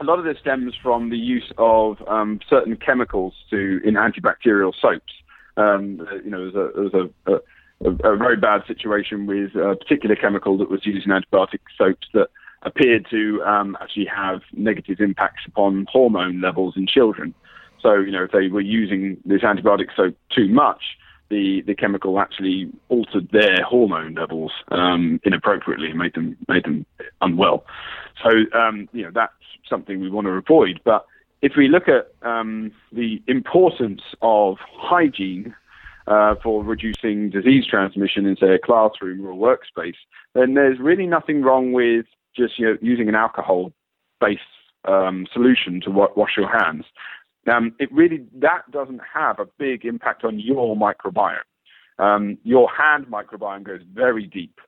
a 0.00 0.04
lot 0.04 0.18
of 0.18 0.24
this 0.24 0.38
stems 0.40 0.74
from 0.80 1.10
the 1.10 1.16
use 1.16 1.50
of 1.58 1.96
um, 2.08 2.40
certain 2.48 2.76
chemicals 2.76 3.34
to 3.50 3.80
in 3.84 3.94
antibacterial 3.94 4.72
soaps. 4.80 5.12
Um, 5.56 6.06
you 6.24 6.30
know, 6.30 6.50
there's 6.50 6.94
a, 6.94 7.32
a, 7.32 7.34
a, 7.84 8.12
a, 8.12 8.16
very 8.16 8.36
bad 8.36 8.62
situation 8.68 9.26
with 9.26 9.56
a 9.56 9.74
particular 9.74 10.14
chemical 10.14 10.56
that 10.58 10.70
was 10.70 10.86
used 10.86 11.04
in 11.04 11.12
antibiotic 11.12 11.58
soaps 11.76 12.06
that 12.14 12.28
appeared 12.62 13.06
to 13.10 13.42
um, 13.42 13.76
actually 13.80 14.06
have 14.06 14.42
negative 14.52 15.00
impacts 15.00 15.42
upon 15.46 15.86
hormone 15.90 16.40
levels 16.40 16.74
in 16.76 16.86
children. 16.86 17.34
So, 17.88 17.94
you 17.94 18.12
know, 18.12 18.24
if 18.24 18.32
they 18.32 18.48
were 18.48 18.60
using 18.60 19.16
this 19.24 19.40
antibiotic 19.40 19.86
soap 19.96 20.14
too 20.28 20.46
much, 20.46 20.82
the, 21.30 21.62
the 21.66 21.74
chemical 21.74 22.20
actually 22.20 22.70
altered 22.90 23.30
their 23.32 23.62
hormone 23.66 24.14
levels 24.14 24.52
um, 24.70 25.20
inappropriately, 25.24 25.94
made 25.94 26.12
them 26.12 26.36
made 26.48 26.64
them 26.64 26.84
unwell. 27.22 27.64
So, 28.22 28.30
um, 28.58 28.90
you 28.92 29.04
know, 29.04 29.10
that's 29.14 29.32
something 29.66 30.00
we 30.00 30.10
want 30.10 30.26
to 30.26 30.32
avoid. 30.32 30.80
But 30.84 31.06
if 31.40 31.52
we 31.56 31.68
look 31.68 31.84
at 31.88 32.12
um, 32.28 32.72
the 32.92 33.22
importance 33.26 34.02
of 34.20 34.58
hygiene 34.60 35.54
uh, 36.06 36.34
for 36.42 36.62
reducing 36.62 37.30
disease 37.30 37.64
transmission 37.66 38.26
in, 38.26 38.36
say, 38.36 38.54
a 38.54 38.58
classroom 38.58 39.24
or 39.24 39.30
a 39.30 39.34
workspace, 39.34 39.96
then 40.34 40.52
there's 40.54 40.78
really 40.78 41.06
nothing 41.06 41.40
wrong 41.40 41.72
with 41.72 42.04
just 42.36 42.58
you 42.58 42.66
know, 42.66 42.76
using 42.82 43.08
an 43.08 43.14
alcohol-based 43.14 44.42
um, 44.84 45.26
solution 45.32 45.80
to 45.82 45.90
wa- 45.90 46.12
wash 46.16 46.32
your 46.36 46.50
hands. 46.50 46.84
Um, 47.48 47.74
it 47.78 47.92
really 47.92 48.26
that 48.40 48.70
doesn't 48.70 49.00
have 49.12 49.38
a 49.38 49.46
big 49.58 49.84
impact 49.84 50.24
on 50.24 50.38
your 50.38 50.76
microbiome. 50.76 51.38
Um, 51.98 52.38
your 52.44 52.68
hand 52.70 53.06
microbiome 53.06 53.64
goes 53.64 53.80
very 53.92 54.26
deep 54.26 54.60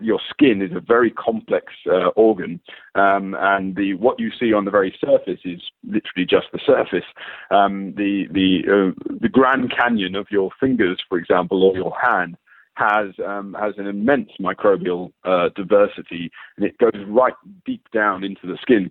your 0.00 0.20
skin 0.30 0.62
is 0.62 0.70
a 0.74 0.80
very 0.80 1.10
complex 1.10 1.66
uh, 1.86 2.08
organ, 2.16 2.60
um, 2.94 3.36
and 3.38 3.76
the 3.76 3.94
what 3.94 4.18
you 4.18 4.30
see 4.38 4.52
on 4.52 4.64
the 4.64 4.70
very 4.70 4.94
surface 5.00 5.40
is 5.44 5.60
literally 5.84 6.26
just 6.28 6.46
the 6.52 6.60
surface. 6.64 7.06
Um, 7.50 7.94
the 7.96 8.26
the 8.32 8.62
uh, 8.66 9.16
the 9.20 9.28
Grand 9.28 9.72
Canyon 9.76 10.14
of 10.14 10.26
your 10.30 10.50
fingers, 10.58 11.00
for 11.08 11.18
example, 11.18 11.62
or 11.62 11.76
your 11.76 11.94
hand, 12.00 12.36
has 12.74 13.14
um, 13.24 13.56
has 13.58 13.74
an 13.78 13.86
immense 13.86 14.30
microbial 14.40 15.12
uh, 15.24 15.50
diversity, 15.54 16.30
and 16.56 16.66
it 16.66 16.76
goes 16.78 17.04
right 17.06 17.34
deep 17.64 17.86
down 17.92 18.24
into 18.24 18.46
the 18.46 18.58
skin. 18.60 18.90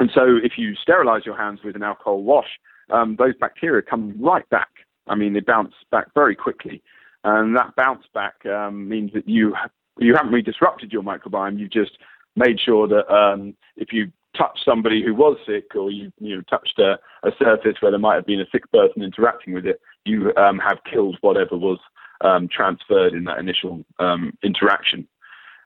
And 0.00 0.10
so, 0.14 0.38
if 0.42 0.52
you 0.56 0.74
sterilize 0.76 1.26
your 1.26 1.36
hands 1.36 1.60
with 1.64 1.76
an 1.76 1.82
alcohol 1.82 2.22
wash, 2.22 2.48
um, 2.90 3.16
those 3.18 3.34
bacteria 3.40 3.82
come 3.82 4.14
right 4.20 4.48
back. 4.48 4.68
I 5.08 5.14
mean, 5.14 5.32
they 5.32 5.40
bounce 5.40 5.74
back 5.90 6.08
very 6.14 6.36
quickly. 6.36 6.82
And 7.24 7.56
that 7.56 7.74
bounce 7.76 8.04
back 8.14 8.46
um, 8.46 8.88
means 8.88 9.12
that 9.14 9.28
you 9.28 9.54
you 9.98 10.14
haven't 10.14 10.30
really 10.30 10.42
disrupted 10.42 10.92
your 10.92 11.02
microbiome. 11.02 11.58
You've 11.58 11.72
just 11.72 11.98
made 12.36 12.60
sure 12.60 12.86
that 12.86 13.12
um, 13.12 13.54
if 13.76 13.92
you 13.92 14.12
touch 14.36 14.60
somebody 14.64 15.02
who 15.04 15.14
was 15.14 15.36
sick 15.44 15.74
or 15.74 15.90
you 15.90 16.12
you 16.20 16.36
know, 16.36 16.42
touched 16.48 16.78
a, 16.78 16.92
a, 17.24 17.32
surface 17.38 17.74
where 17.80 17.90
there 17.90 17.98
might 17.98 18.14
have 18.14 18.26
been 18.26 18.40
a 18.40 18.46
sick 18.52 18.70
person 18.70 19.02
interacting 19.02 19.52
with 19.54 19.66
it, 19.66 19.80
you 20.04 20.32
um, 20.36 20.58
have 20.58 20.78
killed 20.90 21.18
whatever 21.22 21.56
was 21.56 21.80
um, 22.20 22.48
transferred 22.48 23.14
in 23.14 23.24
that 23.24 23.38
initial 23.38 23.84
um, 23.98 24.32
interaction. 24.44 25.08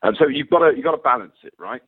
And 0.02 0.16
so 0.18 0.26
you've 0.26 0.48
got 0.48 0.60
to 0.60 0.72
you've 0.74 0.84
got 0.84 0.92
to 0.92 1.02
balance 1.02 1.36
it, 1.44 1.52
right? 1.58 1.82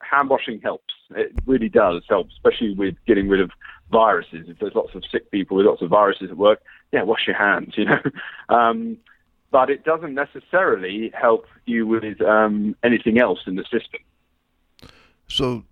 Hand 0.00 0.30
washing 0.30 0.60
helps. 0.60 0.94
It 1.10 1.32
really 1.46 1.68
does 1.68 2.02
help, 2.08 2.28
especially 2.28 2.74
with 2.74 2.94
getting 3.06 3.28
rid 3.28 3.40
of 3.40 3.50
viruses. 3.90 4.46
If 4.48 4.58
there's 4.58 4.74
lots 4.74 4.94
of 4.94 5.04
sick 5.10 5.30
people 5.30 5.56
with 5.56 5.66
lots 5.66 5.82
of 5.82 5.90
viruses 5.90 6.30
at 6.30 6.36
work, 6.36 6.60
yeah, 6.92 7.02
wash 7.02 7.26
your 7.26 7.36
hands. 7.36 7.74
You 7.76 7.84
know. 7.86 8.00
Um, 8.48 8.98
but 9.50 9.70
it 9.70 9.84
doesn't 9.84 10.14
necessarily 10.14 11.12
help 11.14 11.46
you 11.66 11.86
with 11.86 12.20
um, 12.20 12.74
anything 12.82 13.18
else 13.18 13.40
in 13.46 13.54
the 13.54 13.62
system. 13.64 14.00
So, 15.28 15.64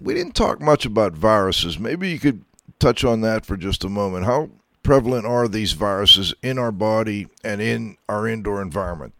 we 0.00 0.14
didn't 0.14 0.34
talk 0.34 0.60
much 0.60 0.86
about 0.86 1.12
viruses. 1.12 1.78
Maybe 1.78 2.10
you 2.10 2.18
could 2.18 2.44
touch 2.78 3.04
on 3.04 3.20
that 3.22 3.44
for 3.44 3.56
just 3.56 3.84
a 3.84 3.88
moment. 3.88 4.26
How 4.26 4.50
prevalent 4.82 5.26
are 5.26 5.48
these 5.48 5.72
viruses 5.72 6.34
in 6.42 6.58
our 6.58 6.72
body 6.72 7.28
and 7.42 7.60
in 7.60 7.96
our 8.08 8.26
indoor 8.26 8.62
environment? 8.62 9.14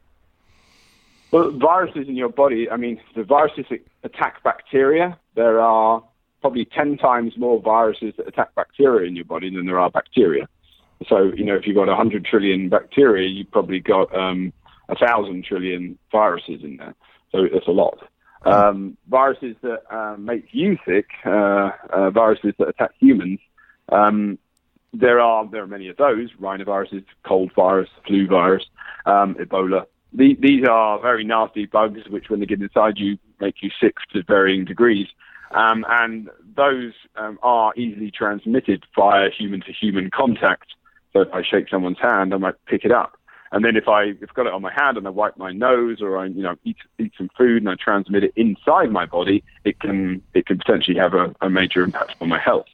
Well, 1.30 1.52
viruses 1.52 2.08
in 2.08 2.16
your 2.16 2.28
body, 2.28 2.68
I 2.70 2.76
mean, 2.76 3.00
the 3.14 3.22
viruses 3.22 3.66
that 3.70 3.80
attack 4.02 4.42
bacteria, 4.42 5.18
there 5.36 5.60
are 5.60 6.02
probably 6.40 6.64
10 6.64 6.96
times 6.96 7.36
more 7.36 7.60
viruses 7.60 8.14
that 8.16 8.26
attack 8.26 8.54
bacteria 8.54 9.08
in 9.08 9.14
your 9.14 9.24
body 9.24 9.54
than 9.54 9.66
there 9.66 9.78
are 9.78 9.90
bacteria. 9.90 10.48
So, 11.08 11.32
you 11.34 11.44
know, 11.44 11.54
if 11.54 11.66
you've 11.66 11.76
got 11.76 11.86
100 11.86 12.24
trillion 12.24 12.68
bacteria, 12.68 13.28
you've 13.28 13.50
probably 13.50 13.80
got 13.80 14.14
um, 14.14 14.52
1,000 14.86 15.44
trillion 15.44 15.98
viruses 16.10 16.62
in 16.62 16.76
there. 16.78 16.94
So 17.32 17.46
that's 17.52 17.68
a 17.68 17.72
lot. 17.72 17.98
Um, 18.44 18.96
viruses 19.08 19.54
that 19.62 19.82
uh, 19.94 20.16
make 20.16 20.48
you 20.52 20.78
sick, 20.86 21.06
uh, 21.26 21.70
uh, 21.90 22.10
viruses 22.10 22.54
that 22.58 22.68
attack 22.68 22.92
humans, 22.98 23.38
um, 23.90 24.38
there 24.92 25.20
are 25.20 25.46
there 25.46 25.62
are 25.62 25.68
many 25.68 25.88
of 25.88 25.96
those 25.96 26.32
rhinoviruses, 26.40 27.04
cold 27.24 27.52
virus, 27.54 27.88
flu 28.06 28.26
virus, 28.26 28.64
um, 29.06 29.34
Ebola. 29.34 29.86
The, 30.12 30.36
these 30.40 30.64
are 30.68 31.00
very 31.00 31.24
nasty 31.24 31.66
bugs, 31.66 32.08
which 32.08 32.30
when 32.30 32.40
they 32.40 32.46
get 32.46 32.60
inside 32.60 32.98
you 32.98 33.18
make 33.40 33.62
you 33.62 33.70
sick 33.80 33.96
to 34.12 34.22
varying 34.22 34.64
degrees. 34.64 35.06
Um, 35.52 35.84
and 35.88 36.28
those 36.56 36.92
um, 37.16 37.38
are 37.42 37.72
easily 37.76 38.10
transmitted 38.10 38.84
via 38.94 39.30
human 39.30 39.60
to 39.62 39.72
human 39.72 40.10
contact. 40.10 40.74
So 41.12 41.22
if 41.22 41.32
I 41.32 41.42
shake 41.42 41.68
someone's 41.68 41.98
hand, 42.00 42.32
I 42.32 42.36
might 42.36 42.54
pick 42.66 42.84
it 42.84 42.92
up. 42.92 43.16
And 43.52 43.64
then 43.64 43.76
if 43.76 43.88
I 43.88 44.10
I've 44.10 44.34
got 44.34 44.46
it 44.46 44.52
on 44.52 44.62
my 44.62 44.72
hand 44.72 44.96
and 44.96 45.06
I 45.06 45.10
wipe 45.10 45.36
my 45.36 45.50
nose 45.50 46.00
or 46.00 46.18
I 46.18 46.26
you 46.26 46.42
know 46.42 46.54
eat 46.64 46.76
eat 47.00 47.12
some 47.18 47.30
food 47.36 47.62
and 47.62 47.68
I 47.68 47.74
transmit 47.74 48.22
it 48.22 48.32
inside 48.36 48.92
my 48.92 49.06
body, 49.06 49.42
it 49.64 49.80
can 49.80 50.22
it 50.34 50.46
can 50.46 50.58
potentially 50.58 50.96
have 50.98 51.14
a, 51.14 51.34
a 51.40 51.50
major 51.50 51.82
impact 51.82 52.14
on 52.20 52.28
my 52.28 52.38
health. 52.38 52.66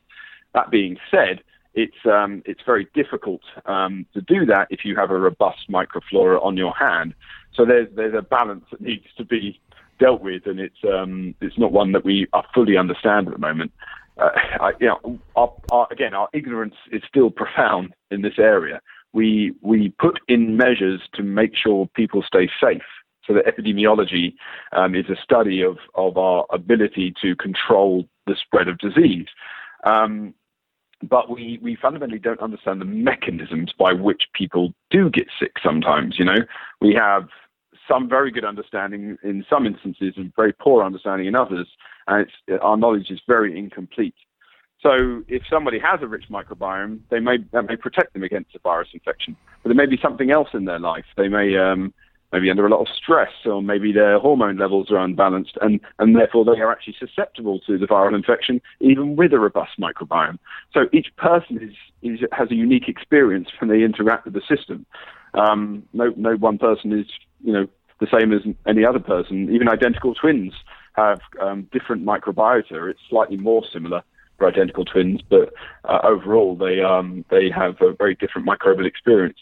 That 0.53 0.71
being 0.71 0.99
said, 1.11 1.43
it's 1.77 2.05
um, 2.05 2.43
it's 2.45 2.61
very 2.67 2.89
difficult 2.95 3.43
um, 3.67 4.07
to 4.15 4.21
do 4.23 4.45
that 4.47 4.67
if 4.71 4.85
you 4.85 4.97
have 4.97 5.11
a 5.11 5.19
robust 5.19 5.71
microflora 5.71 6.45
on 6.45 6.57
your 6.57 6.75
hand. 6.75 7.15
So 7.55 7.65
there's 7.65 7.89
there's 7.95 8.15
a 8.15 8.23
balance 8.23 8.65
that 8.73 8.81
needs 8.81 9.07
to 9.19 9.25
be 9.25 9.61
dealt 10.01 10.21
with, 10.21 10.47
and 10.47 10.59
it's 10.59 10.83
um, 10.85 11.35
it's 11.41 11.57
not 11.57 11.71
one 11.71 11.93
that 11.93 12.05
we 12.05 12.27
are 12.33 12.45
fully 12.53 12.77
understand 12.77 13.29
at 13.29 13.35
the 13.35 13.39
moment. 13.39 13.71
Uh, 14.19 14.31
I, 14.61 14.73
you 14.81 14.89
know, 14.89 15.19
our, 15.37 15.53
our, 15.71 15.87
again, 15.91 16.15
our 16.15 16.29
ignorance 16.33 16.75
is 16.91 17.03
still 17.07 17.31
profound 17.31 17.95
in 18.11 18.23
this 18.23 18.39
area 18.39 18.81
we 19.17 19.55
we 19.63 19.89
put 19.99 20.21
in 20.29 20.57
measures 20.57 21.01
to 21.15 21.23
make 21.23 21.57
sure 21.57 21.89
people 21.95 22.23
stay 22.23 22.49
safe. 22.63 22.83
So 23.27 23.33
the 23.33 23.41
epidemiology 23.41 24.35
um, 24.73 24.95
is 24.95 25.07
a 25.09 25.17
study 25.21 25.63
of 25.63 25.79
of 25.95 26.19
our 26.19 26.45
ability 26.53 27.15
to 27.23 27.35
control 27.35 28.05
the 28.27 28.37
spread 28.41 28.69
of 28.69 28.79
disease. 28.79 29.27
Um, 29.85 30.35
but 31.03 31.31
we, 31.31 31.59
we 31.63 31.77
fundamentally 31.81 32.19
don't 32.19 32.41
understand 32.41 32.81
the 32.81 32.87
mechanisms 32.87 33.73
by 33.79 33.93
which 33.93 34.25
people 34.33 34.73
do 34.91 35.11
get 35.11 35.27
sick 35.39 35.53
sometimes. 35.63 36.19
You 36.19 36.25
know, 36.25 36.39
we 36.81 36.95
have 36.95 37.29
some 37.89 38.09
very 38.09 38.31
good 38.31 38.45
understanding 38.45 39.17
in 39.23 39.45
some 39.49 39.67
instances 39.67 40.15
and 40.17 40.33
very 40.35 40.53
poor 40.53 40.85
understanding 40.85 41.27
in 41.27 41.35
others, 41.35 41.69
and 42.07 42.27
our 42.61 42.77
knowledge 42.77 43.11
is 43.11 43.21
very 43.27 43.57
incomplete. 43.57 44.15
So 44.81 45.23
if 45.29 45.43
somebody 45.51 45.79
has 45.79 46.01
a 46.03 46.07
rich 46.07 46.25
microbiome, 46.31 47.01
they 47.11 47.19
may 47.19 47.39
that 47.53 47.67
may 47.67 47.77
protect 47.77 48.13
them 48.13 48.23
against 48.23 48.55
a 48.55 48.59
virus 48.59 48.89
infection. 48.93 49.37
But 49.63 49.71
there 49.71 49.77
may 49.77 49.87
be 49.87 49.99
something 50.03 50.31
else 50.31 50.49
in 50.53 50.65
their 50.65 50.79
life. 50.79 51.07
They 51.17 51.29
may 51.29 51.57
um, 51.57 51.95
maybe 52.33 52.51
under 52.51 52.67
a 52.67 52.71
lot 52.71 52.81
of 52.81 52.89
stress, 52.89 53.33
or 53.45 53.63
maybe 53.63 53.93
their 53.93 54.19
hormone 54.19 54.57
levels 54.57 54.91
are 54.91 54.99
unbalanced, 54.99 55.57
and 55.61 55.81
and 55.99 56.17
therefore 56.17 56.45
they 56.45 56.61
are 56.61 56.73
actually 56.73 56.97
susceptible 56.99 57.61
to 57.61 57.79
the 57.79 57.87
viral 57.87 58.15
infection, 58.15 58.61
even 58.81 59.17
with 59.17 59.33
a 59.33 59.39
robust 59.39 59.73
microbiome. 59.81 60.39
So 60.73 60.87
each 60.93 61.09
person 61.17 61.63
is, 61.63 61.75
is 62.03 62.21
has 62.33 62.51
a 62.51 62.55
unique 62.55 62.89
experience 62.89 63.49
when 63.61 63.71
they 63.71 63.83
interact 63.83 64.25
with 64.25 64.35
the 64.35 64.43
system. 64.49 64.87
Um, 65.35 65.83
no 65.93 66.13
no 66.17 66.35
one 66.37 66.59
person 66.59 66.93
is 66.93 67.07
you 67.43 67.53
know 67.53 67.67
the 68.01 68.07
same 68.19 68.33
as 68.33 68.43
any 68.67 68.85
other 68.85 69.01
person. 69.01 69.49
Even 69.53 69.69
identical 69.69 70.15
twins 70.15 70.53
have 70.95 71.21
um, 71.41 71.69
different 71.73 72.05
microbiota. 72.05 72.91
It's 72.91 73.01
slightly 73.09 73.37
more 73.37 73.63
similar 73.73 74.03
for 74.39 74.49
identical 74.49 74.85
twins, 74.85 75.21
but 75.29 75.53
uh, 75.85 76.01
overall 76.05 76.57
they 76.57 76.83
um, 76.83 77.25
they 77.31 77.51
have 77.51 77.81
a 77.81 77.93
very 77.93 78.15
different 78.15 78.47
microbial 78.47 78.87
experience, 78.87 79.39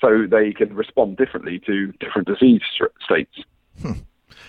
so 0.00 0.26
they 0.28 0.52
can 0.52 0.74
respond 0.74 1.16
differently 1.16 1.60
to 1.66 1.92
different 2.00 2.28
disease 2.28 2.62
states. 3.04 3.38
Hmm. 3.80 3.92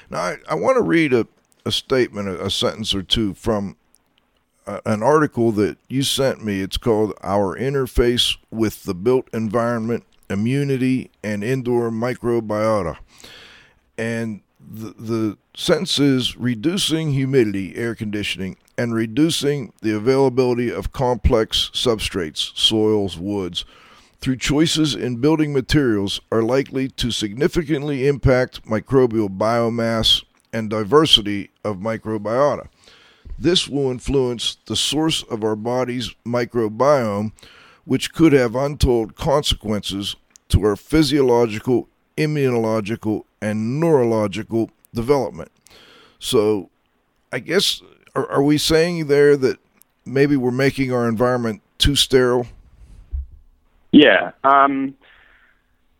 Now, 0.09 0.19
I, 0.19 0.37
I 0.49 0.55
want 0.55 0.77
to 0.77 0.81
read 0.81 1.13
a, 1.13 1.27
a 1.65 1.71
statement, 1.71 2.27
a, 2.27 2.45
a 2.45 2.51
sentence 2.51 2.93
or 2.93 3.03
two 3.03 3.33
from 3.33 3.77
uh, 4.65 4.81
an 4.85 5.01
article 5.01 5.51
that 5.53 5.77
you 5.87 6.03
sent 6.03 6.43
me. 6.43 6.61
It's 6.61 6.77
called 6.77 7.13
"Our 7.21 7.57
Interface 7.57 8.37
with 8.51 8.83
the 8.83 8.93
Built 8.93 9.27
Environment: 9.33 10.03
Immunity 10.29 11.11
and 11.23 11.43
Indoor 11.43 11.89
Microbiota," 11.89 12.97
and 13.97 14.41
the, 14.59 14.93
the 14.97 15.37
sentence 15.55 15.99
is 15.99 16.37
reducing 16.37 17.13
humidity, 17.13 17.75
air 17.75 17.95
conditioning, 17.95 18.57
and 18.77 18.93
reducing 18.93 19.73
the 19.81 19.95
availability 19.95 20.71
of 20.71 20.91
complex 20.91 21.71
substrates, 21.73 22.55
soils, 22.57 23.17
woods, 23.17 23.65
through 24.19 24.37
choices 24.37 24.95
in 24.95 25.17
building 25.17 25.53
materials 25.53 26.19
are 26.31 26.41
likely 26.41 26.87
to 26.89 27.11
significantly 27.11 28.07
impact 28.07 28.65
microbial 28.65 29.29
biomass 29.29 30.23
and 30.51 30.69
diversity 30.69 31.51
of 31.63 31.77
microbiota. 31.77 32.67
This 33.39 33.67
will 33.67 33.91
influence 33.91 34.57
the 34.65 34.75
source 34.75 35.23
of 35.23 35.43
our 35.43 35.55
body's 35.55 36.13
microbiome, 36.25 37.31
which 37.85 38.13
could 38.13 38.33
have 38.33 38.55
untold 38.55 39.15
consequences 39.15 40.15
to 40.49 40.63
our 40.65 40.75
physiological, 40.75 41.87
immunological, 42.17 43.23
and 43.41 43.79
neurological 43.79 44.71
development. 44.93 45.51
So, 46.19 46.69
I 47.31 47.39
guess 47.39 47.81
are, 48.15 48.29
are 48.31 48.43
we 48.43 48.57
saying 48.57 49.07
there 49.07 49.37
that 49.37 49.59
maybe 50.05 50.35
we're 50.35 50.51
making 50.51 50.91
our 50.91 51.07
environment 51.07 51.61
too 51.77 51.95
sterile? 51.95 52.47
Yeah. 53.91 54.31
Um, 54.43 54.95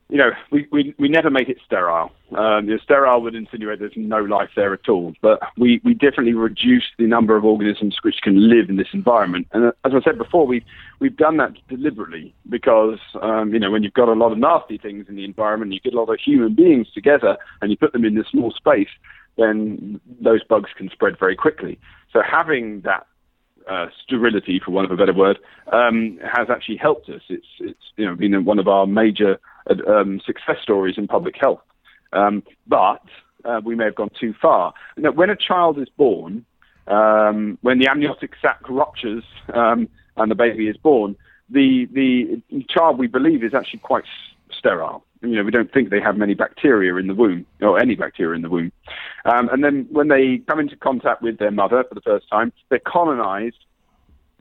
you 0.09 0.17
know, 0.17 0.31
we, 0.51 0.67
we, 0.71 0.95
we 0.97 1.09
never 1.09 1.29
make 1.29 1.49
it 1.49 1.57
sterile. 1.65 2.11
Um, 2.35 2.65
you 2.65 2.71
know, 2.71 2.77
sterile 2.81 3.21
would 3.21 3.35
insinuate 3.35 3.79
there's 3.79 3.91
no 3.97 4.19
life 4.19 4.49
there 4.55 4.73
at 4.73 4.87
all, 4.87 5.13
but 5.21 5.39
we, 5.57 5.81
we 5.83 5.93
definitely 5.93 6.33
reduce 6.33 6.85
the 6.97 7.07
number 7.07 7.35
of 7.35 7.43
organisms 7.43 7.97
which 8.03 8.21
can 8.21 8.49
live 8.49 8.69
in 8.69 8.77
this 8.77 8.87
environment. 8.93 9.47
And 9.51 9.65
uh, 9.65 9.71
as 9.83 9.91
I 9.93 10.01
said 10.01 10.17
before, 10.17 10.47
we've, 10.47 10.63
we've 10.99 11.15
done 11.17 11.37
that 11.37 11.55
deliberately 11.67 12.33
because, 12.49 12.99
um, 13.21 13.53
you 13.53 13.59
know, 13.59 13.69
when 13.69 13.83
you've 13.83 13.93
got 13.93 14.07
a 14.07 14.13
lot 14.13 14.31
of 14.31 14.37
nasty 14.37 14.77
things 14.77 15.07
in 15.09 15.15
the 15.15 15.25
environment, 15.25 15.73
you 15.73 15.81
get 15.81 15.93
a 15.93 15.99
lot 15.99 16.09
of 16.09 16.19
human 16.19 16.55
beings 16.55 16.87
together 16.93 17.37
and 17.61 17.69
you 17.69 17.77
put 17.77 17.91
them 17.91 18.05
in 18.05 18.15
this 18.15 18.27
small 18.27 18.51
space, 18.51 18.89
then 19.37 19.99
those 20.21 20.43
bugs 20.43 20.69
can 20.77 20.89
spread 20.89 21.19
very 21.19 21.35
quickly. 21.35 21.77
So 22.13 22.21
having 22.21 22.81
that 22.81 23.07
uh, 23.69 23.87
sterility, 24.03 24.61
for 24.63 24.71
want 24.71 24.85
of 24.85 24.91
a 24.91 24.97
better 24.97 25.13
word, 25.13 25.39
um, 25.71 26.19
has 26.23 26.49
actually 26.49 26.77
helped 26.77 27.09
us. 27.09 27.21
It's 27.29 27.47
it's 27.59 27.83
you 27.95 28.05
know 28.05 28.15
been 28.15 28.45
one 28.45 28.59
of 28.59 28.67
our 28.67 28.87
major 28.87 29.39
um, 29.87 30.21
success 30.25 30.57
stories 30.61 30.95
in 30.97 31.07
public 31.07 31.35
health. 31.39 31.61
Um, 32.13 32.43
but 32.67 33.03
uh, 33.45 33.61
we 33.63 33.75
may 33.75 33.85
have 33.85 33.95
gone 33.95 34.11
too 34.19 34.33
far. 34.41 34.73
Now, 34.95 35.11
when 35.11 35.29
a 35.29 35.35
child 35.35 35.77
is 35.79 35.89
born, 35.89 36.45
um, 36.87 37.57
when 37.61 37.79
the 37.79 37.87
amniotic 37.89 38.33
sac 38.41 38.59
ruptures 38.69 39.23
um, 39.53 39.89
and 40.15 40.31
the 40.31 40.35
baby 40.35 40.67
is 40.67 40.77
born, 40.77 41.15
the 41.49 41.87
the 41.91 42.41
child 42.69 42.97
we 42.97 43.07
believe 43.07 43.43
is 43.43 43.53
actually 43.53 43.79
quite 43.79 44.05
sterile 44.51 45.03
you 45.21 45.35
know, 45.35 45.43
we 45.43 45.51
don't 45.51 45.71
think 45.71 45.89
they 45.89 46.01
have 46.01 46.17
many 46.17 46.33
bacteria 46.33 46.95
in 46.95 47.07
the 47.07 47.15
womb, 47.15 47.45
or 47.61 47.79
any 47.79 47.95
bacteria 47.95 48.35
in 48.35 48.41
the 48.41 48.49
womb. 48.49 48.71
Um, 49.25 49.49
and 49.49 49.63
then 49.63 49.87
when 49.89 50.07
they 50.07 50.41
come 50.47 50.59
into 50.59 50.75
contact 50.75 51.21
with 51.21 51.39
their 51.39 51.51
mother 51.51 51.83
for 51.87 51.95
the 51.95 52.01
first 52.01 52.29
time, 52.29 52.53
they're 52.69 52.79
colonized 52.79 53.65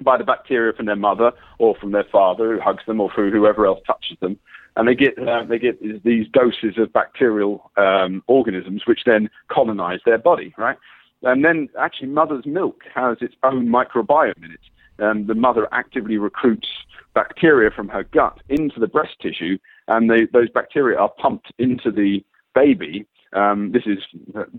by 0.00 0.18
the 0.18 0.24
bacteria 0.24 0.72
from 0.72 0.86
their 0.86 0.96
mother 0.96 1.32
or 1.58 1.74
from 1.76 1.92
their 1.92 2.04
father 2.10 2.54
who 2.54 2.60
hugs 2.60 2.84
them 2.86 3.00
or 3.00 3.10
through 3.14 3.30
whoever 3.30 3.66
else 3.66 3.80
touches 3.86 4.18
them. 4.20 4.38
And 4.76 4.86
they 4.86 4.94
get 4.94 5.18
uh, 5.18 5.44
they 5.48 5.58
get 5.58 5.80
these 6.04 6.26
doses 6.28 6.76
of 6.76 6.92
bacterial 6.92 7.70
um, 7.78 8.22
organisms 8.26 8.82
which 8.86 9.00
then 9.06 9.30
colonize 9.50 10.00
their 10.04 10.18
body, 10.18 10.54
right? 10.58 10.76
And 11.22 11.42
then 11.42 11.70
actually, 11.80 12.08
mother's 12.08 12.44
milk 12.44 12.82
has 12.94 13.16
its 13.22 13.34
own 13.42 13.68
microbiome 13.68 14.44
in 14.44 14.52
it. 14.52 15.26
The 15.26 15.34
mother 15.34 15.66
actively 15.72 16.18
recruits 16.18 16.68
bacteria 17.14 17.70
from 17.70 17.88
her 17.88 18.04
gut 18.04 18.38
into 18.50 18.78
the 18.78 18.86
breast 18.86 19.14
tissue 19.22 19.56
and 19.88 20.10
they, 20.10 20.26
those 20.32 20.50
bacteria 20.50 20.98
are 20.98 21.10
pumped 21.18 21.52
into 21.58 21.90
the 21.90 22.24
baby. 22.54 23.06
Um, 23.34 23.72
this 23.72 23.82
is 23.86 23.98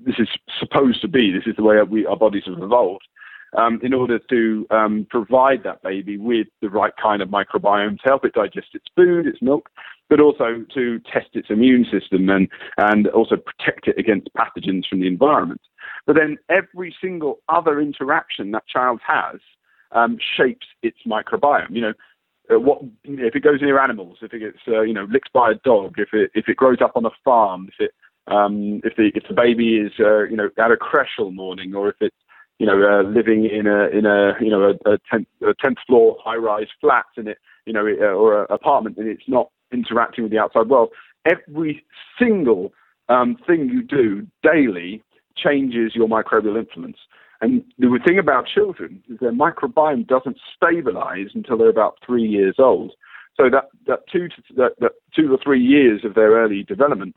this 0.05 0.15
is 0.19 0.27
supposed 0.59 1.01
to 1.01 1.07
be. 1.07 1.31
This 1.31 1.47
is 1.47 1.55
the 1.55 1.63
way 1.63 1.81
we, 1.83 2.05
our 2.05 2.17
bodies 2.17 2.43
have 2.45 2.61
evolved. 2.61 3.07
Um, 3.57 3.79
in 3.81 3.93
order 3.93 4.19
to 4.19 4.67
um, 4.71 5.07
provide 5.09 5.63
that 5.63 5.81
baby 5.81 6.17
with 6.17 6.47
the 6.61 6.69
right 6.69 6.91
kind 7.01 7.21
of 7.21 7.29
microbiome 7.29 7.97
to 7.99 8.03
help 8.03 8.25
it 8.25 8.33
digest 8.33 8.67
its 8.73 8.85
food, 8.93 9.25
its 9.25 9.41
milk, 9.41 9.69
but 10.09 10.19
also 10.19 10.65
to 10.73 10.99
test 11.11 11.29
its 11.33 11.47
immune 11.49 11.85
system 11.89 12.29
and, 12.29 12.49
and 12.77 13.07
also 13.07 13.37
protect 13.37 13.87
it 13.87 13.97
against 13.97 14.29
pathogens 14.33 14.85
from 14.87 14.99
the 14.99 15.07
environment. 15.07 15.61
But 16.05 16.17
then 16.17 16.37
every 16.49 16.93
single 17.01 17.39
other 17.47 17.79
interaction 17.79 18.51
that 18.51 18.67
child 18.67 18.99
has 19.07 19.39
um, 19.93 20.17
shapes 20.35 20.67
its 20.83 20.97
microbiome. 21.07 21.71
You 21.71 21.81
know, 21.81 21.93
uh, 22.51 22.59
what 22.59 22.81
if 23.03 23.35
it 23.35 23.43
goes 23.43 23.61
near 23.61 23.79
animals, 23.79 24.17
if 24.21 24.33
it 24.33 24.39
gets 24.39 24.59
uh, 24.67 24.81
you 24.81 24.93
know 24.93 25.07
licked 25.09 25.31
by 25.33 25.51
a 25.51 25.55
dog, 25.55 25.95
if 25.97 26.09
it 26.13 26.31
if 26.33 26.47
it 26.47 26.57
grows 26.57 26.77
up 26.81 26.93
on 26.95 27.05
a 27.05 27.11
farm, 27.23 27.69
if 27.69 27.85
it 27.87 27.91
um, 28.27 28.81
if 28.83 28.95
the 28.95 29.11
if 29.15 29.23
the 29.27 29.33
baby 29.33 29.77
is 29.77 29.91
uh, 29.99 30.23
you 30.23 30.35
know 30.35 30.49
at 30.57 30.71
a 30.71 30.77
creche 30.77 31.19
all 31.19 31.31
morning, 31.31 31.75
or 31.75 31.89
if 31.89 31.95
it's 32.01 32.15
you 32.59 32.65
know 32.65 32.81
uh, 32.81 33.03
living 33.03 33.45
in 33.45 33.67
a 33.67 33.87
in 33.87 34.05
a 34.05 34.33
you 34.41 34.49
know 34.49 34.63
a, 34.63 34.91
a 34.91 34.97
tenth 35.09 35.27
a 35.41 35.53
tenth 35.61 35.77
floor 35.85 36.17
high 36.23 36.35
rise 36.35 36.67
flat 36.81 37.05
and 37.17 37.27
it 37.27 37.37
you 37.65 37.73
know 37.73 37.85
uh, 37.85 38.13
or 38.13 38.41
an 38.41 38.47
apartment 38.49 38.97
and 38.97 39.07
it's 39.07 39.27
not 39.27 39.49
interacting 39.71 40.23
with 40.23 40.31
the 40.31 40.39
outside 40.39 40.69
world. 40.69 40.89
Every 41.25 41.85
single 42.19 42.71
um, 43.09 43.37
thing 43.45 43.69
you 43.69 43.83
do 43.83 44.25
daily 44.43 45.03
changes 45.35 45.93
your 45.95 46.07
microbial 46.07 46.57
influence. 46.57 46.97
And 47.41 47.63
the 47.77 47.99
thing 48.05 48.19
about 48.19 48.47
children 48.47 49.03
is 49.09 49.19
their 49.19 49.31
microbiome 49.31 50.07
doesn't 50.07 50.37
stabilize 50.55 51.27
until 51.33 51.57
they're 51.57 51.69
about 51.69 51.97
three 52.05 52.27
years 52.27 52.55
old. 52.57 52.93
So 53.35 53.49
that, 53.51 53.65
that 53.85 54.07
two 54.11 54.27
to 54.29 54.35
that, 54.55 54.71
that 54.79 54.93
two 55.15 55.31
or 55.31 55.37
three 55.43 55.61
years 55.61 56.03
of 56.03 56.15
their 56.15 56.31
early 56.31 56.63
development, 56.63 57.15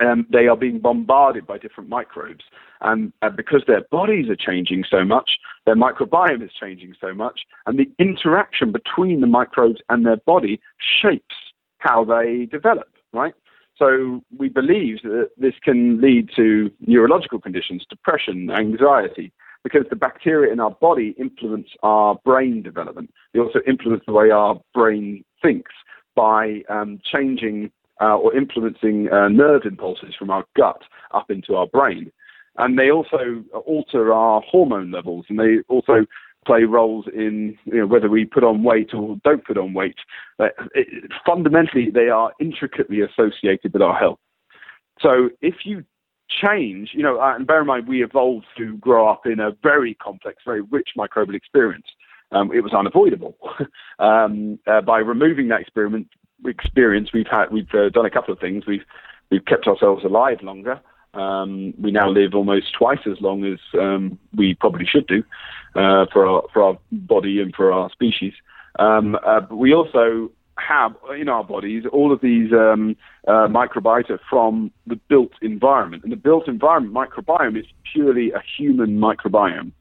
um, 0.00 0.26
they 0.30 0.46
are 0.46 0.56
being 0.56 0.78
bombarded 0.78 1.46
by 1.46 1.58
different 1.58 1.88
microbes. 1.88 2.44
And, 2.82 3.12
and 3.22 3.36
because 3.36 3.62
their 3.66 3.82
bodies 3.90 4.28
are 4.28 4.36
changing 4.36 4.84
so 4.88 5.04
much, 5.04 5.30
their 5.64 5.74
microbiome 5.74 6.44
is 6.44 6.50
changing 6.60 6.94
so 7.00 7.14
much, 7.14 7.40
and 7.66 7.78
the 7.78 7.90
interaction 7.98 8.70
between 8.70 9.20
the 9.20 9.26
microbes 9.26 9.80
and 9.88 10.04
their 10.04 10.18
body 10.18 10.60
shapes 11.02 11.34
how 11.78 12.04
they 12.04 12.46
develop, 12.50 12.88
right? 13.12 13.34
So 13.78 14.22
we 14.36 14.48
believe 14.48 15.02
that 15.02 15.30
this 15.36 15.54
can 15.62 16.00
lead 16.00 16.30
to 16.36 16.70
neurological 16.80 17.40
conditions, 17.40 17.84
depression, 17.88 18.50
anxiety, 18.50 19.32
because 19.62 19.84
the 19.88 19.96
bacteria 19.96 20.52
in 20.52 20.60
our 20.60 20.70
body 20.70 21.14
influence 21.18 21.68
our 21.82 22.16
brain 22.24 22.62
development. 22.62 23.12
They 23.32 23.40
also 23.40 23.60
influence 23.66 24.02
the 24.06 24.12
way 24.12 24.30
our 24.30 24.60
brain 24.74 25.24
thinks 25.42 25.72
by 26.16 26.62
um, 26.68 27.00
changing 27.04 27.70
uh, 28.00 28.16
or 28.16 28.36
influencing 28.36 29.12
uh, 29.12 29.28
nerve 29.28 29.62
impulses 29.64 30.14
from 30.18 30.30
our 30.30 30.44
gut 30.56 30.82
up 31.12 31.30
into 31.30 31.54
our 31.54 31.66
brain. 31.66 32.10
And 32.56 32.78
they 32.78 32.90
also 32.90 33.44
alter 33.66 34.12
our 34.12 34.40
hormone 34.40 34.90
levels, 34.90 35.26
and 35.28 35.38
they 35.38 35.58
also 35.68 36.06
play 36.46 36.64
roles 36.64 37.06
in 37.12 37.56
you 37.64 37.78
know, 37.78 37.86
whether 37.86 38.08
we 38.08 38.24
put 38.24 38.44
on 38.44 38.62
weight 38.62 38.94
or 38.94 39.16
don't 39.24 39.44
put 39.44 39.58
on 39.58 39.74
weight. 39.74 39.96
It, 40.38 41.10
fundamentally, 41.26 41.90
they 41.90 42.08
are 42.08 42.32
intricately 42.40 43.00
associated 43.00 43.72
with 43.72 43.82
our 43.82 43.96
health. 43.96 44.18
So 45.00 45.30
if 45.40 45.54
you 45.64 45.84
change, 46.28 46.90
you 46.92 47.02
know, 47.02 47.20
uh, 47.20 47.34
and 47.34 47.46
bear 47.46 47.60
in 47.60 47.66
mind, 47.66 47.88
we 47.88 48.02
evolved 48.02 48.46
to 48.56 48.76
grow 48.78 49.08
up 49.08 49.26
in 49.26 49.40
a 49.40 49.50
very 49.62 49.94
complex, 49.94 50.42
very 50.44 50.62
rich 50.62 50.90
microbial 50.96 51.34
experience. 51.34 51.86
Um, 52.32 52.52
it 52.52 52.60
was 52.60 52.74
unavoidable. 52.74 53.36
um, 53.98 54.58
uh, 54.66 54.80
by 54.82 54.98
removing 54.98 55.48
that 55.48 55.60
experiment 55.60 56.08
experience, 56.44 57.10
we've 57.12 57.26
had 57.30 57.46
we've 57.50 57.72
uh, 57.74 57.88
done 57.88 58.06
a 58.06 58.10
couple 58.10 58.32
of 58.34 58.40
things. 58.40 58.66
We've 58.66 58.84
we've 59.30 59.44
kept 59.44 59.66
ourselves 59.66 60.04
alive 60.04 60.38
longer. 60.42 60.80
Um, 61.14 61.74
we 61.80 61.90
now 61.90 62.08
live 62.10 62.34
almost 62.34 62.74
twice 62.76 63.00
as 63.06 63.20
long 63.20 63.44
as 63.44 63.58
um, 63.74 64.18
we 64.36 64.54
probably 64.54 64.86
should 64.86 65.06
do 65.06 65.22
uh, 65.74 66.06
for 66.12 66.26
our 66.26 66.42
for 66.52 66.62
our 66.62 66.78
body 66.92 67.40
and 67.40 67.54
for 67.54 67.72
our 67.72 67.90
species. 67.90 68.34
Um, 68.78 69.16
uh, 69.26 69.40
but 69.40 69.56
we 69.56 69.74
also 69.74 70.30
have 70.58 70.94
in 71.18 71.28
our 71.28 71.44
bodies 71.44 71.84
all 71.92 72.12
of 72.12 72.20
these 72.20 72.52
um, 72.52 72.96
uh, 73.26 73.48
microbiota 73.48 74.18
from 74.28 74.70
the 74.86 74.96
built 74.96 75.32
environment, 75.40 76.02
and 76.02 76.12
the 76.12 76.16
built 76.16 76.48
environment 76.48 76.94
microbiome 76.94 77.58
is 77.58 77.66
purely 77.92 78.30
a 78.32 78.42
human 78.56 78.98
microbiome. 78.98 79.72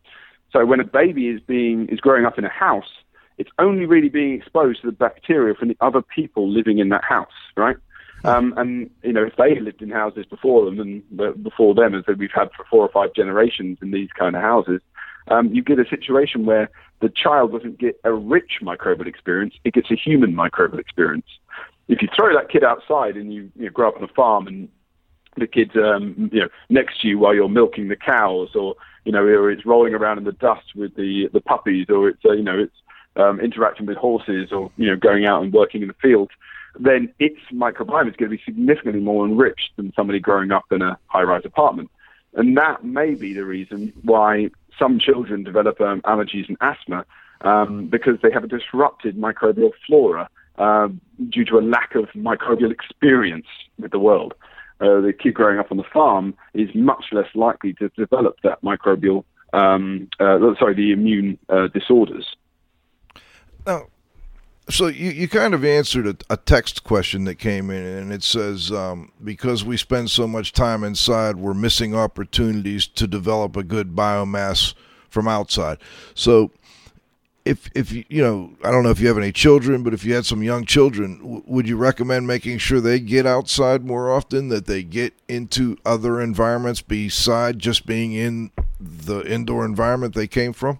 So 0.52 0.66
when 0.66 0.80
a 0.80 0.86
baby 0.86 1.28
is 1.28 1.42
being 1.42 1.88
is 1.90 2.00
growing 2.00 2.26
up 2.26 2.38
in 2.38 2.46
a 2.46 2.50
house, 2.50 2.90
it's 3.38 3.50
only 3.60 3.86
really 3.86 4.10
being 4.10 4.34
exposed 4.34 4.82
to 4.82 4.88
the 4.88 4.94
bacteria 4.94 5.54
from 5.56 5.68
the 5.68 5.78
other 5.82 6.02
people 6.02 6.50
living 6.50 6.80
in 6.80 6.90
that 6.90 7.04
house, 7.04 7.28
right? 7.56 7.78
Um, 8.28 8.54
and 8.58 8.90
you 9.04 9.14
know, 9.14 9.24
if 9.24 9.38
they 9.38 9.58
lived 9.58 9.82
in 9.82 9.90
houses 9.90 10.26
before 10.26 10.66
them 10.66 10.80
and 10.80 11.44
before 11.44 11.74
them, 11.74 11.96
as 11.96 12.04
we've 12.18 12.30
had 12.34 12.50
for 12.58 12.66
four 12.70 12.82
or 12.82 12.90
five 12.90 13.14
generations 13.16 13.78
in 13.82 13.92
these 13.92 14.10
kind 14.20 14.36
of 14.36 14.42
houses, 14.42 14.82
um, 15.30 15.54
you 15.54 15.64
get 15.64 15.80
a 15.80 15.88
situation 15.90 16.46
where 16.46 16.70
the 17.00 17.10
child 17.10 17.54
doesn't 17.54 17.80
get 17.80 17.98
a 18.04 18.12
rich 18.12 18.60
microbial 18.62 19.08
experience; 19.08 19.54
it 19.64 19.74
gets 19.74 19.90
a 19.92 19.96
human 19.96 20.34
microbial 20.34 20.78
experience. 20.78 21.26
If 21.88 22.02
you 22.02 22.10
throw 22.14 22.36
that 22.36 22.50
kid 22.50 22.66
outside 22.66 23.16
and 23.16 23.34
you, 23.34 23.50
you 23.56 23.66
know, 23.66 23.72
grow 23.72 23.88
up 23.88 23.96
on 23.96 24.04
a 24.04 24.14
farm 24.14 24.46
and 24.48 24.68
the 25.38 25.48
kid's 25.48 25.78
um, 25.78 26.30
you 26.34 26.42
know 26.42 26.50
next 26.70 27.02
to 27.02 27.08
you 27.08 27.20
while 27.20 27.34
you're 27.34 27.48
milking 27.48 27.88
the 27.88 27.96
cows, 27.96 28.50
or 28.56 28.76
you 29.06 29.14
know, 29.14 29.24
or 29.24 29.50
it's 29.50 29.66
rolling 29.66 29.94
around 29.94 30.18
in 30.18 30.26
the 30.26 30.34
dust 30.34 30.76
with 30.76 30.94
the 30.96 31.30
the 31.32 31.40
puppies, 31.40 31.88
or 31.90 32.10
it's 32.10 32.26
uh, 32.26 32.34
you 32.34 32.44
know 32.44 32.60
it's 32.60 32.76
um, 33.16 33.40
interacting 33.40 33.86
with 33.86 33.96
horses, 33.96 34.52
or 34.52 34.70
you 34.76 34.88
know 34.88 34.98
going 34.98 35.26
out 35.26 35.42
and 35.44 35.54
working 35.54 35.82
in 35.82 35.88
the 35.88 35.96
fields 36.02 36.32
then 36.80 37.14
its 37.20 37.40
microbiome 37.52 38.10
is 38.10 38.16
going 38.16 38.32
to 38.32 38.38
be 38.38 38.42
significantly 38.46 39.02
more 39.02 39.26
enriched 39.26 39.72
than 39.76 39.94
somebody 39.96 40.20
growing 40.20 40.52
up 40.52 40.66
in 40.72 40.82
a 40.82 40.98
high-rise 41.08 41.44
apartment. 41.46 41.90
And 42.34 42.58
that 42.58 42.84
may 42.84 43.16
be 43.16 43.34
the 43.34 43.46
reason 43.46 43.94
why 44.04 44.50
some 44.78 45.00
children 45.00 45.44
develop 45.44 45.82
um, 45.82 46.02
allergies 46.02 46.48
and 46.48 46.58
asthma 46.62 47.06
um, 47.42 47.88
because 47.88 48.20
they 48.22 48.32
have 48.32 48.44
a 48.44 48.48
disrupted 48.48 49.18
microbial 49.18 49.72
flora 49.86 50.30
uh, 50.58 50.88
due 51.30 51.46
to 51.46 51.58
a 51.58 51.62
lack 51.62 51.96
of 51.96 52.06
microbial 52.16 52.72
experience 52.72 53.48
with 53.80 53.92
the 53.92 54.00
world. 54.00 54.34
Uh, 54.80 55.02
the 55.02 55.14
kid 55.14 55.34
growing 55.34 55.58
up 55.58 55.72
on 55.72 55.78
the 55.78 55.84
farm 55.84 56.36
is 56.54 56.70
much 56.76 57.06
less 57.12 57.28
likely 57.34 57.74
to 57.74 57.90
develop 57.90 58.38
that 58.44 58.62
microbial, 58.62 59.24
um, 59.54 60.08
uh, 60.20 60.38
sorry, 60.60 60.76
the 60.76 60.92
immune 60.92 61.38
uh, 61.50 61.68
disorders. 61.68 62.36
Now, 63.66 63.88
so 64.70 64.88
you, 64.88 65.12
you 65.12 65.28
kind 65.28 65.54
of 65.54 65.64
answered 65.64 66.08
a, 66.08 66.34
a, 66.34 66.38
text 66.38 66.84
question 66.84 67.24
that 67.26 67.36
came 67.36 67.70
in, 67.70 67.84
and 67.84 68.12
it 68.12 68.24
says 68.24 68.72
um, 68.72 69.12
because 69.24 69.64
we 69.64 69.78
spend 69.78 70.10
so 70.10 70.28
much 70.28 70.52
time 70.52 70.84
inside, 70.84 71.38
we're 71.38 71.54
missing 71.54 71.96
opportunities 71.96 72.88
to 72.88 73.08
develop 73.08 73.56
a 73.56 73.64
good 73.64 73.96
biomass 73.96 74.74
from 75.10 75.28
outside. 75.28 75.78
So 76.16 76.52
if 77.46 77.70
if 77.74 77.94
you 77.94 78.22
know 78.22 78.52
I 78.64 78.72
don't 78.72 78.84
know 78.84 78.90
if 78.90 79.00
you 79.00 79.08
have 79.08 79.18
any 79.18 79.32
children, 79.32 79.84
but 79.84 79.94
if 79.94 80.04
you 80.04 80.14
had 80.14 80.26
some 80.26 80.44
young 80.44 80.66
children, 80.66 81.20
w- 81.20 81.44
would 81.46 81.68
you 81.68 81.78
recommend 81.78 82.28
making 82.28 82.58
sure 82.58 82.82
they 82.82 83.00
get 83.00 83.26
outside 83.26 83.86
more 83.86 84.12
often, 84.12 84.50
that 84.50 84.66
they 84.66 84.84
get 84.84 85.14
into 85.28 85.78
other 85.86 86.20
environments 86.20 86.82
beside 86.82 87.60
just 87.60 87.86
being 87.86 88.12
in 88.14 88.52
the 88.80 89.22
indoor 89.22 89.66
environment 89.66 90.14
they 90.14 90.28
came 90.28 90.52
from? 90.52 90.80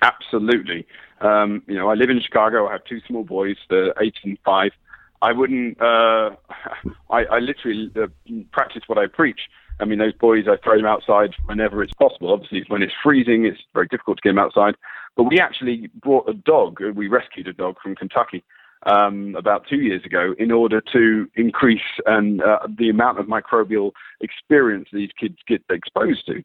Absolutely. 0.00 0.86
Um, 1.22 1.62
you 1.66 1.74
know, 1.74 1.88
I 1.88 1.94
live 1.94 2.10
in 2.10 2.20
Chicago. 2.20 2.68
I 2.68 2.72
have 2.72 2.84
two 2.84 3.00
small 3.06 3.24
boys, 3.24 3.56
they're 3.70 3.94
eight 4.00 4.16
and 4.24 4.38
five. 4.44 4.72
I 5.20 5.32
wouldn't. 5.32 5.80
Uh, 5.80 6.30
I, 7.10 7.24
I 7.24 7.38
literally 7.38 7.90
uh, 7.96 8.06
practice 8.52 8.82
what 8.86 8.98
I 8.98 9.06
preach. 9.06 9.40
I 9.80 9.84
mean, 9.84 9.98
those 9.98 10.12
boys, 10.14 10.44
I 10.48 10.56
throw 10.62 10.76
them 10.76 10.86
outside 10.86 11.34
whenever 11.46 11.82
it's 11.82 11.94
possible. 11.94 12.32
Obviously, 12.32 12.64
when 12.68 12.82
it's 12.82 12.92
freezing, 13.02 13.46
it's 13.46 13.60
very 13.72 13.86
difficult 13.86 14.18
to 14.18 14.22
get 14.22 14.30
them 14.30 14.38
outside. 14.38 14.74
But 15.16 15.24
we 15.24 15.40
actually 15.40 15.90
brought 15.94 16.28
a 16.28 16.34
dog. 16.34 16.80
We 16.94 17.08
rescued 17.08 17.48
a 17.48 17.52
dog 17.52 17.76
from 17.82 17.94
Kentucky 17.94 18.44
um, 18.84 19.34
about 19.36 19.66
two 19.68 19.80
years 19.80 20.04
ago 20.04 20.34
in 20.38 20.50
order 20.50 20.80
to 20.92 21.28
increase 21.36 21.80
and 22.06 22.42
uh, 22.42 22.60
the 22.78 22.90
amount 22.90 23.18
of 23.18 23.26
microbial 23.26 23.92
experience 24.20 24.88
these 24.92 25.10
kids 25.18 25.36
get 25.46 25.62
exposed 25.70 26.26
to. 26.26 26.42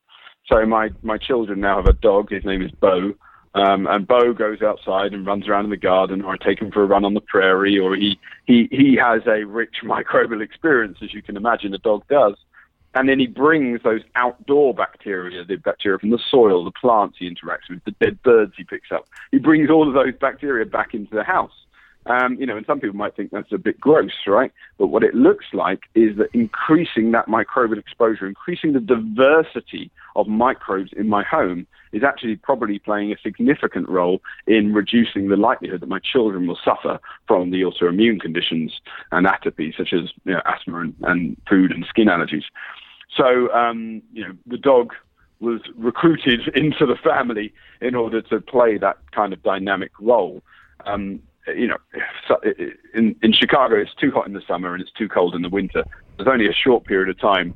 So 0.51 0.65
my 0.65 0.89
my 1.01 1.17
children 1.17 1.59
now 1.59 1.77
have 1.77 1.87
a 1.87 1.93
dog. 1.93 2.29
His 2.29 2.45
name 2.45 2.61
is 2.61 2.71
Bo, 2.71 3.13
um, 3.53 3.87
and 3.87 4.07
Bo 4.07 4.33
goes 4.33 4.61
outside 4.61 5.13
and 5.13 5.25
runs 5.25 5.47
around 5.47 5.65
in 5.65 5.71
the 5.71 5.77
garden, 5.77 6.21
or 6.21 6.33
I 6.33 6.37
take 6.37 6.61
him 6.61 6.71
for 6.71 6.83
a 6.83 6.85
run 6.85 7.05
on 7.05 7.13
the 7.13 7.21
prairie, 7.21 7.79
or 7.79 7.95
he, 7.95 8.19
he, 8.45 8.67
he 8.71 8.95
has 8.95 9.21
a 9.25 9.45
rich 9.45 9.77
microbial 9.83 10.41
experience, 10.41 10.97
as 11.01 11.13
you 11.13 11.21
can 11.21 11.37
imagine 11.37 11.73
a 11.73 11.79
dog 11.79 12.03
does. 12.07 12.35
And 12.93 13.07
then 13.07 13.19
he 13.19 13.27
brings 13.27 13.83
those 13.83 14.01
outdoor 14.15 14.73
bacteria, 14.73 15.43
the 15.43 15.57
bacteria 15.57 15.99
from 15.99 16.09
the 16.09 16.19
soil, 16.31 16.63
the 16.63 16.71
plants 16.71 17.17
he 17.19 17.29
interacts 17.29 17.69
with, 17.69 17.83
the 17.83 17.91
dead 17.91 18.21
birds 18.23 18.53
he 18.57 18.63
picks 18.63 18.91
up. 18.91 19.07
He 19.31 19.37
brings 19.37 19.69
all 19.69 19.87
of 19.87 19.93
those 19.93 20.15
bacteria 20.19 20.65
back 20.65 20.93
into 20.93 21.13
the 21.13 21.23
house. 21.23 21.51
Um, 22.07 22.37
you 22.39 22.45
know, 22.45 22.55
and 22.55 22.65
some 22.65 22.79
people 22.79 22.95
might 22.95 23.15
think 23.15 23.31
that's 23.31 23.51
a 23.51 23.57
bit 23.57 23.79
gross, 23.79 24.11
right? 24.25 24.51
But 24.77 24.87
what 24.87 25.03
it 25.03 25.13
looks 25.13 25.45
like 25.51 25.81
is 25.93 26.17
that 26.17 26.29
increasing 26.33 27.11
that 27.11 27.27
microbial 27.27 27.77
exposure, 27.77 28.27
increasing 28.27 28.73
the 28.73 28.79
diversity 28.79 29.91
of 30.15 30.27
microbes 30.27 30.91
in 30.95 31.09
my 31.09 31.23
home 31.23 31.67
is 31.91 32.03
actually 32.03 32.37
probably 32.37 32.79
playing 32.79 33.11
a 33.11 33.17
significant 33.21 33.89
role 33.89 34.21
in 34.45 34.73
reducing 34.73 35.27
the 35.27 35.35
likelihood 35.35 35.81
that 35.81 35.89
my 35.89 35.99
children 35.99 36.47
will 36.47 36.59
suffer 36.63 36.99
from 37.27 37.51
the 37.51 37.61
autoimmune 37.61 38.19
conditions 38.19 38.79
and 39.11 39.27
atopy, 39.27 39.75
such 39.75 39.91
as 39.93 40.11
you 40.23 40.33
know, 40.33 40.41
asthma 40.45 40.79
and, 40.79 40.95
and, 41.01 41.37
food 41.49 41.71
and 41.71 41.85
skin 41.89 42.07
allergies. 42.07 42.43
So, 43.15 43.51
um, 43.53 44.01
you 44.13 44.25
know, 44.25 44.33
the 44.45 44.57
dog 44.57 44.93
was 45.39 45.61
recruited 45.75 46.47
into 46.55 46.85
the 46.85 46.95
family 47.03 47.53
in 47.81 47.95
order 47.95 48.21
to 48.21 48.39
play 48.39 48.77
that 48.77 48.97
kind 49.11 49.33
of 49.33 49.43
dynamic 49.43 49.91
role. 49.99 50.41
Um, 50.85 51.21
you 51.55 51.67
know, 51.67 51.77
in, 52.93 53.15
in 53.21 53.33
Chicago, 53.33 53.75
it's 53.75 53.93
too 53.95 54.11
hot 54.11 54.27
in 54.27 54.33
the 54.33 54.41
summer 54.47 54.73
and 54.73 54.81
it's 54.81 54.91
too 54.91 55.07
cold 55.07 55.35
in 55.35 55.41
the 55.41 55.49
winter. 55.49 55.83
There's 56.17 56.27
only 56.27 56.47
a 56.47 56.53
short 56.53 56.85
period 56.85 57.09
of 57.09 57.19
time 57.19 57.53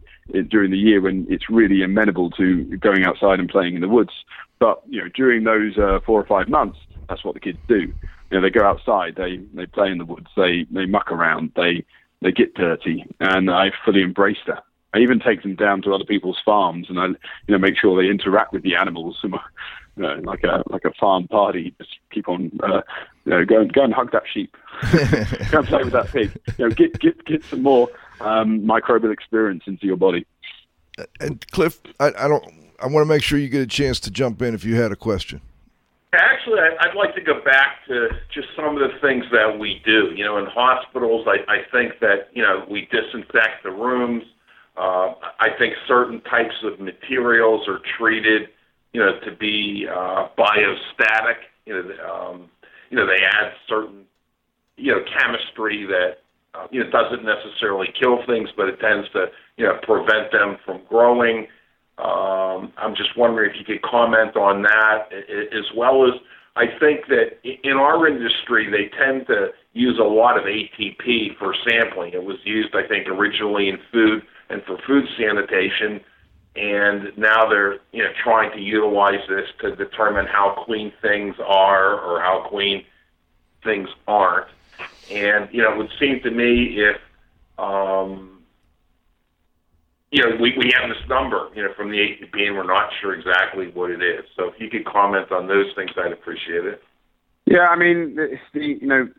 during 0.49 0.71
the 0.71 0.77
year 0.77 1.01
when 1.01 1.25
it's 1.29 1.49
really 1.49 1.83
amenable 1.83 2.29
to 2.31 2.63
going 2.77 3.05
outside 3.05 3.39
and 3.39 3.49
playing 3.49 3.75
in 3.75 3.81
the 3.81 3.89
woods. 3.89 4.11
But 4.59 4.81
you 4.87 5.01
know, 5.01 5.09
during 5.13 5.43
those 5.43 5.77
uh, 5.77 5.99
four 6.05 6.21
or 6.21 6.25
five 6.25 6.47
months, 6.47 6.77
that's 7.09 7.23
what 7.23 7.33
the 7.33 7.39
kids 7.39 7.57
do. 7.67 7.91
You 8.29 8.39
know, 8.39 8.41
they 8.41 8.49
go 8.49 8.65
outside, 8.65 9.15
they 9.15 9.37
they 9.53 9.65
play 9.65 9.91
in 9.91 9.97
the 9.97 10.05
woods, 10.05 10.27
they 10.37 10.65
they 10.71 10.85
muck 10.85 11.11
around, 11.11 11.51
they 11.55 11.83
they 12.21 12.31
get 12.31 12.53
dirty, 12.53 13.05
and 13.19 13.49
I 13.49 13.71
fully 13.83 14.03
embrace 14.03 14.37
that. 14.47 14.63
I 14.93 14.99
even 14.99 15.19
take 15.19 15.41
them 15.41 15.55
down 15.55 15.81
to 15.83 15.93
other 15.93 16.03
people's 16.03 16.39
farms, 16.43 16.87
and 16.89 16.99
I, 16.99 17.07
you 17.07 17.15
know, 17.49 17.57
make 17.57 17.77
sure 17.77 18.01
they 18.01 18.09
interact 18.09 18.53
with 18.53 18.63
the 18.63 18.75
animals, 18.75 19.17
you 19.23 19.31
know, 19.95 20.21
like 20.23 20.43
a 20.43 20.63
like 20.69 20.85
a 20.85 20.93
farm 20.99 21.27
party. 21.27 21.73
Just 21.77 21.97
keep 22.11 22.27
on, 22.27 22.51
uh, 22.61 22.81
you 23.25 23.31
know, 23.31 23.45
go 23.45 23.61
and 23.61 23.73
go 23.73 23.83
and 23.83 23.93
hug 23.93 24.11
that 24.11 24.23
sheep, 24.31 24.55
go 25.51 25.59
and 25.59 25.67
play 25.67 25.83
with 25.83 25.93
that 25.93 26.07
pig. 26.07 26.31
You 26.57 26.67
know, 26.67 26.71
get 26.71 26.99
get 26.99 27.23
get 27.25 27.43
some 27.45 27.61
more 27.61 27.89
um, 28.19 28.61
microbial 28.61 29.13
experience 29.13 29.63
into 29.67 29.85
your 29.85 29.97
body. 29.97 30.25
And 31.19 31.45
Cliff, 31.51 31.79
I, 31.99 32.07
I 32.17 32.27
don't. 32.27 32.43
I 32.79 32.87
want 32.87 33.05
to 33.05 33.05
make 33.05 33.21
sure 33.21 33.37
you 33.37 33.49
get 33.49 33.61
a 33.61 33.67
chance 33.67 33.99
to 34.01 34.11
jump 34.11 34.41
in 34.41 34.55
if 34.55 34.63
you 34.63 34.75
had 34.75 34.91
a 34.91 34.95
question. 34.95 35.41
Actually, 36.13 36.59
I'd 36.59 36.95
like 36.95 37.15
to 37.15 37.21
go 37.21 37.41
back 37.45 37.85
to 37.87 38.09
just 38.33 38.49
some 38.55 38.75
of 38.75 38.79
the 38.79 38.99
things 38.99 39.23
that 39.31 39.57
we 39.57 39.81
do. 39.85 40.11
You 40.13 40.25
know, 40.25 40.37
in 40.39 40.45
hospitals, 40.45 41.25
I, 41.27 41.49
I 41.49 41.59
think 41.71 41.99
that, 42.01 42.29
you 42.33 42.41
know, 42.41 42.65
we 42.69 42.89
disinfect 42.91 43.63
the 43.63 43.71
rooms. 43.71 44.23
Uh, 44.75 45.13
I 45.39 45.49
think 45.57 45.75
certain 45.87 46.19
types 46.21 46.55
of 46.63 46.81
materials 46.81 47.67
are 47.69 47.79
treated, 47.97 48.49
you 48.91 48.99
know, 48.99 49.19
to 49.21 49.31
be 49.31 49.87
uh, 49.89 50.27
biostatic. 50.37 51.35
You 51.65 51.81
know, 51.81 52.09
um, 52.09 52.49
you 52.91 52.97
know, 52.97 53.07
they 53.07 53.23
add 53.23 53.53
certain, 53.67 54.03
you 54.77 54.91
know, 54.91 54.99
chemistry 55.17 55.87
that, 55.87 56.17
uh, 56.53 56.67
you 56.69 56.83
know, 56.83 56.89
doesn't 56.91 57.23
necessarily 57.23 57.87
kill 57.99 58.19
things, 58.27 58.49
but 58.55 58.67
it 58.67 58.79
tends 58.79 59.09
to, 59.13 59.27
you 59.57 59.65
know, 59.65 59.79
prevent 59.83 60.31
them 60.31 60.57
from 60.65 60.81
growing. 60.87 61.47
Um, 61.97 62.73
I'm 62.77 62.93
just 62.95 63.17
wondering 63.17 63.51
if 63.51 63.55
you 63.57 63.65
could 63.65 63.81
comment 63.81 64.35
on 64.35 64.61
that, 64.63 65.07
as 65.13 65.65
well 65.75 66.05
as 66.05 66.19
I 66.57 66.65
think 66.79 67.07
that 67.07 67.39
in 67.43 67.77
our 67.77 68.07
industry 68.07 68.69
they 68.69 68.91
tend 68.97 69.27
to 69.27 69.51
use 69.71 69.97
a 69.97 70.03
lot 70.03 70.37
of 70.37 70.43
ATP 70.43 71.37
for 71.39 71.55
sampling. 71.67 72.13
It 72.13 72.23
was 72.23 72.37
used, 72.43 72.75
I 72.75 72.85
think, 72.87 73.07
originally 73.07 73.69
in 73.69 73.77
food 73.91 74.23
and 74.49 74.61
for 74.63 74.77
food 74.85 75.05
sanitation, 75.17 76.01
and 76.55 77.17
now 77.17 77.47
they're 77.47 77.79
you 77.91 78.03
know 78.03 78.11
trying 78.23 78.51
to 78.51 78.59
utilize 78.59 79.21
this 79.29 79.47
to 79.61 79.75
determine 79.75 80.25
how 80.25 80.63
clean 80.65 80.91
things 81.01 81.35
are 81.45 81.99
or 81.99 82.19
how 82.19 82.47
clean 82.49 82.83
things 83.63 83.89
aren't. 84.07 84.47
And 85.09 85.49
you 85.51 85.61
know, 85.61 85.73
it 85.73 85.77
would 85.77 85.91
seem 85.99 86.21
to 86.21 86.31
me 86.31 86.77
if 86.77 86.97
um, 87.57 88.41
you 90.11 90.21
know, 90.21 90.35
we, 90.41 90.53
we 90.57 90.71
have 90.77 90.89
this 90.89 91.07
number, 91.07 91.49
you 91.55 91.63
know, 91.63 91.73
from 91.73 91.89
the 91.89 91.97
ATP, 91.97 92.47
and 92.47 92.57
we're 92.57 92.63
not 92.63 92.89
sure 92.99 93.13
exactly 93.13 93.67
what 93.71 93.91
it 93.91 94.03
is. 94.03 94.25
So 94.35 94.49
if 94.49 94.59
you 94.59 94.69
could 94.69 94.85
comment 94.85 95.31
on 95.31 95.47
those 95.47 95.67
things, 95.75 95.91
I'd 95.97 96.11
appreciate 96.11 96.65
it. 96.65 96.83
Yeah, 97.45 97.69
I 97.69 97.77
mean, 97.77 98.17
it's 98.19 98.41
the 98.53 98.77
you 98.81 98.87
know, 98.87 99.09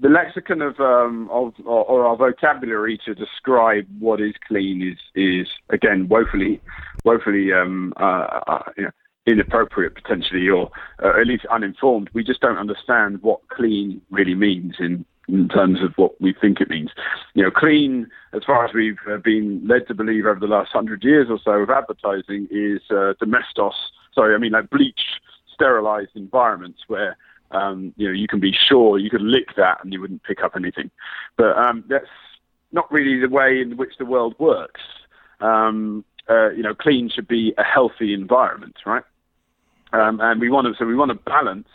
the 0.00 0.08
lexicon 0.08 0.62
of 0.62 0.80
um 0.80 1.28
of 1.30 1.52
or, 1.64 1.84
or 1.84 2.06
our 2.06 2.16
vocabulary 2.16 2.98
to 3.04 3.14
describe 3.14 3.86
what 3.98 4.20
is 4.20 4.34
clean 4.48 4.82
is 4.82 4.98
is 5.14 5.46
again 5.70 6.08
woefully 6.08 6.60
woefully 7.04 7.52
um 7.52 7.92
uh, 7.98 8.40
uh 8.46 8.62
inappropriate 9.26 9.94
potentially 9.94 10.48
or 10.48 10.70
uh, 11.02 11.20
at 11.20 11.26
least 11.26 11.44
uninformed. 11.50 12.10
We 12.12 12.24
just 12.24 12.40
don't 12.40 12.58
understand 12.58 13.22
what 13.22 13.40
clean 13.48 14.00
really 14.10 14.34
means 14.34 14.76
in 14.78 15.04
in 15.28 15.48
terms 15.48 15.80
of 15.80 15.92
what 15.94 16.20
we 16.20 16.34
think 16.40 16.60
it 16.60 16.68
means. 16.68 16.90
You 17.34 17.44
know, 17.44 17.50
clean, 17.52 18.08
as 18.32 18.42
far 18.44 18.64
as 18.64 18.74
we've 18.74 18.98
uh, 19.08 19.18
been 19.18 19.64
led 19.64 19.86
to 19.86 19.94
believe 19.94 20.26
over 20.26 20.40
the 20.40 20.46
last 20.48 20.72
hundred 20.72 21.04
years 21.04 21.28
or 21.30 21.38
so 21.44 21.52
of 21.52 21.70
advertising, 21.70 22.48
is 22.50 22.80
uh, 22.90 23.12
domestos. 23.20 23.74
Sorry, 24.12 24.34
I 24.34 24.38
mean 24.38 24.52
like 24.52 24.70
bleached, 24.70 25.20
sterilized 25.54 26.16
environments 26.16 26.80
where 26.88 27.16
um, 27.50 27.92
you 27.96 28.06
know 28.06 28.12
you 28.12 28.28
can 28.28 28.40
be 28.40 28.52
sure 28.52 28.98
you 28.98 29.10
could 29.10 29.22
lick 29.22 29.56
that 29.56 29.82
and 29.82 29.92
you 29.92 30.00
wouldn't 30.00 30.22
pick 30.22 30.42
up 30.42 30.52
anything. 30.56 30.90
But 31.36 31.56
um, 31.56 31.84
that's 31.88 32.06
not 32.72 32.90
really 32.90 33.20
the 33.20 33.28
way 33.28 33.60
in 33.60 33.76
which 33.76 33.94
the 33.98 34.04
world 34.04 34.34
works. 34.38 34.80
Um, 35.40 36.04
uh, 36.28 36.50
you 36.50 36.62
know, 36.62 36.74
clean 36.74 37.08
should 37.08 37.26
be 37.26 37.54
a 37.58 37.64
healthy 37.64 38.14
environment, 38.14 38.76
right? 38.86 39.02
Um, 39.92 40.20
and 40.20 40.40
we 40.40 40.50
want 40.50 40.66
to 40.66 40.74
so 40.78 40.86
we 40.86 40.94
want 40.94 41.10
to 41.10 41.16
balance 41.16 41.68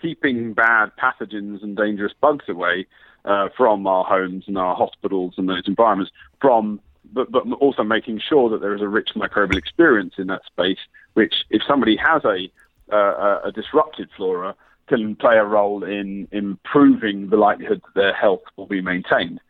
keeping 0.00 0.52
bad 0.52 0.92
pathogens 1.02 1.62
and 1.62 1.76
dangerous 1.76 2.12
bugs 2.20 2.44
away 2.48 2.86
uh, 3.24 3.48
from 3.56 3.86
our 3.86 4.04
homes 4.04 4.44
and 4.46 4.58
our 4.58 4.74
hospitals 4.74 5.34
and 5.38 5.48
those 5.48 5.62
environments 5.66 6.12
from 6.40 6.80
but, 7.12 7.30
but 7.30 7.44
also 7.60 7.82
making 7.82 8.20
sure 8.20 8.50
that 8.50 8.60
there 8.60 8.74
is 8.74 8.82
a 8.82 8.88
rich 8.88 9.10
microbial 9.14 9.56
experience 9.56 10.14
in 10.18 10.26
that 10.28 10.42
space, 10.44 10.78
which, 11.14 11.34
if 11.50 11.62
somebody 11.66 11.96
has 11.96 12.24
a, 12.24 12.50
uh, 12.92 13.40
a 13.44 13.52
disrupted 13.52 14.08
flora, 14.16 14.54
can 14.88 15.16
play 15.16 15.36
a 15.36 15.44
role 15.44 15.84
in 15.84 16.28
improving 16.32 17.30
the 17.30 17.36
likelihood 17.36 17.82
that 17.84 17.94
their 18.00 18.14
health 18.14 18.42
will 18.56 18.66
be 18.66 18.80
maintained. 18.80 19.40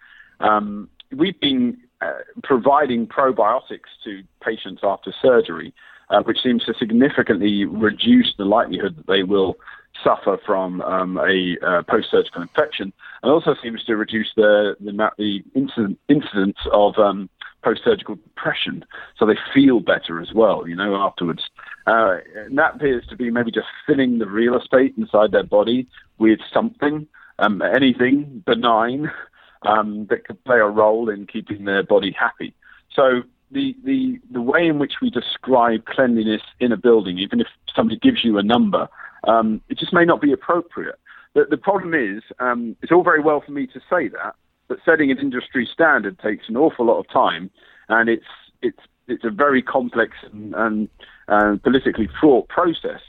Um, 0.40 0.88
we've 1.12 1.38
been 1.40 1.78
uh, 2.00 2.12
providing 2.42 3.06
probiotics 3.06 3.90
to 4.04 4.22
patients 4.42 4.82
after 4.82 5.12
surgery, 5.22 5.72
uh, 6.10 6.22
which 6.22 6.38
seems 6.42 6.64
to 6.64 6.74
significantly 6.78 7.64
reduce 7.64 8.34
the 8.36 8.44
likelihood 8.44 8.96
that 8.96 9.06
they 9.06 9.22
will 9.22 9.56
suffer 10.02 10.38
from 10.44 10.82
um, 10.82 11.16
a 11.18 11.56
uh, 11.64 11.82
post-surgical 11.88 12.42
infection, 12.42 12.92
and 13.22 13.32
also 13.32 13.54
seems 13.62 13.84
to 13.84 13.96
reduce 13.96 14.30
the 14.36 14.76
the, 14.80 14.92
the 15.18 15.42
incident, 15.54 15.98
incidence 16.08 16.58
of 16.72 16.98
um, 16.98 17.30
post-surgical 17.62 18.16
depression, 18.16 18.84
so 19.18 19.24
they 19.24 19.38
feel 19.54 19.80
better 19.80 20.20
as 20.20 20.32
well, 20.34 20.68
you 20.68 20.76
know, 20.76 20.96
afterwards. 20.96 21.42
Uh, 21.86 22.16
and 22.36 22.56
that 22.58 22.76
appears 22.76 23.06
to 23.08 23.16
be 23.16 23.30
maybe 23.30 23.50
just 23.50 23.66
filling 23.86 24.18
the 24.18 24.26
real 24.26 24.58
estate 24.58 24.94
inside 24.96 25.32
their 25.32 25.44
body 25.44 25.86
with 26.18 26.38
something, 26.52 27.06
um, 27.38 27.60
anything 27.62 28.42
benign 28.46 29.10
um, 29.62 30.06
that 30.08 30.24
could 30.24 30.42
play 30.44 30.58
a 30.58 30.66
role 30.66 31.08
in 31.08 31.26
keeping 31.26 31.64
their 31.64 31.82
body 31.82 32.14
happy. 32.18 32.54
So 32.94 33.22
the, 33.50 33.76
the, 33.84 34.18
the 34.30 34.40
way 34.40 34.66
in 34.66 34.78
which 34.78 34.94
we 35.02 35.10
describe 35.10 35.84
cleanliness 35.84 36.42
in 36.60 36.72
a 36.72 36.76
building, 36.76 37.18
even 37.18 37.40
if 37.40 37.48
somebody 37.74 37.98
gives 37.98 38.24
you 38.24 38.38
a 38.38 38.42
number, 38.42 38.88
um, 39.26 39.60
it 39.68 39.78
just 39.78 39.92
may 39.92 40.04
not 40.04 40.20
be 40.20 40.32
appropriate. 40.32 40.98
The, 41.34 41.44
the 41.50 41.56
problem 41.56 41.94
is, 41.94 42.22
um, 42.38 42.76
it's 42.82 42.92
all 42.92 43.02
very 43.02 43.20
well 43.20 43.42
for 43.44 43.52
me 43.52 43.66
to 43.68 43.80
say 43.90 44.08
that, 44.08 44.34
but 44.68 44.78
setting 44.84 45.10
an 45.10 45.18
industry 45.18 45.68
standard 45.70 46.18
takes 46.18 46.48
an 46.48 46.56
awful 46.56 46.86
lot 46.86 46.98
of 46.98 47.08
time, 47.08 47.50
and 47.88 48.08
it's 48.08 48.24
it's 48.62 48.78
it's 49.08 49.24
a 49.24 49.30
very 49.30 49.62
complex 49.62 50.12
and, 50.32 50.88
and 51.28 51.62
politically 51.62 52.08
fraught 52.20 52.48
process. 52.48 53.00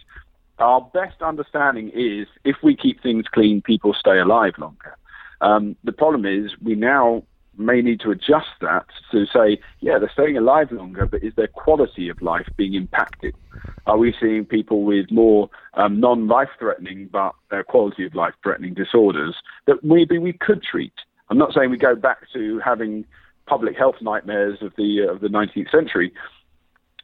Our 0.59 0.81
best 0.93 1.21
understanding 1.21 1.91
is 1.93 2.27
if 2.43 2.57
we 2.63 2.75
keep 2.75 3.01
things 3.01 3.25
clean, 3.31 3.61
people 3.61 3.93
stay 3.93 4.19
alive 4.19 4.53
longer. 4.57 4.95
Um, 5.41 5.75
the 5.83 5.91
problem 5.91 6.25
is 6.25 6.51
we 6.63 6.75
now 6.75 7.23
may 7.57 7.81
need 7.81 7.99
to 8.01 8.11
adjust 8.11 8.47
that 8.61 8.85
to 9.11 9.25
say, 9.25 9.59
yeah, 9.79 9.97
they're 9.97 10.11
staying 10.13 10.37
alive 10.37 10.71
longer, 10.71 11.05
but 11.05 11.23
is 11.23 11.33
their 11.35 11.47
quality 11.47 12.09
of 12.09 12.21
life 12.21 12.47
being 12.57 12.73
impacted? 12.73 13.35
Are 13.85 13.97
we 13.97 14.15
seeing 14.19 14.45
people 14.45 14.83
with 14.83 15.11
more 15.11 15.49
um, 15.75 15.99
non-life 15.99 16.49
threatening 16.57 17.09
but 17.11 17.33
uh, 17.51 17.63
quality 17.63 18.05
of 18.05 18.15
life 18.15 18.33
threatening 18.41 18.73
disorders 18.73 19.35
that 19.67 19.83
maybe 19.83 20.17
we 20.17 20.33
could 20.33 20.63
treat? 20.63 20.93
I'm 21.29 21.37
not 21.37 21.53
saying 21.53 21.69
we 21.69 21.77
go 21.77 21.95
back 21.95 22.31
to 22.33 22.59
having 22.59 23.05
public 23.45 23.77
health 23.77 23.95
nightmares 24.01 24.59
of 24.61 24.73
the 24.77 25.07
uh, 25.07 25.13
of 25.13 25.21
the 25.21 25.27
19th 25.27 25.71
century. 25.71 26.11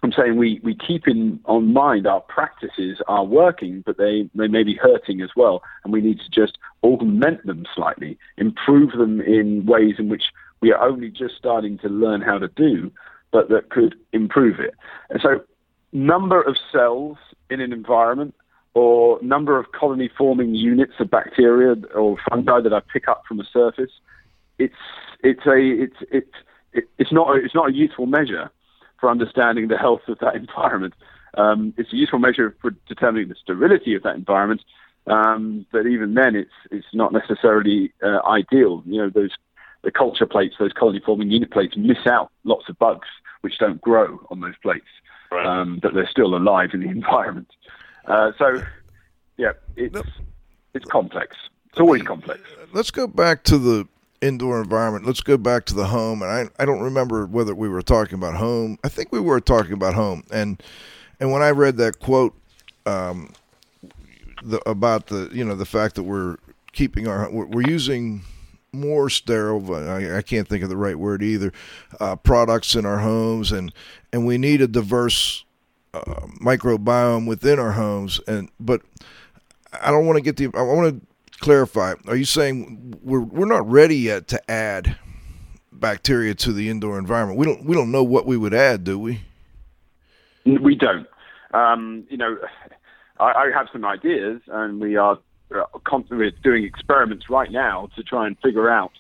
I'm 0.04 0.12
saying 0.12 0.38
we, 0.38 0.60
we 0.64 0.76
keep 0.76 1.08
in 1.08 1.39
on 1.46 1.74
mind 1.74 2.08
our 2.08 2.22
practices 2.22 3.00
are 3.08 3.24
working, 3.24 3.84
but 3.86 3.98
they, 3.98 4.28
they 4.34 4.48
may 4.48 4.64
be 4.64 4.74
hurting 4.74 5.22
as 5.22 5.30
well, 5.36 5.62
and 5.84 5.94
we 5.94 6.02
need 6.02 6.20
to 6.20 6.30
just 6.30 6.58
augment 6.84 7.46
them 7.46 7.66
slightly, 7.76 8.18
improve 8.38 8.94
them 8.94 9.22
in 9.22 9.64
ways 9.68 9.96
in 10.00 10.10
which 10.10 10.24
we 10.60 10.72
are 10.72 10.82
only 10.82 11.10
just 11.10 11.36
starting 11.38 11.78
to 11.80 11.88
learn 11.88 12.22
how 12.22 12.39
to 12.39 12.48
do, 12.48 12.92
but 13.32 13.50
that 13.50 13.70
could 13.70 13.96
improve 14.12 14.60
it. 14.60 14.74
And 15.12 15.22
so, 15.22 15.44
number 15.94 16.42
of 16.42 16.58
cells 16.72 17.18
in 17.52 17.62
an 17.62 17.72
environment 17.72 18.34
or 18.74 19.20
number 19.22 19.60
of 19.60 19.72
colony 19.74 20.10
forming 20.18 20.56
units 20.56 20.94
of 21.00 21.12
bacteria 21.12 21.76
or 21.94 22.18
fungi 22.30 22.62
that 22.62 22.74
I 22.74 22.80
pick 22.92 23.08
up 23.08 23.24
from 23.28 23.39
a 23.39 23.44
surface, 23.52 23.92
it's 24.64 24.76
it's 25.24 25.45
a 25.45 25.57
it's 25.57 25.97
it's 26.12 26.88
it's 26.97 27.12
not 27.12 27.30
a, 27.30 27.43
it's 27.43 27.55
not 27.55 27.70
a 27.70 27.74
useful 27.74 28.05
measure 28.05 28.49
for 28.99 29.09
understanding 29.09 29.68
the 29.68 29.78
health 29.78 30.01
of 30.07 30.20
that 30.20 30.36
environment. 30.43 30.93
Um, 31.36 31.74
it's 31.78 31.93
a 31.93 31.95
useful 31.95 32.20
measure 32.20 32.55
for 32.62 32.72
determining 32.88 33.30
the 33.30 33.36
sterility 33.36 33.95
of 33.95 34.03
that 34.03 34.16
environment, 34.16 34.62
um, 35.07 35.66
but 35.72 35.88
even 35.88 36.14
then, 36.14 36.36
it's 36.36 36.51
it's 36.70 36.93
not 36.93 37.14
necessarily 37.14 37.93
uh, 38.03 38.20
ideal. 38.28 38.84
You 38.86 39.03
know, 39.03 39.09
those 39.09 39.32
the 39.84 39.91
culture 39.91 40.28
plates, 40.28 40.55
those 40.59 40.74
colony 40.74 41.01
forming 41.03 41.32
unit 41.32 41.51
plates, 41.51 41.76
miss 41.78 42.05
out 42.05 42.32
lots 42.43 42.70
of 42.70 42.78
bugs 42.78 43.07
which 43.41 43.57
don't 43.57 43.82
grow 43.82 44.20
on 44.30 44.39
those 44.39 44.55
plates, 44.62 44.86
right. 45.32 45.45
um, 45.45 45.80
but 45.82 45.95
they're 45.95 46.07
still 46.07 46.36
alive 46.36 46.70
in 46.74 46.82
the 46.82 46.89
environment. 46.99 47.49
Uh, 48.05 48.32
so, 48.38 48.64
yeah, 49.38 49.53
it's 49.76 49.97
it's 50.74 50.86
complex. 50.86 51.36
It's 51.70 51.80
always 51.80 52.03
complex. 52.03 52.41
Let's 52.74 52.91
go 52.91 53.07
back 53.07 53.43
to 53.45 53.57
the 53.57 53.88
indoor 54.22 54.62
environment. 54.62 55.06
Let's 55.06 55.22
go 55.22 55.38
back 55.38 55.66
to 55.66 55.74
the 55.74 55.88
home. 55.88 56.22
And 56.22 56.32
I, 56.32 56.62
I 56.62 56.66
don't 56.66 56.82
remember 56.82 57.26
whether 57.26 57.56
we 57.56 57.68
were 57.68 57.82
talking 57.82 58.16
about 58.16 58.36
home. 58.36 58.78
I 58.84 58.90
think 58.90 59.12
we 59.12 59.20
were 59.20 59.42
talking 59.42 59.74
about 59.74 59.94
home. 59.94 60.24
And 60.32 60.62
and 61.20 61.32
when 61.32 61.42
I 61.42 61.50
read 61.52 61.78
that 61.78 62.00
quote 62.00 62.36
um, 62.86 63.34
the, 64.44 64.68
about 64.70 65.08
the 65.08 65.30
you 65.32 65.44
know 65.44 65.56
the 65.56 65.66
fact 65.66 65.96
that 65.96 66.04
we're 66.04 66.38
keeping 66.74 67.08
our 67.08 67.30
we're, 67.32 67.62
using 67.62 68.24
more 68.72 69.10
sterile 69.10 69.76
I, 69.76 70.18
I, 70.18 70.22
can't 70.22 70.48
think 70.48 70.64
of 70.64 70.70
the 70.70 70.78
right 70.78 70.98
word 70.98 71.22
either 71.22 71.52
uh, 72.00 72.16
products 72.16 72.74
in 72.74 72.86
our 72.86 73.00
homes 73.00 73.52
and 73.52 73.74
and 74.14 74.26
we 74.26 74.38
need 74.38 74.62
a 74.62 74.68
diverse 74.68 75.44
uh, 75.94 76.28
microbiome 76.42 77.28
within 77.28 77.60
our 77.60 77.74
homes 77.74 78.22
and 78.28 78.50
but 78.60 78.82
I 79.82 79.92
don't 79.92 80.06
want 80.06 80.18
to 80.18 80.22
get 80.22 80.38
the 80.38 80.58
I 80.58 80.62
want 80.62 81.02
to 81.02 81.08
clarify. 81.42 81.96
Are 82.08 82.16
you 82.16 82.26
saying 82.26 83.00
we're 83.02 83.22
we're 83.22 83.46
not 83.46 83.70
ready 83.70 83.98
yet 83.98 84.28
to 84.30 84.52
add 84.52 84.98
bacteria 85.72 86.36
to 86.36 86.54
the 86.54 86.70
indoor 86.70 86.98
environment? 86.98 87.38
We 87.38 87.46
don't 87.46 87.66
we 87.66 87.76
don't 87.76 87.92
know 87.92 88.04
what 88.04 88.26
we 88.26 88.38
would 88.38 88.54
add, 88.54 88.84
do 88.84 88.98
we? 88.98 89.22
We 90.46 90.76
don't. 90.76 91.08
Um, 91.54 92.06
you 92.10 92.18
know, 92.18 92.38
I, 93.20 93.26
I, 93.26 93.52
have 93.54 93.68
some 93.74 93.84
ideas, 93.84 94.42
and 94.48 94.80
we 94.80 94.96
are 94.96 95.20
uh, 95.54 95.64
constantly 95.86 96.32
doing 96.42 96.64
experiments 96.64 97.30
right 97.30 97.52
now 97.52 97.89
to 97.98 98.04
try 98.04 98.26
and 98.26 98.38
figure 98.39 98.70
out 98.70 98.92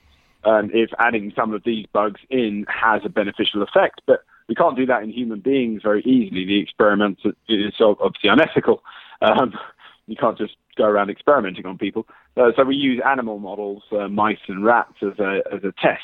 um, 0.43 0.69
if 0.73 0.89
adding 0.99 1.31
some 1.33 1.53
of 1.53 1.63
these 1.63 1.85
bugs 1.93 2.19
in 2.29 2.65
has 2.67 3.01
a 3.05 3.09
beneficial 3.09 3.63
effect. 3.63 4.01
But 4.05 4.25
we 4.49 4.55
can't 4.55 4.75
do 4.75 4.85
that 4.87 5.01
in 5.01 5.11
human 5.11 5.39
beings 5.39 5.81
very 5.81 6.01
easily. 6.01 6.45
The 6.45 6.59
experiment 6.59 7.19
is 7.47 7.73
obviously 7.79 8.29
unethical. 8.29 8.83
Um, 9.21 9.53
you 10.11 10.17
can't 10.17 10.37
just 10.37 10.55
go 10.77 10.85
around 10.85 11.09
experimenting 11.09 11.65
on 11.65 11.77
people. 11.77 12.05
Uh, 12.37 12.51
so 12.55 12.63
we 12.63 12.75
use 12.75 13.01
animal 13.05 13.39
models, 13.39 13.83
uh, 13.91 14.07
mice 14.07 14.43
and 14.47 14.63
rats, 14.63 14.95
as 15.01 15.17
a 15.19 15.41
as 15.51 15.63
a 15.63 15.73
test. 15.81 16.01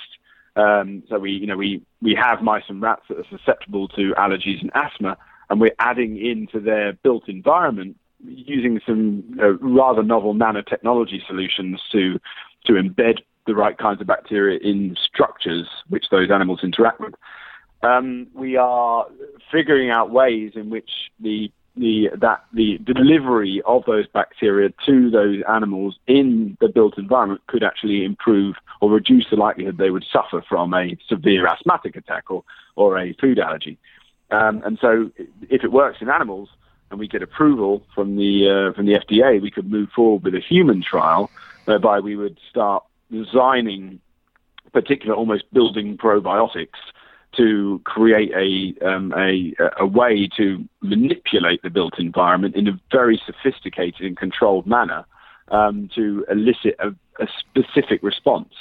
Um, 0.56 1.04
so 1.08 1.20
we, 1.20 1.32
you 1.32 1.46
know, 1.46 1.56
we, 1.56 1.84
we 2.02 2.16
have 2.16 2.42
mice 2.42 2.64
and 2.68 2.82
rats 2.82 3.04
that 3.10 3.20
are 3.20 3.26
susceptible 3.30 3.88
to 3.90 4.14
allergies 4.18 4.60
and 4.60 4.72
asthma, 4.74 5.16
and 5.52 5.62
we're 5.62 5.76
adding 5.78 6.18
into 6.18 6.60
their 6.60 6.94
built 6.94 7.30
environment 7.30 7.96
using 8.26 8.82
some 8.86 9.38
uh, 9.40 9.54
rather 9.60 10.02
novel 10.02 10.34
nanotechnology 10.34 11.26
solutions 11.28 11.80
to 11.92 12.20
to 12.66 12.74
embed 12.74 13.20
the 13.46 13.54
right 13.54 13.78
kinds 13.78 14.02
of 14.02 14.08
bacteria 14.08 14.60
in 14.62 14.96
structures 15.02 15.68
which 15.90 16.06
those 16.10 16.32
animals 16.32 16.62
interact 16.64 17.00
with. 17.00 17.14
Um, 17.84 18.28
we 18.34 18.58
are 18.58 19.06
figuring 19.52 19.92
out 19.92 20.10
ways 20.10 20.54
in 20.56 20.70
which 20.70 20.90
the 21.20 21.52
the 21.80 22.10
that 22.16 22.44
the 22.54 22.78
delivery 22.80 23.62
of 23.66 23.84
those 23.86 24.08
bacteria 24.08 24.70
to 24.86 25.10
those 25.10 25.42
animals 25.50 25.98
in 26.08 26.58
the 26.60 26.70
built 26.70 26.98
environment 26.98 27.42
could 27.48 27.64
actually 27.64 28.04
improve 28.04 28.56
or 28.82 28.90
reduce 28.90 29.30
the 29.30 29.36
likelihood 29.36 29.78
they 29.78 29.90
would 29.90 30.06
suffer 30.12 30.44
from 30.48 30.74
a 30.74 30.98
severe 31.08 31.48
asthmatic 31.48 31.96
attack 31.96 32.30
or 32.30 32.44
or 32.76 32.98
a 32.98 33.14
food 33.14 33.40
allergy. 33.40 33.78
Um, 34.30 34.62
and 34.66 34.78
so, 34.80 35.12
if 35.50 35.64
it 35.64 35.72
works 35.72 36.00
in 36.02 36.10
animals 36.10 36.50
and 36.92 37.00
we 37.00 37.08
get 37.08 37.24
approval 37.24 37.84
from 37.96 38.18
the 38.18 38.50
uh, 38.50 38.74
from 38.74 38.86
the 38.86 38.94
FDA, 38.94 39.42
we 39.42 39.52
could 39.52 39.72
move 39.72 39.90
forward 39.96 40.24
with 40.24 40.36
a 40.36 40.42
human 40.42 40.82
trial 40.82 41.30
whereby 41.66 42.00
we 42.00 42.16
would 42.16 42.40
start 42.50 42.84
designing 43.12 44.00
particular, 44.74 45.16
almost 45.16 45.52
building 45.54 45.98
probiotics 45.98 46.80
to 47.36 47.82
create 47.84 48.32
a, 48.32 48.88
um, 48.88 49.14
a, 49.16 49.54
a 49.80 49.86
way 49.86 50.28
to 50.38 50.68
manipulate 50.82 51.62
the 51.62 51.70
built 51.70 52.00
environment 52.00 52.56
in 52.56 52.68
a 52.68 52.80
very 52.92 53.22
sophisticated 53.26 54.02
and 54.02 54.18
controlled 54.18 54.66
manner 54.66 55.06
um, 55.50 55.90
to 55.96 56.26
elicit 56.30 56.76
a, 56.80 56.90
a, 57.22 57.28
specific 57.40 58.02
response. 58.02 58.54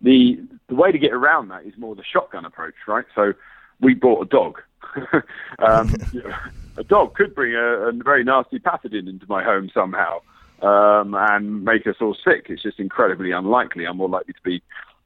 The, 0.00 0.40
the 0.68 0.74
way 0.74 0.90
to 0.90 0.98
get 0.98 1.12
around 1.12 1.48
that 1.48 1.64
is 1.64 1.74
more 1.78 1.94
the 1.94 2.02
shotgun 2.04 2.44
approach, 2.44 2.74
right? 2.88 3.04
So 3.14 3.34
we 3.80 3.94
bought 3.94 4.22
a 4.22 4.26
dog. 4.26 4.60
um, 5.58 5.94
a 6.76 6.84
dog 6.84 7.14
could 7.14 7.34
bring 7.34 7.54
a, 7.54 7.88
a, 7.88 7.92
very 7.92 8.24
nasty 8.24 8.58
pathogen 8.58 9.08
into 9.08 9.26
my 9.28 9.44
home 9.44 9.70
somehow 9.72 10.20
um, 10.60 11.14
and 11.14 11.64
make 11.64 11.86
us 11.86 11.96
all 12.00 12.14
sick. 12.24 12.46
It's 12.48 12.62
just 12.62 12.80
incredibly 12.80 13.30
unlikely. 13.30 13.86
I'm 13.86 13.96
more 13.96 14.08
likely 14.08 14.34
to 14.34 14.42
be 14.42 14.62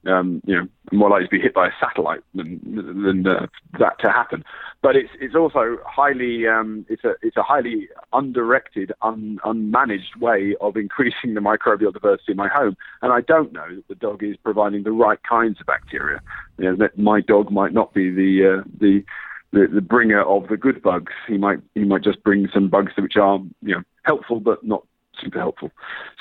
um, 0.07 0.41
you 0.47 0.57
know, 0.57 0.69
more 0.93 1.11
likely 1.11 1.27
to 1.27 1.31
be 1.31 1.41
hit 1.41 1.55
by 1.55 1.69
a 1.69 1.73
satellite 1.81 2.21
than 2.35 2.61
than 2.65 3.27
uh, 3.27 3.47
that 3.79 3.99
to 4.01 4.11
happen. 4.11 4.45
But 4.83 4.97
it's 4.97 5.11
it's 5.21 5.35
also 5.35 5.79
highly 5.85 6.47
um, 6.47 6.87
it's 6.89 7.05
a 7.05 7.15
it's 7.23 7.37
a 7.37 7.43
highly 7.43 7.89
undirected, 8.13 8.93
un, 9.03 9.41
unmanaged 9.45 10.17
way 10.21 10.55
of 10.61 10.77
increasing 10.77 11.35
the 11.35 11.41
microbial 11.41 11.93
diversity 11.93 12.33
in 12.33 12.37
my 12.37 12.49
home. 12.49 12.77
And 13.03 13.13
I 13.13 13.21
don't 13.21 13.53
know 13.53 13.67
that 13.75 13.89
the 13.89 13.95
dog 13.95 14.23
is 14.23 14.37
providing 14.37 14.85
the 14.85 14.93
right 14.93 15.19
kinds 15.23 15.61
of 15.61 15.67
bacteria. 15.67 16.21
You 16.59 16.77
know, 16.77 16.89
my 16.97 17.21
dog 17.21 17.51
might 17.51 17.73
not 17.73 17.95
be 17.95 18.11
the 18.11 18.61
uh, 18.61 18.63
the 18.79 19.05
the, 19.53 19.67
the 19.67 19.81
bringer 19.81 20.23
of 20.23 20.49
the 20.49 20.57
good 20.57 20.83
bugs. 20.83 21.13
He 21.27 21.39
might 21.39 21.61
he 21.75 21.85
might 21.85 22.03
just 22.03 22.23
bring 22.23 22.49
some 22.53 22.69
bugs 22.69 22.93
which 22.97 23.17
are 23.17 23.39
you 23.63 23.77
know 23.77 23.83
helpful 24.05 24.41
but 24.41 24.65
not 24.65 24.85
super 25.21 25.39
helpful. 25.39 25.71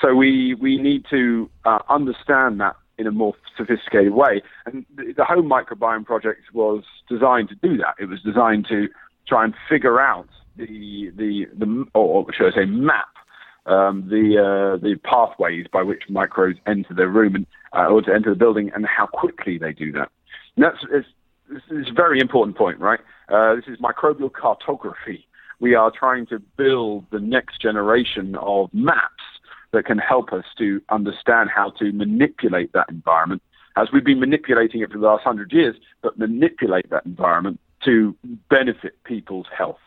So 0.00 0.14
we 0.14 0.54
we 0.54 0.78
need 0.78 1.04
to 1.10 1.50
uh, 1.64 1.78
understand 1.88 2.60
that 2.60 2.76
in 2.98 3.06
a 3.06 3.12
more 3.12 3.34
sophisticated 3.56 4.12
way. 4.12 4.42
And 4.64 4.84
the, 4.96 5.24
Home 5.24 5.48
Microbiome 5.48 6.04
Project 6.04 6.42
was 6.52 6.84
designed 7.08 7.48
to 7.50 7.54
do 7.56 7.76
that. 7.78 7.94
It 7.98 8.06
was 8.06 8.20
designed 8.22 8.66
to 8.68 8.88
try 9.26 9.44
and 9.44 9.54
figure 9.68 10.00
out 10.00 10.28
the 10.56 11.12
the 11.16 11.46
the 11.58 11.84
or 11.94 12.24
should 12.32 12.52
I 12.52 12.56
say 12.56 12.64
map 12.64 13.08
um, 13.66 14.08
the 14.08 14.38
uh, 14.38 14.76
the 14.82 14.96
pathways 15.04 15.66
by 15.72 15.82
which 15.82 16.04
microbes 16.08 16.58
enter 16.66 16.94
the 16.94 17.08
room 17.08 17.34
and 17.34 17.46
uh, 17.72 17.86
or 17.86 18.02
to 18.02 18.14
enter 18.14 18.30
the 18.30 18.36
building 18.36 18.70
and 18.74 18.86
how 18.86 19.06
quickly 19.06 19.58
they 19.58 19.72
do 19.72 19.92
that. 19.92 20.10
And 20.56 20.64
that's 20.64 20.78
it's, 20.90 21.08
it's 21.70 21.90
a 21.90 21.94
very 21.94 22.20
important 22.20 22.56
point, 22.56 22.78
right? 22.78 23.00
Uh, 23.28 23.56
this 23.56 23.64
is 23.66 23.78
microbial 23.78 24.32
cartography. 24.32 25.26
We 25.58 25.74
are 25.74 25.90
trying 25.90 26.26
to 26.26 26.38
build 26.38 27.06
the 27.10 27.20
next 27.20 27.60
generation 27.60 28.36
of 28.36 28.72
maps 28.72 29.24
that 29.72 29.86
can 29.86 29.98
help 29.98 30.32
us 30.32 30.44
to 30.58 30.80
understand 30.88 31.50
how 31.54 31.70
to 31.70 31.92
manipulate 31.92 32.72
that 32.72 32.88
environment 32.88 33.42
as 33.76 33.88
we've 33.92 34.04
been 34.04 34.20
manipulating 34.20 34.80
it 34.80 34.90
for 34.90 34.98
the 34.98 35.06
last 35.06 35.22
hundred 35.22 35.52
years, 35.52 35.76
but 36.02 36.18
manipulate 36.18 36.88
that 36.90 37.04
environment 37.04 37.60
to 37.84 38.16
benefit 38.48 39.02
people's 39.04 39.46
health. 39.56 39.78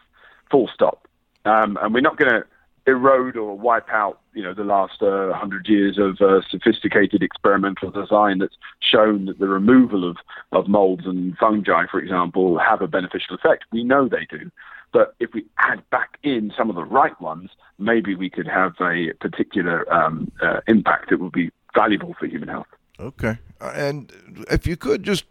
Full 0.51 0.69
stop. 0.73 1.07
Um, 1.45 1.77
and 1.81 1.93
we're 1.93 2.01
not 2.01 2.17
going 2.17 2.31
to 2.31 2.43
erode 2.85 3.35
or 3.35 3.57
wipe 3.57 3.89
out, 3.89 4.21
you 4.33 4.43
know, 4.43 4.53
the 4.53 4.63
last 4.63 5.01
uh, 5.01 5.33
hundred 5.33 5.67
years 5.67 5.97
of 5.97 6.21
uh, 6.21 6.41
sophisticated 6.49 7.23
experimental 7.23 7.91
design 7.91 8.39
that's 8.39 8.55
shown 8.79 9.25
that 9.25 9.39
the 9.39 9.47
removal 9.47 10.07
of, 10.09 10.17
of 10.51 10.67
molds 10.67 11.05
and 11.05 11.37
fungi, 11.37 11.85
for 11.89 11.99
example, 11.99 12.57
have 12.59 12.81
a 12.81 12.87
beneficial 12.87 13.35
effect. 13.35 13.65
We 13.71 13.83
know 13.83 14.07
they 14.07 14.27
do. 14.29 14.51
But 14.91 15.15
if 15.19 15.33
we 15.33 15.45
add 15.57 15.87
back 15.89 16.17
in 16.23 16.51
some 16.57 16.69
of 16.69 16.75
the 16.75 16.83
right 16.83 17.19
ones, 17.21 17.51
maybe 17.77 18.15
we 18.15 18.29
could 18.29 18.47
have 18.47 18.73
a 18.81 19.13
particular 19.19 19.91
um, 19.93 20.31
uh, 20.41 20.61
impact 20.67 21.09
that 21.09 21.19
would 21.19 21.31
be 21.31 21.51
valuable 21.75 22.15
for 22.19 22.25
human 22.25 22.49
health. 22.49 22.67
Okay. 22.99 23.37
Uh, 23.61 23.71
and 23.75 24.11
if 24.49 24.65
you 24.65 24.75
could 24.75 25.03
just, 25.03 25.25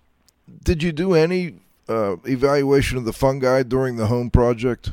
did 0.62 0.82
you 0.82 0.92
do 0.92 1.14
any 1.14 1.54
uh, 1.88 2.16
evaluation 2.24 2.98
of 2.98 3.04
the 3.04 3.12
fungi 3.12 3.62
during 3.62 3.96
the 3.96 4.06
home 4.06 4.30
project? 4.30 4.92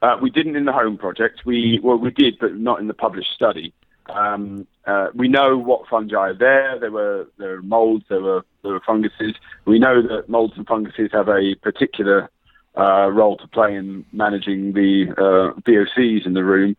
Uh, 0.00 0.16
we 0.20 0.30
didn't 0.30 0.56
in 0.56 0.64
the 0.64 0.72
home 0.72 0.96
project. 0.96 1.44
We 1.44 1.80
well, 1.82 1.96
we 1.96 2.10
did, 2.10 2.38
but 2.38 2.54
not 2.54 2.80
in 2.80 2.86
the 2.86 2.94
published 2.94 3.32
study. 3.34 3.72
Um, 4.08 4.66
uh, 4.86 5.08
we 5.14 5.28
know 5.28 5.58
what 5.58 5.88
fungi 5.88 6.16
are 6.16 6.34
there. 6.34 6.78
There 6.78 6.92
were 6.92 7.26
there 7.36 7.56
were 7.56 7.62
molds, 7.62 8.04
there 8.08 8.20
were 8.20 8.44
there 8.62 8.72
were 8.72 8.80
funguses. 8.80 9.34
We 9.64 9.78
know 9.78 10.00
that 10.02 10.28
molds 10.28 10.54
and 10.56 10.66
funguses 10.66 11.10
have 11.12 11.28
a 11.28 11.56
particular 11.56 12.30
uh, 12.78 13.10
role 13.10 13.36
to 13.36 13.48
play 13.48 13.74
in 13.74 14.04
managing 14.12 14.72
the 14.72 15.06
uh, 15.16 15.60
VOCs 15.62 16.26
in 16.26 16.34
the 16.34 16.44
room, 16.44 16.76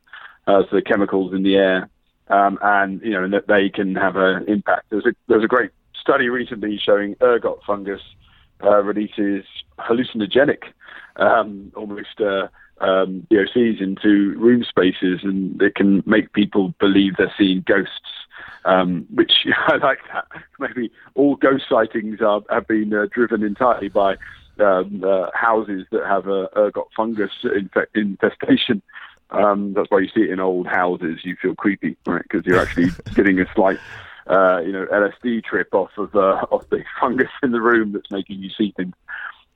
uh, 0.48 0.64
so 0.70 0.76
the 0.76 0.82
chemicals 0.82 1.34
in 1.34 1.44
the 1.44 1.56
air, 1.56 1.90
um, 2.30 2.58
and 2.62 3.02
you 3.02 3.12
know 3.12 3.24
and 3.24 3.34
that 3.34 3.48
they 3.48 3.70
can 3.70 3.96
have 3.96 4.16
an 4.16 4.46
impact. 4.48 4.86
There's 4.90 5.06
a 5.06 5.14
there's 5.28 5.44
a 5.44 5.48
great 5.48 5.72
study 6.00 6.30
recently 6.30 6.80
showing 6.84 7.16
ergot 7.22 7.60
fungus 7.68 8.02
uh, 8.64 8.82
releases 8.84 9.46
hallucinogenic, 9.80 10.64
um, 11.18 11.72
almost 11.76 12.20
uh, 12.22 12.48
um, 12.82 13.28
VOCs 13.32 13.82
into 13.82 14.38
room 14.38 14.64
spaces, 14.64 15.20
and 15.24 15.62
it 15.62 15.76
can 15.76 16.04
make 16.06 16.34
people 16.34 16.74
believe 16.80 17.18
they're 17.18 17.34
seeing 17.38 17.64
ghosts. 17.68 17.94
Um, 18.66 19.08
which 19.14 19.32
I 19.68 19.78
like 19.78 20.00
that. 20.14 20.26
Maybe 20.60 20.92
all 21.16 21.36
ghost 21.36 21.64
sightings 21.70 22.20
are, 22.22 22.42
have 22.50 22.68
been 22.68 22.94
uh, 22.94 23.06
driven 23.12 23.42
entirely 23.42 23.88
by 23.88 24.16
um, 24.62 25.04
uh, 25.04 25.30
houses 25.34 25.86
that 25.92 26.06
have 26.06 26.28
a 26.28 26.50
ergot 26.56 26.88
fungus 26.96 27.32
infe- 27.44 27.88
infestation. 27.96 28.82
Um, 29.32 29.74
that's 29.74 29.90
why 29.92 30.00
you 30.00 30.10
see 30.10 30.22
it 30.22 30.32
in 30.32 30.40
old 30.40 30.68
houses. 30.68 31.20
You 31.24 31.36
feel 31.42 31.56
creepy, 31.56 31.96
right? 32.06 32.24
Because 32.24 32.46
you're 32.46 32.60
actually 32.60 32.90
getting 33.16 33.40
a 33.40 33.46
slight, 33.54 33.80
uh, 34.28 34.62
you 34.66 34.72
know, 34.72 34.86
LSD 34.88 35.44
trip 35.44 35.74
off 35.74 35.92
of 35.98 36.16
uh, 36.16 36.46
off 36.52 36.68
the 36.70 36.84
fungus 37.00 37.30
in 37.44 37.52
the 37.52 37.62
room 37.62 37.92
that's 37.92 38.10
making 38.12 38.40
you 38.40 38.50
see 38.58 38.74
things. 38.76 38.94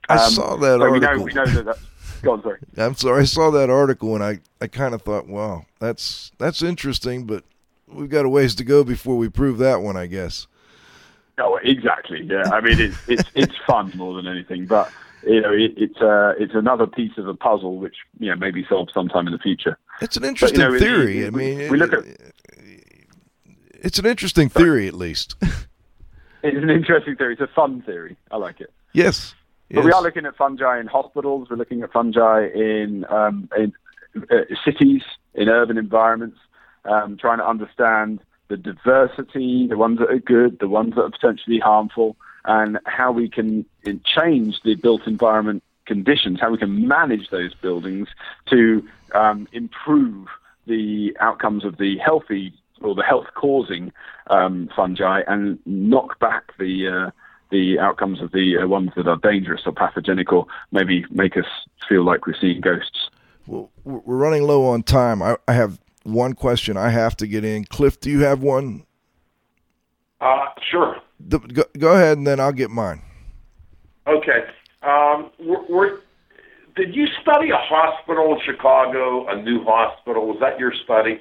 Um, 0.08 0.18
I 0.18 0.28
saw 0.28 0.56
that 0.56 0.78
so 0.78 0.82
article. 0.82 1.24
We 1.24 1.32
know, 1.32 1.44
we 1.44 1.52
know 1.52 1.62
that. 1.62 1.78
On, 2.26 2.42
sorry. 2.42 2.58
I'm 2.76 2.94
sorry. 2.94 3.22
I 3.22 3.24
saw 3.24 3.50
that 3.50 3.70
article 3.70 4.14
and 4.14 4.24
I, 4.24 4.40
I 4.60 4.66
kind 4.66 4.94
of 4.94 5.02
thought, 5.02 5.26
wow, 5.26 5.66
that's 5.78 6.32
that's 6.38 6.62
interesting, 6.62 7.24
but 7.24 7.44
we've 7.86 8.08
got 8.08 8.24
a 8.24 8.28
ways 8.28 8.54
to 8.56 8.64
go 8.64 8.84
before 8.84 9.16
we 9.16 9.28
prove 9.28 9.58
that 9.58 9.82
one, 9.82 9.96
I 9.96 10.06
guess. 10.06 10.46
Oh, 11.38 11.58
exactly. 11.62 12.22
Yeah, 12.24 12.44
I 12.52 12.60
mean 12.60 12.80
it's 12.80 12.96
it's 13.08 13.30
it's 13.34 13.54
fun 13.66 13.92
more 13.96 14.14
than 14.14 14.26
anything, 14.26 14.66
but 14.66 14.90
you 15.26 15.40
know 15.40 15.52
it, 15.52 15.72
it's 15.76 16.00
uh, 16.00 16.34
it's 16.38 16.54
another 16.54 16.86
piece 16.86 17.16
of 17.18 17.26
a 17.26 17.34
puzzle 17.34 17.78
which 17.78 17.96
you 18.18 18.30
know 18.30 18.36
maybe 18.36 18.64
solved 18.68 18.92
sometime 18.94 19.26
in 19.26 19.32
the 19.32 19.38
future. 19.38 19.76
It's 20.00 20.16
an 20.16 20.24
interesting 20.24 20.60
but, 20.60 20.66
you 20.66 20.72
know, 20.72 20.78
theory. 20.78 21.22
It, 21.22 21.26
I 21.28 21.30
mean, 21.30 21.70
we, 21.70 21.76
look 21.76 21.92
at 21.92 22.04
it's 23.84 23.98
an 23.98 24.06
interesting 24.06 24.48
theory, 24.48 24.88
at 24.88 24.94
least. 24.94 25.34
it's 26.42 26.56
an 26.56 26.70
interesting 26.70 27.16
theory. 27.16 27.34
It's 27.34 27.42
a 27.42 27.54
fun 27.54 27.82
theory. 27.82 28.16
I 28.30 28.36
like 28.36 28.60
it. 28.60 28.72
Yes. 28.92 29.34
But 29.68 29.78
yes. 29.78 29.84
we 29.84 29.92
are 29.92 30.02
looking 30.02 30.24
at 30.26 30.36
fungi 30.36 30.78
in 30.78 30.86
hospitals. 30.86 31.48
We're 31.50 31.56
looking 31.56 31.82
at 31.82 31.92
fungi 31.92 32.46
in 32.54 33.04
um, 33.10 33.48
in 33.56 33.72
uh, 34.30 34.36
cities, 34.64 35.02
in 35.34 35.48
urban 35.48 35.78
environments, 35.78 36.38
um, 36.84 37.16
trying 37.18 37.38
to 37.38 37.46
understand 37.46 38.20
the 38.48 38.56
diversity, 38.56 39.66
the 39.66 39.76
ones 39.76 39.98
that 39.98 40.10
are 40.10 40.18
good, 40.18 40.58
the 40.58 40.68
ones 40.68 40.94
that 40.94 41.02
are 41.02 41.10
potentially 41.10 41.58
harmful, 41.58 42.16
and 42.44 42.78
how 42.86 43.10
we 43.10 43.28
can 43.28 43.64
change 44.04 44.60
the 44.64 44.74
built 44.74 45.06
environment 45.06 45.62
conditions, 45.86 46.40
how 46.40 46.50
we 46.50 46.58
can 46.58 46.86
manage 46.86 47.30
those 47.30 47.54
buildings 47.54 48.08
to 48.46 48.86
um, 49.14 49.48
improve 49.52 50.28
the 50.66 51.16
outcomes 51.20 51.64
of 51.64 51.76
the 51.78 51.98
healthy 51.98 52.52
or 52.80 52.94
the 52.94 53.02
health-causing 53.02 53.92
um, 54.28 54.68
fungi 54.74 55.22
and 55.26 55.58
knock 55.66 56.18
back 56.18 56.56
the 56.58 56.88
uh, 56.88 57.10
the 57.50 57.78
outcomes 57.78 58.20
of 58.20 58.32
the 58.32 58.58
uh, 58.58 58.66
ones 58.66 58.90
that 58.96 59.06
are 59.06 59.18
dangerous 59.18 59.62
or 59.66 59.72
pathogenic 59.72 60.32
or 60.32 60.46
maybe 60.72 61.04
make 61.10 61.36
us 61.36 61.44
feel 61.88 62.04
like 62.04 62.26
we're 62.26 62.34
seeing 62.40 62.60
ghosts. 62.60 63.10
Well, 63.46 63.70
we're 63.84 64.16
running 64.16 64.42
low 64.42 64.66
on 64.66 64.82
time. 64.82 65.22
I, 65.22 65.36
I 65.46 65.52
have 65.52 65.78
one 66.04 66.34
question 66.34 66.76
I 66.76 66.90
have 66.90 67.16
to 67.16 67.26
get 67.26 67.44
in. 67.44 67.64
Cliff, 67.64 67.98
do 68.00 68.10
you 68.10 68.20
have 68.20 68.42
one? 68.42 68.86
Uh, 70.20 70.46
sure. 70.70 70.96
The, 71.20 71.38
go, 71.38 71.64
go, 71.78 71.92
ahead, 71.94 72.18
and 72.18 72.26
then 72.26 72.40
I'll 72.40 72.52
get 72.52 72.70
mine. 72.70 73.02
Okay. 74.06 74.44
Um, 74.82 75.30
we're, 75.40 75.64
we're, 75.68 75.98
did 76.76 76.94
you 76.94 77.06
study 77.22 77.50
a 77.50 77.56
hospital 77.56 78.34
in 78.34 78.40
Chicago, 78.44 79.26
a 79.28 79.42
new 79.42 79.64
hospital? 79.64 80.26
Was 80.26 80.38
that 80.40 80.58
your 80.58 80.72
study? 80.84 81.20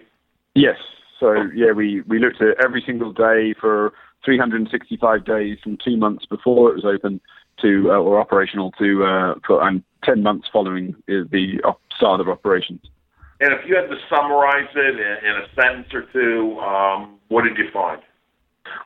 Yes. 0.55 0.77
So 1.19 1.35
yeah, 1.55 1.71
we, 1.71 2.01
we 2.01 2.19
looked 2.19 2.41
at 2.41 2.63
every 2.63 2.83
single 2.85 3.13
day 3.13 3.53
for 3.59 3.93
365 4.25 5.25
days 5.25 5.57
from 5.63 5.77
two 5.83 5.97
months 5.97 6.25
before 6.25 6.71
it 6.71 6.75
was 6.75 6.85
open 6.85 7.21
to 7.61 7.91
uh, 7.91 7.95
or 7.95 8.19
operational 8.19 8.71
to 8.71 9.03
uh, 9.03 9.35
for, 9.45 9.65
and 9.65 9.83
10 10.03 10.23
months 10.23 10.47
following 10.51 10.95
the 11.07 11.59
start 11.95 12.19
of 12.19 12.27
operations. 12.27 12.81
And 13.39 13.53
if 13.53 13.67
you 13.67 13.75
had 13.75 13.89
to 13.89 13.97
summarize 14.09 14.69
it 14.75 14.95
in, 14.95 15.29
in 15.29 15.35
a 15.35 15.47
sentence 15.55 15.87
or 15.93 16.03
two, 16.13 16.59
um, 16.59 17.19
what 17.29 17.43
did 17.43 17.57
you 17.57 17.69
find? 17.73 18.01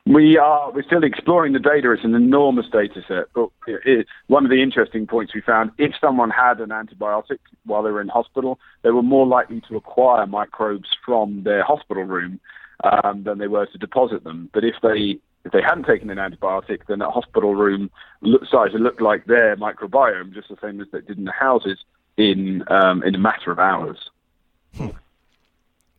We 0.06 0.36
are 0.38 0.72
we're 0.72 0.82
still 0.82 1.04
exploring 1.04 1.52
the 1.52 1.58
data. 1.58 1.92
It's 1.92 2.04
an 2.04 2.14
enormous 2.14 2.66
data 2.72 3.00
set. 3.06 3.26
But 3.34 3.50
it, 3.66 4.06
one 4.26 4.44
of 4.44 4.50
the 4.50 4.62
interesting 4.62 5.06
points 5.06 5.34
we 5.34 5.40
found: 5.40 5.70
if 5.78 5.92
someone 6.00 6.30
had 6.30 6.60
an 6.60 6.70
antibiotic 6.70 7.38
while 7.64 7.82
they 7.82 7.90
were 7.90 8.00
in 8.00 8.08
hospital, 8.08 8.58
they 8.82 8.90
were 8.90 9.02
more 9.02 9.26
likely 9.26 9.62
to 9.68 9.76
acquire 9.76 10.26
microbes 10.26 10.88
from 11.04 11.44
their 11.44 11.62
hospital 11.62 12.04
room 12.04 12.40
um, 12.84 13.22
than 13.24 13.38
they 13.38 13.48
were 13.48 13.66
to 13.66 13.78
deposit 13.78 14.24
them. 14.24 14.50
But 14.52 14.64
if 14.64 14.74
they 14.82 15.18
if 15.44 15.52
they 15.52 15.62
hadn't 15.62 15.84
taken 15.84 16.10
an 16.10 16.18
antibiotic, 16.18 16.80
then 16.88 16.98
that 16.98 17.10
hospital 17.10 17.54
room 17.54 17.90
started 18.46 18.72
to 18.72 18.78
look 18.78 19.00
like 19.00 19.26
their 19.26 19.56
microbiome, 19.56 20.34
just 20.34 20.48
the 20.48 20.56
same 20.60 20.80
as 20.80 20.88
they 20.92 21.00
did 21.00 21.18
in 21.18 21.24
the 21.24 21.32
houses, 21.32 21.78
in 22.16 22.64
um, 22.68 23.02
in 23.04 23.14
a 23.14 23.18
matter 23.18 23.52
of 23.52 23.58
hours. 23.58 23.98
Hmm. 24.78 24.96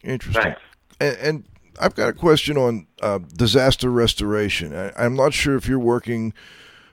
Interesting. 0.03 0.55
And, 0.99 1.17
and, 1.17 1.43
I've 1.81 1.95
got 1.95 2.09
a 2.09 2.13
question 2.13 2.57
on 2.57 2.87
uh, 3.01 3.19
disaster 3.19 3.89
restoration. 3.89 4.75
I, 4.75 5.05
am 5.05 5.15
not 5.15 5.33
sure 5.33 5.55
if 5.55 5.65
you're 5.65 5.79
working 5.79 6.33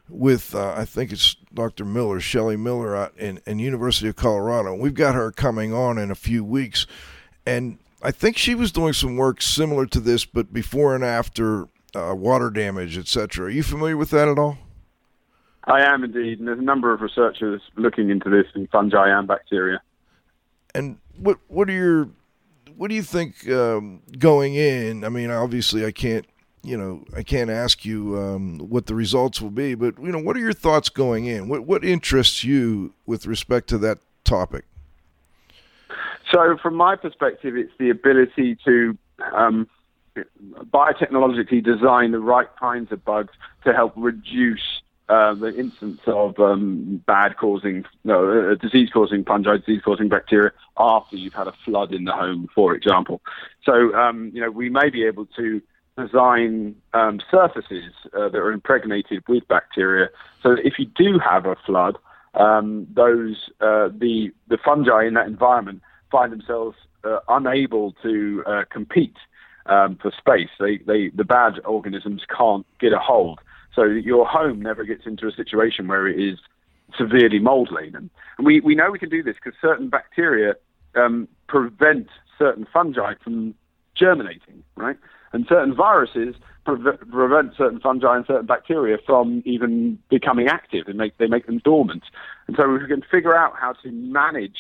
with, 0.09 0.55
uh, 0.55 0.74
I 0.76 0.84
think 0.84 1.11
it's 1.11 1.34
Dr. 1.53 1.84
Miller, 1.84 2.20
Shelley 2.20 2.57
Miller, 2.57 2.95
out 2.95 3.16
in, 3.18 3.41
in 3.47 3.59
University 3.59 4.09
of 4.09 4.14
Colorado. 4.14 4.74
We've 4.74 4.95
got 4.95 5.16
her 5.16 5.32
coming 5.32 5.74
on 5.74 5.99
in 5.99 6.12
a 6.12 6.14
few 6.14 6.45
weeks, 6.45 6.87
and 7.45 7.78
I 8.01 8.12
think 8.12 8.37
she 8.37 8.55
was 8.55 8.70
doing 8.70 8.93
some 8.93 9.16
work 9.16 9.43
similar 9.43 9.87
to 9.87 9.99
this, 9.99 10.24
but 10.24 10.53
before 10.53 10.95
and 10.95 11.05
after 11.05 11.66
uh, 11.97 12.14
water 12.14 12.51
damage, 12.51 12.97
etc. 12.97 13.47
Are 13.47 13.51
you 13.51 13.64
familiar 13.64 13.97
with 13.97 14.11
that 14.11 14.28
at 14.28 14.39
all? 14.39 14.59
I 15.64 15.82
am 15.82 16.05
indeed, 16.05 16.39
and 16.39 16.47
there's 16.47 16.61
a 16.61 16.62
number 16.62 16.93
of 16.93 17.01
researchers 17.01 17.61
looking 17.74 18.11
into 18.11 18.30
this 18.30 18.47
in 18.55 18.68
fungi 18.68 19.09
and 19.09 19.26
bacteria. 19.26 19.82
And 20.74 20.99
what 21.19 21.39
what 21.49 21.69
are 21.69 21.73
your 21.73 22.09
what 22.77 22.89
do 22.89 22.95
you 22.95 23.03
think 23.03 23.49
um, 23.49 24.03
going 24.19 24.55
in? 24.55 25.05
I 25.05 25.09
mean, 25.09 25.31
obviously, 25.31 25.85
I 25.85 25.93
can't 25.93 26.27
you 26.62 26.77
know 26.77 27.05
I 27.17 27.23
can't 27.23 27.51
ask 27.51 27.85
you 27.85 28.19
um, 28.19 28.59
what 28.59 28.87
the 28.87 28.95
results 28.95 29.41
will 29.41 29.51
be, 29.51 29.75
but 29.75 29.95
you 30.01 30.12
know, 30.12 30.19
what 30.19 30.37
are 30.37 30.41
your 30.41 30.53
thoughts 30.53 30.89
going 30.89 31.27
in? 31.27 31.49
What 31.49 31.67
what 31.67 31.85
interests 31.85 32.45
you 32.45 32.95
with 33.07 33.27
respect 33.27 33.69
to 33.69 33.79
that 33.79 33.99
topic? 34.25 34.64
So, 36.33 36.57
from 36.61 36.75
my 36.75 36.97
perspective, 36.97 37.57
it's 37.57 37.73
the 37.79 37.91
ability 37.91 38.59
to 38.64 38.99
um, 39.33 39.69
biotechnologically 40.73 41.64
design 41.64 42.12
the 42.12 42.19
right 42.19 42.49
kinds 42.59 42.91
of 42.91 43.05
bugs 43.05 43.33
to 43.64 43.73
help 43.73 43.93
reduce 43.97 44.83
uh, 45.09 45.35
the 45.35 45.57
instance 45.57 46.01
of 46.07 46.39
um, 46.41 47.03
bad 47.07 47.37
causing, 47.37 47.85
no, 48.05 48.51
uh, 48.51 48.55
disease 48.57 48.91
causing 48.93 49.25
fungi, 49.25 49.57
disease 49.59 49.83
causing 49.85 50.09
bacteria 50.09 50.51
after 50.79 51.17
you've 51.17 51.33
had 51.33 51.47
a 51.47 51.55
flood 51.65 51.93
in 51.93 52.05
the 52.05 52.13
home, 52.13 52.49
for 52.55 52.75
example. 52.75 53.21
So, 53.65 53.95
um, 53.95 54.31
you 54.35 54.41
know, 54.41 54.51
we 54.51 54.69
may 54.69 54.91
be 54.91 55.05
able 55.05 55.27
to 55.37 55.63
design 55.97 56.75
um, 56.93 57.21
surfaces 57.31 57.93
uh, 58.13 58.29
that 58.29 58.37
are 58.37 58.53
impregnated 58.53 59.23
with 59.29 59.47
bacteria 59.49 60.09
so 60.43 60.57
that 60.57 60.67
if 60.67 60.79
you 60.79 60.87
do 60.87 61.19
have 61.19 61.47
a 61.47 61.57
flood, 61.65 61.97
um, 62.35 62.87
those 62.93 63.49
uh, 63.61 63.89
the 63.97 64.31
the 64.49 64.59
fungi 64.63 65.07
in 65.07 65.15
that 65.15 65.27
environment 65.27 65.81
find 66.11 66.33
themselves 66.33 66.77
uh, 67.05 67.21
unable 67.29 67.93
to 68.03 68.45
compete 68.71 69.17
um, 69.69 69.97
for 69.97 70.13
space. 70.17 70.51
They, 70.59 70.79
they, 70.79 71.09
the 71.09 71.25
bad 71.25 71.61
organisms 71.65 72.23
can't 72.37 72.67
get 72.79 72.93
a 72.93 72.99
hold. 72.99 73.41
So 73.77 73.85
your 73.85 74.27
home 74.27 74.61
never 74.61 74.85
gets 74.85 75.07
into 75.07 75.29
a 75.29 75.33
situation 75.33 75.87
where 75.87 76.09
it 76.09 76.18
is 76.18 76.39
severely 76.99 77.39
mold 77.39 77.70
laden. 77.70 78.11
And 78.39 78.47
we, 78.47 78.61
we 78.61 78.74
know 78.74 78.91
we 78.91 78.99
can 78.99 79.11
do 79.11 79.22
this 79.22 79.37
because 79.37 79.59
certain 79.61 79.89
bacteria 79.89 80.55
um, 80.95 81.29
prevent 81.47 82.09
certain 82.39 82.66
fungi 82.72 83.14
from 83.22 83.55
germinating, 83.95 84.64
right? 84.77 84.97
And 85.33 85.47
certain 85.49 85.74
viruses 85.74 86.37
pre- 86.64 86.97
prevent 87.11 87.55
certain 87.57 87.81
fungi 87.81 88.16
and 88.16 88.27
certain 88.27 88.47
bacteria 88.47 88.97
from 89.05 89.43
even 89.45 89.99
becoming 90.09 90.49
active 90.49 90.89
and 90.89 90.97
make, 90.97 91.18
they 91.18 91.27
make 91.27 91.47
them 91.47 91.59
dormant. 91.59 92.05
And 92.47 92.57
so 92.57 92.74
if 92.74 92.83
we 92.83 92.89
can 92.89 93.03
figure 93.03 93.37
out 93.37 93.55
how 93.61 93.74
to 93.83 93.91
manage 93.93 94.59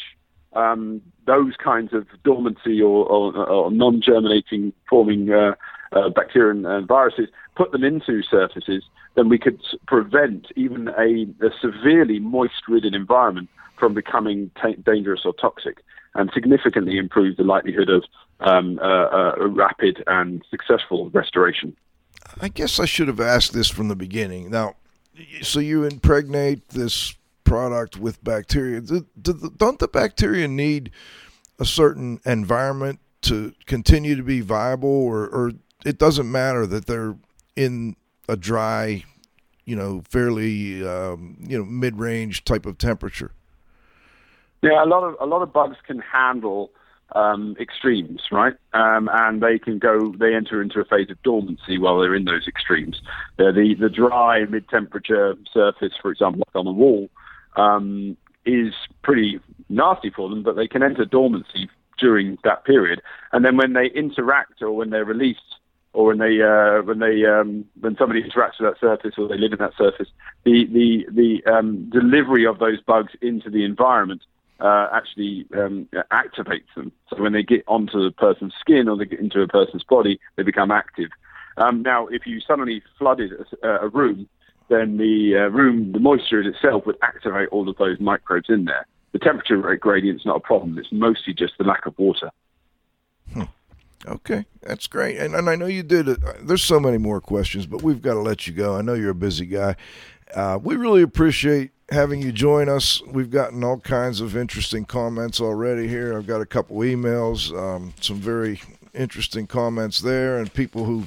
um, 0.54 1.00
those 1.26 1.54
kinds 1.62 1.92
of 1.92 2.06
dormancy 2.24 2.80
or, 2.80 3.06
or, 3.06 3.36
or 3.48 3.70
non-germinating 3.70 4.72
forming 4.88 5.30
uh, 5.30 5.54
uh, 5.92 6.08
bacteria 6.08 6.50
and, 6.50 6.66
and, 6.66 6.88
viruses, 6.88 7.28
put 7.56 7.72
them 7.72 7.82
into 7.82 8.22
surfaces, 8.22 8.84
then 9.14 9.28
we 9.28 9.38
could 9.38 9.60
prevent 9.86 10.46
even 10.56 10.88
a, 10.88 11.26
a 11.44 11.50
severely 11.60 12.18
moist-ridden 12.18 12.94
environment 12.94 13.48
from 13.78 13.94
becoming 13.94 14.50
t- 14.62 14.76
dangerous 14.84 15.22
or 15.24 15.32
toxic, 15.34 15.82
and 16.14 16.30
significantly 16.32 16.98
improve 16.98 17.36
the 17.36 17.44
likelihood 17.44 17.88
of 17.88 18.04
um, 18.40 18.78
uh, 18.82 19.32
rapid 19.48 20.02
and 20.06 20.42
successful 20.50 21.10
restoration. 21.10 21.76
I 22.40 22.48
guess 22.48 22.78
I 22.78 22.84
should 22.84 23.08
have 23.08 23.20
asked 23.20 23.52
this 23.52 23.68
from 23.68 23.88
the 23.88 23.96
beginning. 23.96 24.50
Now, 24.50 24.74
so 25.42 25.60
you 25.60 25.84
impregnate 25.84 26.68
this 26.70 27.14
product 27.44 27.96
with 27.96 28.22
bacteria. 28.22 28.80
Do, 28.80 29.06
do, 29.20 29.52
don't 29.56 29.78
the 29.78 29.88
bacteria 29.88 30.48
need 30.48 30.90
a 31.58 31.64
certain 31.64 32.20
environment 32.26 33.00
to 33.22 33.54
continue 33.66 34.16
to 34.16 34.22
be 34.22 34.40
viable, 34.40 34.90
or, 34.90 35.26
or 35.26 35.52
it 35.84 35.98
doesn't 35.98 36.30
matter 36.30 36.66
that 36.66 36.86
they're 36.86 37.16
in 37.56 37.96
a 38.28 38.36
dry, 38.36 39.04
you 39.64 39.74
know, 39.74 40.02
fairly 40.08 40.86
um, 40.86 41.36
you 41.40 41.58
know 41.58 41.64
mid-range 41.64 42.44
type 42.44 42.66
of 42.66 42.78
temperature? 42.78 43.32
Yeah, 44.62 44.84
a 44.84 44.86
lot 44.86 45.02
of 45.02 45.16
a 45.20 45.26
lot 45.26 45.42
of 45.42 45.52
bugs 45.52 45.76
can 45.86 45.98
handle 45.98 46.70
um, 47.14 47.56
extremes, 47.60 48.22
right? 48.32 48.54
Um, 48.72 49.08
and 49.12 49.40
they 49.42 49.58
can 49.58 49.78
go, 49.78 50.12
they 50.18 50.34
enter 50.34 50.60
into 50.60 50.80
a 50.80 50.84
phase 50.84 51.10
of 51.10 51.22
dormancy 51.22 51.78
while 51.78 52.00
they're 52.00 52.14
in 52.14 52.24
those 52.24 52.46
extremes. 52.46 53.00
The 53.36 53.74
the 53.78 53.88
dry 53.88 54.44
mid-temperature 54.44 55.34
surface, 55.52 55.92
for 56.00 56.10
example, 56.10 56.42
like 56.46 56.56
on 56.56 56.66
a 56.66 56.72
wall, 56.72 57.08
um, 57.56 58.16
is 58.44 58.74
pretty 59.02 59.40
nasty 59.68 60.10
for 60.10 60.28
them, 60.28 60.42
but 60.42 60.56
they 60.56 60.68
can 60.68 60.82
enter 60.82 61.04
dormancy 61.04 61.68
during 61.98 62.38
that 62.44 62.64
period. 62.64 63.00
And 63.32 63.44
then 63.44 63.56
when 63.56 63.72
they 63.72 63.86
interact 63.86 64.62
or 64.62 64.72
when 64.72 64.90
they're 64.90 65.04
released 65.04 65.55
or 65.96 66.06
when 66.06 66.18
they 66.18 66.42
uh, 66.42 66.82
when 66.82 66.98
they 66.98 67.24
um, 67.24 67.64
when 67.80 67.96
somebody 67.96 68.22
interacts 68.22 68.60
with 68.60 68.70
that 68.70 68.80
surface 68.80 69.14
or 69.16 69.28
they 69.28 69.38
live 69.38 69.52
in 69.52 69.58
that 69.58 69.72
surface, 69.78 70.08
the 70.44 70.66
the 70.66 71.06
the 71.10 71.50
um, 71.50 71.88
delivery 71.90 72.46
of 72.46 72.58
those 72.58 72.80
bugs 72.82 73.12
into 73.22 73.48
the 73.48 73.64
environment 73.64 74.22
uh, 74.60 74.88
actually 74.92 75.46
um, 75.54 75.88
activates 76.12 76.68
them. 76.76 76.92
So 77.08 77.22
when 77.22 77.32
they 77.32 77.42
get 77.42 77.64
onto 77.66 78.02
the 78.04 78.10
person's 78.10 78.52
skin 78.60 78.88
or 78.88 78.96
they 78.96 79.06
get 79.06 79.20
into 79.20 79.40
a 79.40 79.48
person's 79.48 79.84
body, 79.84 80.20
they 80.36 80.42
become 80.42 80.70
active. 80.70 81.10
Um, 81.56 81.80
now, 81.80 82.08
if 82.08 82.26
you 82.26 82.40
suddenly 82.40 82.82
flooded 82.98 83.32
a, 83.62 83.68
a 83.68 83.88
room 83.88 84.28
then 84.68 84.96
the 84.96 85.36
uh, 85.36 85.50
room, 85.50 85.92
the 85.92 86.00
moisture 86.00 86.40
in 86.40 86.48
itself 86.48 86.86
would 86.86 86.98
activate 87.02 87.48
all 87.50 87.68
of 87.68 87.76
those 87.76 88.00
microbes 88.00 88.50
in 88.50 88.64
there. 88.64 88.84
The 89.12 89.20
temperature 89.20 89.76
gradient 89.76 90.20
is 90.20 90.26
not 90.26 90.36
a 90.38 90.40
problem. 90.40 90.76
It's 90.76 90.90
mostly 90.90 91.34
just 91.34 91.54
the 91.56 91.64
lack 91.64 91.86
of 91.86 91.96
water. 91.98 92.30
Hmm. 93.32 93.44
Okay, 94.06 94.46
that's 94.62 94.86
great. 94.86 95.18
And, 95.18 95.34
and 95.34 95.50
I 95.50 95.56
know 95.56 95.66
you 95.66 95.82
did 95.82 96.08
it. 96.08 96.18
There's 96.46 96.62
so 96.62 96.78
many 96.78 96.98
more 96.98 97.20
questions, 97.20 97.66
but 97.66 97.82
we've 97.82 98.02
got 98.02 98.14
to 98.14 98.20
let 98.20 98.46
you 98.46 98.52
go. 98.52 98.76
I 98.76 98.82
know 98.82 98.94
you're 98.94 99.10
a 99.10 99.14
busy 99.14 99.46
guy. 99.46 99.76
Uh, 100.34 100.58
we 100.62 100.76
really 100.76 101.02
appreciate 101.02 101.72
having 101.90 102.22
you 102.22 102.32
join 102.32 102.68
us. 102.68 103.02
We've 103.06 103.30
gotten 103.30 103.62
all 103.64 103.78
kinds 103.78 104.20
of 104.20 104.36
interesting 104.36 104.84
comments 104.84 105.40
already 105.40 105.88
here. 105.88 106.16
I've 106.16 106.26
got 106.26 106.40
a 106.40 106.46
couple 106.46 106.76
emails, 106.78 107.56
um, 107.56 107.94
some 108.00 108.16
very 108.16 108.60
interesting 108.94 109.46
comments 109.46 110.00
there, 110.00 110.38
and 110.38 110.52
people 110.52 110.84
who 110.84 111.04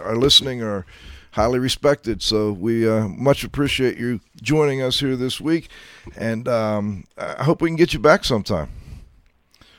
are 0.00 0.16
listening 0.16 0.62
are 0.62 0.86
highly 1.32 1.58
respected. 1.58 2.22
So 2.22 2.52
we 2.52 2.88
uh, 2.88 3.08
much 3.08 3.44
appreciate 3.44 3.98
you 3.98 4.20
joining 4.42 4.82
us 4.82 5.00
here 5.00 5.16
this 5.16 5.40
week, 5.40 5.68
and 6.16 6.48
um, 6.48 7.04
I 7.16 7.44
hope 7.44 7.62
we 7.62 7.68
can 7.68 7.76
get 7.76 7.92
you 7.92 7.98
back 7.98 8.24
sometime. 8.24 8.70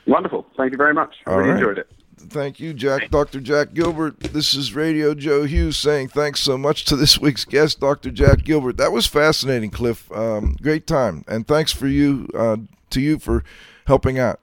Wonderful. 0.06 0.46
Thank 0.56 0.72
you 0.72 0.78
very 0.78 0.94
much. 0.94 1.14
I 1.26 1.34
really 1.34 1.50
right. 1.50 1.58
enjoyed 1.58 1.78
it. 1.78 1.90
Thank 2.28 2.60
you, 2.60 2.74
Jack. 2.74 3.10
Dr. 3.10 3.40
Jack 3.40 3.72
Gilbert. 3.72 4.20
This 4.20 4.54
is 4.54 4.74
Radio 4.74 5.14
Joe 5.14 5.44
Hughes 5.44 5.78
saying 5.78 6.08
thanks 6.08 6.40
so 6.40 6.58
much 6.58 6.84
to 6.86 6.96
this 6.96 7.18
week's 7.18 7.46
guest, 7.46 7.80
Dr. 7.80 8.10
Jack 8.10 8.44
Gilbert. 8.44 8.76
That 8.76 8.92
was 8.92 9.06
fascinating, 9.06 9.70
Cliff. 9.70 10.10
Um, 10.12 10.56
great 10.60 10.86
time, 10.86 11.24
and 11.26 11.46
thanks 11.46 11.72
for 11.72 11.86
you 11.86 12.28
uh, 12.34 12.58
to 12.90 13.00
you 13.00 13.18
for 13.18 13.42
helping 13.86 14.18
out. 14.18 14.38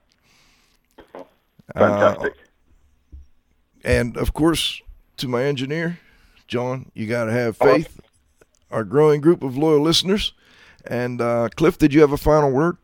Fantastic. 1.72 2.32
Uh, 2.32 2.44
and 3.84 4.16
of 4.16 4.32
course, 4.32 4.82
to 5.18 5.28
my 5.28 5.44
engineer, 5.44 6.00
John, 6.48 6.90
you 6.94 7.06
got 7.06 7.26
to 7.26 7.32
have 7.32 7.56
faith. 7.56 8.00
Our 8.70 8.84
growing 8.84 9.20
group 9.20 9.42
of 9.42 9.56
loyal 9.56 9.80
listeners. 9.80 10.34
And 10.84 11.20
uh, 11.20 11.48
Cliff, 11.54 11.78
did 11.78 11.94
you 11.94 12.00
have 12.00 12.12
a 12.12 12.18
final 12.18 12.50
word? 12.50 12.76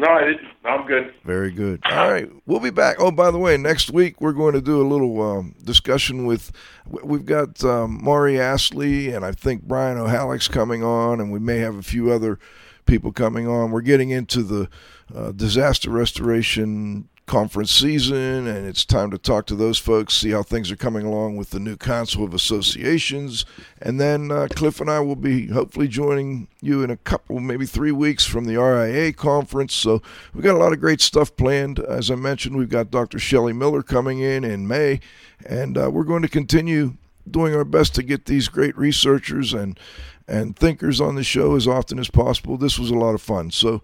No, 0.00 0.08
I 0.08 0.24
didn't. 0.24 0.48
I'm 0.64 0.86
good. 0.86 1.12
Very 1.24 1.50
good. 1.50 1.82
All 1.84 2.10
right, 2.10 2.26
we'll 2.46 2.58
be 2.58 2.70
back. 2.70 2.96
Oh, 2.98 3.10
by 3.10 3.30
the 3.30 3.36
way, 3.36 3.58
next 3.58 3.90
week 3.90 4.18
we're 4.18 4.32
going 4.32 4.54
to 4.54 4.62
do 4.62 4.80
a 4.80 4.88
little 4.88 5.20
um, 5.20 5.54
discussion 5.62 6.24
with. 6.24 6.52
We've 6.86 7.26
got 7.26 7.62
um, 7.62 8.02
Maury 8.02 8.40
Astley 8.40 9.10
and 9.12 9.26
I 9.26 9.32
think 9.32 9.64
Brian 9.64 9.98
O'Halleck's 9.98 10.48
coming 10.48 10.82
on, 10.82 11.20
and 11.20 11.30
we 11.30 11.38
may 11.38 11.58
have 11.58 11.76
a 11.76 11.82
few 11.82 12.10
other 12.10 12.38
people 12.86 13.12
coming 13.12 13.46
on. 13.46 13.72
We're 13.72 13.82
getting 13.82 14.08
into 14.08 14.42
the 14.42 14.70
uh, 15.14 15.32
disaster 15.32 15.90
restoration 15.90 17.10
conference 17.26 17.70
season, 17.70 18.46
and 18.46 18.66
it's 18.66 18.84
time 18.84 19.10
to 19.10 19.18
talk 19.18 19.46
to 19.46 19.54
those 19.54 19.78
folks, 19.78 20.14
see 20.14 20.30
how 20.30 20.42
things 20.42 20.70
are 20.70 20.76
coming 20.76 21.06
along 21.06 21.36
with 21.36 21.50
the 21.50 21.60
new 21.60 21.76
Council 21.76 22.24
of 22.24 22.34
Associations. 22.34 23.44
And 23.80 24.00
then 24.00 24.30
uh, 24.32 24.48
Cliff 24.50 24.80
and 24.80 24.90
I 24.90 25.00
will 25.00 25.16
be 25.16 25.46
hopefully 25.46 25.86
joining 25.86 26.48
you 26.60 26.82
in 26.82 26.90
a 26.90 26.96
couple, 26.96 27.38
maybe 27.38 27.66
three 27.66 27.92
weeks 27.92 28.26
from 28.26 28.46
the 28.46 28.56
RIA 28.56 29.12
conference. 29.12 29.74
So 29.74 30.02
we've 30.34 30.44
got 30.44 30.56
a 30.56 30.58
lot 30.58 30.72
of 30.72 30.80
great 30.80 31.00
stuff 31.00 31.36
planned. 31.36 31.78
As 31.78 32.10
I 32.10 32.16
mentioned, 32.16 32.56
we've 32.56 32.68
got 32.68 32.90
Dr. 32.90 33.18
Shelley 33.18 33.52
Miller 33.52 33.82
coming 33.82 34.20
in 34.20 34.42
in 34.42 34.66
May, 34.66 35.00
and 35.46 35.78
uh, 35.78 35.90
we're 35.90 36.04
going 36.04 36.22
to 36.22 36.28
continue 36.28 36.96
doing 37.30 37.54
our 37.54 37.64
best 37.64 37.94
to 37.94 38.02
get 38.02 38.26
these 38.26 38.48
great 38.48 38.76
researchers 38.76 39.52
and 39.52 39.78
and 40.26 40.56
thinkers 40.56 41.00
on 41.00 41.16
the 41.16 41.24
show 41.24 41.56
as 41.56 41.66
often 41.66 41.98
as 41.98 42.08
possible. 42.08 42.56
This 42.56 42.78
was 42.78 42.90
a 42.90 42.94
lot 42.94 43.14
of 43.14 43.20
fun. 43.20 43.50
So 43.50 43.82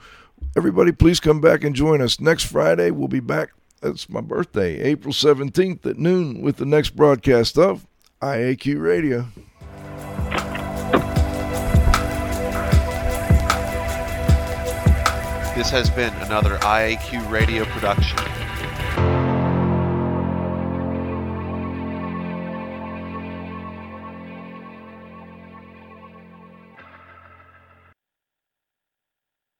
everybody, 0.57 0.93
please 0.93 1.21
come 1.21 1.41
back 1.41 1.65
and 1.65 1.75
join 1.75 2.01
us. 2.01 2.21
Next 2.21 2.45
Friday, 2.45 2.91
we'll 2.91 3.09
be 3.09 3.21
back. 3.21 3.51
That's 3.83 4.09
my 4.09 4.21
birthday, 4.21 4.81
April 4.81 5.13
17th 5.13 5.85
at 5.87 5.99
noon, 5.99 6.41
with 6.41 6.57
the 6.57 6.65
next 6.65 6.97
broadcast 6.97 7.59
of 7.59 7.87
IAQ 8.23 8.81
Radio. 8.81 9.29
This 15.57 15.71
has 15.71 15.89
been 15.91 16.13
another 16.15 16.59
IAQ 16.59 17.31
Radio 17.31 17.65
production. 17.65 18.46